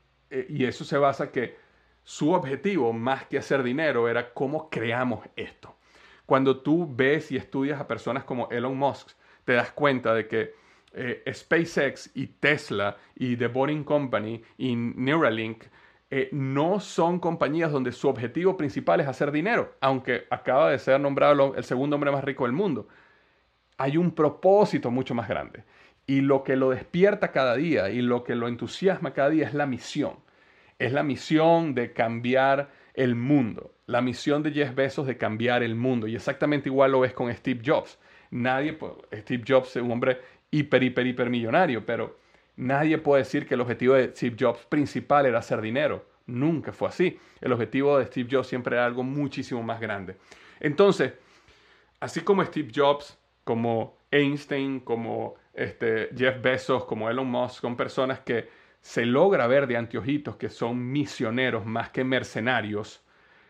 y, 0.49 0.65
eso 0.65 0.83
se 0.83 0.97
basa 0.97 1.31
que 1.31 1.57
su 2.03 2.31
objetivo, 2.31 2.93
más 2.93 3.25
que 3.25 3.37
hacer 3.37 3.63
dinero, 3.63 4.07
era 4.07 4.33
cómo 4.33 4.69
creamos 4.69 5.27
esto. 5.35 5.74
Cuando 6.25 6.61
tú 6.61 6.87
ves 6.93 7.31
y 7.31 7.37
estudias 7.37 7.79
a 7.79 7.87
personas 7.87 8.23
como 8.23 8.49
Elon 8.49 8.77
Musk, 8.77 9.11
te 9.43 9.53
das 9.53 9.71
cuenta 9.71 10.13
de 10.13 10.27
que 10.27 10.53
eh, 10.93 11.23
SpaceX 11.31 12.11
y 12.15 12.27
Tesla 12.27 12.97
y 13.15 13.35
The 13.35 13.47
Boring 13.47 13.83
Company 13.83 14.41
y 14.57 14.75
Neuralink 14.75 15.65
eh, 16.09 16.29
no 16.31 16.79
son 16.79 17.19
compañías 17.19 17.71
donde 17.71 17.91
su 17.91 18.07
objetivo 18.07 18.55
principal 18.55 19.01
es 19.01 19.07
hacer 19.07 19.31
dinero, 19.31 19.75
aunque 19.81 20.25
acaba 20.29 20.71
de 20.71 20.79
ser 20.79 20.99
nombrado 20.99 21.55
el 21.55 21.63
segundo 21.63 21.95
hombre 21.95 22.11
más 22.11 22.23
rico 22.23 22.45
del 22.45 22.53
mundo. 22.53 22.87
Hay 23.77 23.97
un 23.97 24.11
propósito 24.11 24.91
mucho 24.91 25.13
más 25.13 25.27
grande. 25.27 25.63
Y 26.07 26.21
lo 26.21 26.43
que 26.43 26.55
lo 26.55 26.69
despierta 26.69 27.31
cada 27.31 27.55
día 27.55 27.89
y 27.89 28.01
lo 28.01 28.23
que 28.23 28.35
lo 28.35 28.47
entusiasma 28.47 29.13
cada 29.13 29.29
día 29.29 29.47
es 29.47 29.53
la 29.53 29.65
misión. 29.65 30.17
Es 30.77 30.93
la 30.93 31.03
misión 31.03 31.73
de 31.73 31.91
cambiar 31.93 32.69
el 32.95 33.15
mundo. 33.15 33.71
La 33.85 34.01
misión 34.01 34.43
de 34.43 34.51
Jeff 34.51 34.73
Bezos 34.73 35.07
de 35.07 35.17
cambiar 35.17 35.63
el 35.63 35.75
mundo. 35.75 36.07
Y 36.07 36.15
exactamente 36.15 36.69
igual 36.69 36.91
lo 36.91 37.01
ves 37.01 37.13
con 37.13 37.33
Steve 37.33 37.61
Jobs. 37.65 37.99
Nadie, 38.31 38.73
pues, 38.73 38.93
Steve 39.13 39.43
Jobs 39.47 39.75
es 39.75 39.83
un 39.83 39.91
hombre 39.91 40.19
hiper, 40.51 40.83
hiper, 40.83 41.05
hiper 41.07 41.29
millonario, 41.29 41.85
pero 41.85 42.17
Nadie 42.57 42.97
puede 42.97 43.23
decir 43.23 43.47
que 43.47 43.55
el 43.55 43.61
objetivo 43.61 43.95
de 43.95 44.09
Steve 44.09 44.35
Jobs 44.39 44.65
principal 44.65 45.25
era 45.25 45.39
hacer 45.39 45.59
dinero. 45.61 46.05
Nunca 46.25 46.71
fue 46.71 46.87
así. 46.87 47.19
El 47.41 47.51
objetivo 47.51 47.97
de 47.97 48.05
Steve 48.05 48.29
Jobs 48.31 48.47
siempre 48.47 48.75
era 48.75 48.85
algo 48.85 49.03
muchísimo 49.03 49.61
más 49.61 49.79
grande. 49.79 50.15
Entonces, 50.59 51.13
así 51.99 52.21
como 52.21 52.43
Steve 52.45 52.71
Jobs, 52.73 53.17
como 53.43 53.97
Einstein, 54.09 54.79
como 54.79 55.35
este, 55.53 56.09
Jeff 56.15 56.41
Bezos, 56.41 56.85
como 56.85 57.09
Elon 57.09 57.27
Musk, 57.27 57.61
son 57.61 57.75
personas 57.75 58.21
que 58.21 58.47
se 58.85 59.03
logra 59.03 59.47
ver 59.47 59.65
de 59.65 59.77
anteojitos 59.77 60.35
que 60.35 60.47
son 60.47 60.91
misioneros 60.91 61.65
más 61.65 61.89
que 61.89 62.03
mercenarios. 62.03 63.03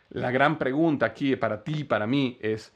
La 0.10 0.32
gran 0.32 0.58
pregunta 0.58 1.08
aquí 1.08 1.36
para 1.36 1.62
ti 1.62 1.80
y 1.80 1.84
para 1.84 2.08
mí 2.08 2.38
es 2.40 2.74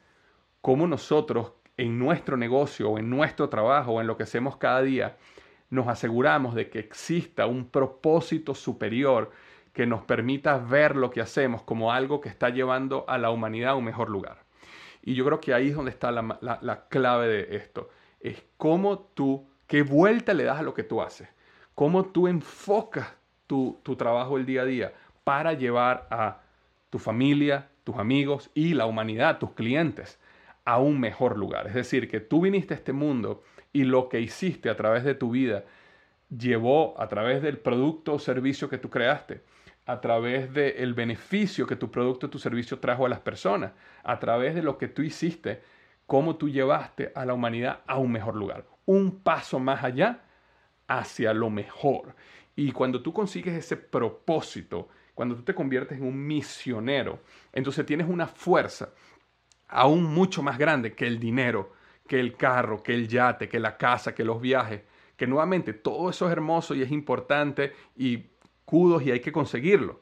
cómo 0.59 0.85
nosotros 0.85 1.53
en 1.77 1.97
nuestro 1.97 2.35
negocio 2.35 2.89
o 2.89 2.99
en 2.99 3.09
nuestro 3.09 3.47
trabajo 3.47 3.93
o 3.93 4.01
en 4.01 4.07
lo 4.07 4.17
que 4.17 4.23
hacemos 4.23 4.57
cada 4.57 4.81
día 4.81 5.15
nos 5.69 5.87
aseguramos 5.87 6.53
de 6.53 6.69
que 6.69 6.79
exista 6.79 7.45
un 7.45 7.69
propósito 7.69 8.53
superior 8.53 9.31
que 9.71 9.85
nos 9.85 10.03
permita 10.03 10.57
ver 10.57 10.97
lo 10.97 11.11
que 11.11 11.21
hacemos 11.21 11.61
como 11.61 11.93
algo 11.93 12.19
que 12.19 12.27
está 12.27 12.49
llevando 12.49 13.05
a 13.07 13.17
la 13.17 13.31
humanidad 13.31 13.71
a 13.71 13.75
un 13.75 13.85
mejor 13.85 14.09
lugar. 14.09 14.43
Y 15.01 15.15
yo 15.15 15.23
creo 15.23 15.39
que 15.39 15.53
ahí 15.53 15.69
es 15.69 15.75
donde 15.75 15.91
está 15.91 16.11
la, 16.11 16.85
clave 16.89 17.29
de 17.29 17.55
esto. 17.55 17.89
Es 18.19 18.43
cómo 18.57 18.99
tú, 18.99 19.47
qué 19.65 19.81
vuelta 19.81 20.33
le 20.33 20.43
das 20.43 20.59
a 20.59 20.63
lo 20.63 20.73
que 20.73 20.83
tú 20.83 21.01
haces. 21.01 21.29
Cómo 21.79 22.03
tú 22.03 22.27
enfocas 22.27 23.07
tu, 23.47 23.79
tu 23.83 23.95
trabajo 23.95 24.37
el 24.37 24.45
día 24.45 24.63
a 24.63 24.65
día 24.65 24.93
para 25.23 25.53
llevar 25.53 26.09
a 26.11 26.41
tu 26.89 26.99
familia, 26.99 27.69
tus 27.85 27.95
amigos 27.95 28.51
y 28.53 28.73
la 28.73 28.85
humanidad, 28.85 29.39
tus 29.39 29.51
clientes, 29.51 30.19
a 30.65 30.77
un 30.79 30.99
mejor 30.99 31.37
lugar. 31.37 31.67
Es 31.67 31.75
decir, 31.75 32.09
que 32.09 32.19
tú 32.19 32.41
viniste 32.41 32.73
a 32.73 32.77
este 32.77 32.91
mundo 32.91 33.43
y 33.71 33.85
lo 33.85 34.09
que 34.09 34.19
hiciste 34.19 34.69
a 34.69 34.75
través 34.75 35.05
de 35.05 35.15
tu 35.15 35.31
vida 35.31 35.63
llevó 36.37 36.99
a 36.99 37.07
través 37.07 37.41
del 37.41 37.57
producto 37.57 38.15
o 38.15 38.19
servicio 38.19 38.67
que 38.67 38.77
tú 38.77 38.89
creaste, 38.89 39.41
a 39.85 40.01
través 40.01 40.53
del 40.53 40.93
beneficio 40.93 41.65
que 41.65 41.77
tu 41.77 41.89
producto 41.89 42.27
o 42.27 42.29
tu 42.29 42.39
servicio 42.39 42.79
trajo 42.79 43.05
a 43.05 43.09
las 43.09 43.21
personas, 43.21 43.71
a 44.03 44.19
través 44.19 44.53
de 44.53 44.63
lo 44.63 44.77
que 44.77 44.89
tú 44.89 45.01
hiciste, 45.01 45.61
cómo 46.07 46.35
tú 46.35 46.49
llevaste 46.49 47.13
a 47.15 47.23
la 47.23 47.33
humanidad 47.33 47.83
a 47.87 47.99
un 47.99 48.11
mejor 48.11 48.35
lugar, 48.35 48.65
un 48.85 49.21
paso 49.21 49.59
más 49.59 49.81
allá 49.81 50.23
hacia 50.89 51.33
lo 51.33 51.49
mejor. 51.49 52.15
Y 52.55 52.73
cuando 52.73 53.01
tú 53.01 53.13
consigues 53.13 53.55
ese 53.55 53.77
propósito, 53.77 54.89
cuando 55.13 55.35
tú 55.35 55.43
te 55.43 55.55
conviertes 55.55 55.97
en 55.97 56.05
un 56.05 56.27
misionero, 56.27 57.19
entonces 57.53 57.85
tienes 57.85 58.09
una 58.09 58.27
fuerza 58.27 58.89
aún 59.69 60.03
mucho 60.03 60.41
más 60.41 60.57
grande 60.57 60.93
que 60.93 61.05
el 61.05 61.19
dinero, 61.19 61.73
que 62.07 62.19
el 62.19 62.35
carro, 62.35 62.81
que 62.81 62.93
el 62.93 63.07
yate, 63.07 63.47
que 63.47 63.59
la 63.59 63.77
casa, 63.77 64.15
que 64.15 64.25
los 64.25 64.41
viajes, 64.41 64.81
que 65.15 65.27
nuevamente 65.27 65.73
todo 65.73 66.09
eso 66.09 66.25
es 66.25 66.31
hermoso 66.31 66.73
y 66.73 66.81
es 66.81 66.91
importante 66.91 67.73
y 67.95 68.25
cudos 68.65 69.03
y 69.03 69.11
hay 69.11 69.19
que 69.19 69.31
conseguirlo. 69.31 70.01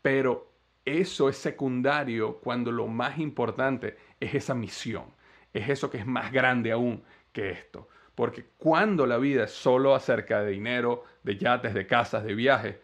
Pero 0.00 0.52
eso 0.84 1.28
es 1.28 1.36
secundario 1.36 2.38
cuando 2.38 2.70
lo 2.70 2.86
más 2.86 3.18
importante 3.18 3.96
es 4.20 4.34
esa 4.34 4.54
misión, 4.54 5.04
es 5.52 5.68
eso 5.68 5.90
que 5.90 5.98
es 5.98 6.06
más 6.06 6.30
grande 6.30 6.70
aún 6.70 7.02
que 7.32 7.50
esto. 7.50 7.88
Porque 8.14 8.44
cuando 8.58 9.06
la 9.06 9.18
vida 9.18 9.44
es 9.44 9.52
solo 9.52 9.94
acerca 9.94 10.42
de 10.42 10.50
dinero, 10.50 11.04
de 11.22 11.36
yates, 11.36 11.74
de 11.74 11.86
casas, 11.86 12.24
de 12.24 12.34
viajes, 12.34 12.76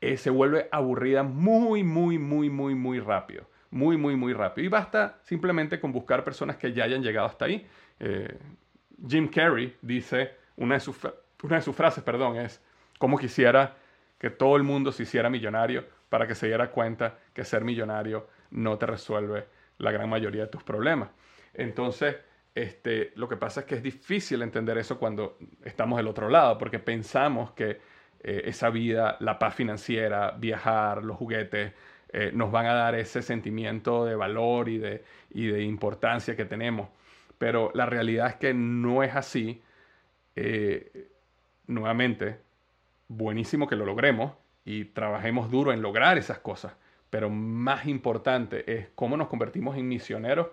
eh, 0.00 0.16
se 0.16 0.30
vuelve 0.30 0.68
aburrida 0.70 1.22
muy, 1.22 1.82
muy, 1.82 2.18
muy, 2.18 2.50
muy, 2.50 2.74
muy 2.74 3.00
rápido. 3.00 3.48
Muy, 3.70 3.96
muy, 3.96 4.16
muy 4.16 4.32
rápido. 4.32 4.66
Y 4.66 4.68
basta 4.68 5.18
simplemente 5.24 5.78
con 5.80 5.92
buscar 5.92 6.24
personas 6.24 6.56
que 6.56 6.72
ya 6.72 6.84
hayan 6.84 7.02
llegado 7.02 7.26
hasta 7.26 7.44
ahí 7.44 7.66
eh, 8.00 8.38
Jim 9.06 9.28
Carrey 9.28 9.76
dice, 9.82 10.36
una 10.56 10.74
de, 10.74 10.80
sus, 10.80 10.96
una 11.42 11.56
de 11.56 11.62
sus 11.62 11.74
frases, 11.74 12.02
perdón, 12.02 12.36
es, 12.36 12.62
como 12.98 13.18
quisiera 13.18 13.76
que 14.18 14.30
todo 14.30 14.56
el 14.56 14.62
mundo 14.62 14.90
se 14.90 15.04
hiciera 15.04 15.30
millonario 15.30 15.84
para 16.08 16.26
que 16.26 16.34
se 16.34 16.46
diera 16.46 16.70
cuenta 16.70 17.18
que 17.32 17.44
ser 17.44 17.64
millonario 17.64 18.28
no 18.50 18.76
te 18.78 18.86
resuelve 18.86 19.46
la 19.78 19.92
gran 19.92 20.08
mayoría 20.08 20.42
de 20.42 20.48
tus 20.48 20.64
problemas. 20.64 21.10
Entonces, 21.54 22.16
este, 22.54 23.12
lo 23.14 23.28
que 23.28 23.36
pasa 23.36 23.60
es 23.60 23.66
que 23.66 23.76
es 23.76 23.82
difícil 23.82 24.42
entender 24.42 24.78
eso 24.78 24.98
cuando 24.98 25.38
estamos 25.64 25.96
del 25.96 26.08
otro 26.08 26.28
lado, 26.28 26.58
porque 26.58 26.78
pensamos 26.78 27.52
que 27.52 27.80
eh, 28.20 28.42
esa 28.46 28.70
vida, 28.70 29.16
la 29.20 29.38
paz 29.38 29.54
financiera, 29.54 30.32
viajar, 30.32 31.04
los 31.04 31.16
juguetes, 31.16 31.72
eh, 32.12 32.30
nos 32.34 32.50
van 32.50 32.66
a 32.66 32.74
dar 32.74 32.94
ese 32.94 33.22
sentimiento 33.22 34.04
de 34.04 34.16
valor 34.16 34.68
y 34.68 34.78
de, 34.78 35.04
y 35.30 35.46
de 35.46 35.62
importancia 35.62 36.34
que 36.34 36.44
tenemos 36.44 36.88
pero 37.38 37.70
la 37.74 37.86
realidad 37.86 38.28
es 38.28 38.34
que 38.34 38.52
no 38.52 39.02
es 39.02 39.14
así. 39.14 39.62
Eh, 40.36 41.08
nuevamente, 41.66 42.40
buenísimo 43.06 43.66
que 43.68 43.76
lo 43.76 43.86
logremos 43.86 44.32
y 44.64 44.86
trabajemos 44.86 45.50
duro 45.50 45.72
en 45.72 45.80
lograr 45.80 46.18
esas 46.18 46.40
cosas, 46.40 46.74
pero 47.10 47.30
más 47.30 47.86
importante 47.86 48.70
es 48.72 48.88
cómo 48.94 49.16
nos 49.16 49.28
convertimos 49.28 49.76
en 49.76 49.88
misioneros 49.88 50.48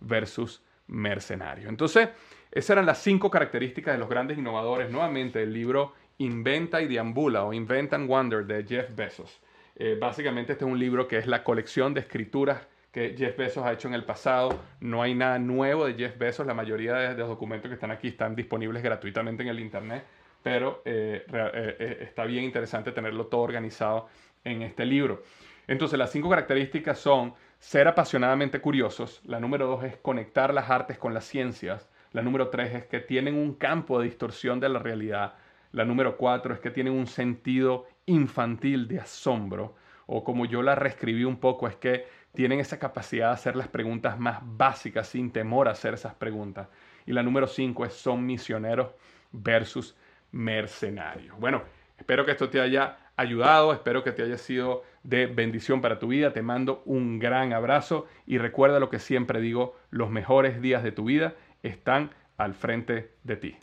versus 0.00 0.62
mercenarios. 0.88 1.68
Entonces, 1.68 2.08
esas 2.50 2.70
eran 2.70 2.86
las 2.86 2.98
cinco 2.98 3.30
características 3.30 3.94
de 3.94 3.98
los 3.98 4.08
grandes 4.08 4.38
innovadores, 4.38 4.90
nuevamente 4.90 5.42
el 5.42 5.52
libro 5.52 5.92
Inventa 6.18 6.80
y 6.80 6.88
Deambula 6.88 7.44
o 7.44 7.52
Invent 7.52 7.92
and 7.92 8.08
Wonder 8.08 8.46
de 8.46 8.64
Jeff 8.64 8.94
Bezos. 8.94 9.40
Eh, 9.74 9.96
básicamente 10.00 10.52
este 10.52 10.64
es 10.64 10.70
un 10.70 10.78
libro 10.78 11.06
que 11.06 11.18
es 11.18 11.26
la 11.26 11.44
colección 11.44 11.92
de 11.92 12.00
escrituras 12.00 12.66
que 12.90 13.14
Jeff 13.16 13.36
Bezos 13.36 13.64
ha 13.64 13.72
hecho 13.72 13.88
en 13.88 13.94
el 13.94 14.04
pasado. 14.04 14.58
No 14.80 15.02
hay 15.02 15.14
nada 15.14 15.38
nuevo 15.38 15.84
de 15.84 15.94
Jeff 15.94 16.16
Bezos. 16.16 16.46
La 16.46 16.54
mayoría 16.54 16.94
de, 16.94 17.14
los 17.14 17.28
documentos 17.28 17.68
que 17.68 17.74
están 17.74 17.90
aquí 17.90 18.08
están 18.08 18.34
disponibles 18.34 18.82
gratuitamente 18.82 19.42
en 19.42 19.50
el 19.50 19.60
Internet, 19.60 20.04
pero 20.42 20.80
eh, 20.86 21.26
eh, 21.30 21.98
está 22.00 22.24
bien 22.24 22.44
interesante 22.44 22.92
tenerlo 22.92 23.26
todo 23.26 23.42
organizado 23.42 24.08
en 24.44 24.62
este 24.62 24.86
libro. 24.86 25.22
Entonces, 25.66 25.98
las 25.98 26.10
cinco 26.10 26.30
características 26.30 26.98
son 26.98 27.34
ser 27.58 27.88
apasionadamente 27.88 28.60
curiosos. 28.60 29.20
La 29.24 29.40
número 29.40 29.66
dos 29.66 29.84
es 29.84 29.96
conectar 29.96 30.52
las 30.52 30.70
artes 30.70 30.98
con 30.98 31.14
las 31.14 31.24
ciencias. 31.24 31.88
La 32.12 32.22
número 32.22 32.48
tres 32.48 32.74
es 32.74 32.86
que 32.86 33.00
tienen 33.00 33.34
un 33.34 33.54
campo 33.54 33.98
de 33.98 34.06
distorsión 34.06 34.60
de 34.60 34.68
la 34.68 34.78
realidad. 34.78 35.34
La 35.72 35.84
número 35.84 36.16
cuatro 36.16 36.54
es 36.54 36.60
que 36.60 36.70
tienen 36.70 36.92
un 36.92 37.06
sentido 37.06 37.86
infantil 38.06 38.88
de 38.88 39.00
asombro. 39.00 39.74
O 40.06 40.22
como 40.22 40.46
yo 40.46 40.62
la 40.62 40.74
reescribí 40.74 41.24
un 41.24 41.38
poco, 41.38 41.66
es 41.66 41.76
que 41.76 42.06
tienen 42.32 42.60
esa 42.60 42.78
capacidad 42.78 43.28
de 43.28 43.34
hacer 43.34 43.56
las 43.56 43.68
preguntas 43.68 44.18
más 44.18 44.38
básicas 44.42 45.08
sin 45.08 45.32
temor 45.32 45.68
a 45.68 45.72
hacer 45.72 45.94
esas 45.94 46.14
preguntas. 46.14 46.68
Y 47.06 47.12
la 47.12 47.22
número 47.22 47.46
cinco 47.46 47.84
es 47.84 47.94
son 47.94 48.24
misioneros 48.24 48.90
versus 49.32 49.96
mercenarios. 50.32 51.38
Bueno, 51.38 51.62
espero 51.98 52.24
que 52.24 52.32
esto 52.32 52.48
te 52.48 52.60
haya 52.60 52.98
ayudado, 53.16 53.72
espero 53.72 54.04
que 54.04 54.12
te 54.12 54.22
haya 54.22 54.38
sido 54.38 54.84
de 55.06 55.26
bendición 55.26 55.80
para 55.80 55.98
tu 55.98 56.08
vida. 56.08 56.32
Te 56.32 56.42
mando 56.42 56.82
un 56.84 57.18
gran 57.18 57.52
abrazo 57.52 58.06
y 58.26 58.38
recuerda 58.38 58.80
lo 58.80 58.90
que 58.90 58.98
siempre 58.98 59.40
digo, 59.40 59.76
los 59.90 60.10
mejores 60.10 60.60
días 60.60 60.82
de 60.82 60.92
tu 60.92 61.04
vida 61.04 61.34
están 61.62 62.10
al 62.36 62.54
frente 62.54 63.12
de 63.24 63.36
ti. 63.36 63.56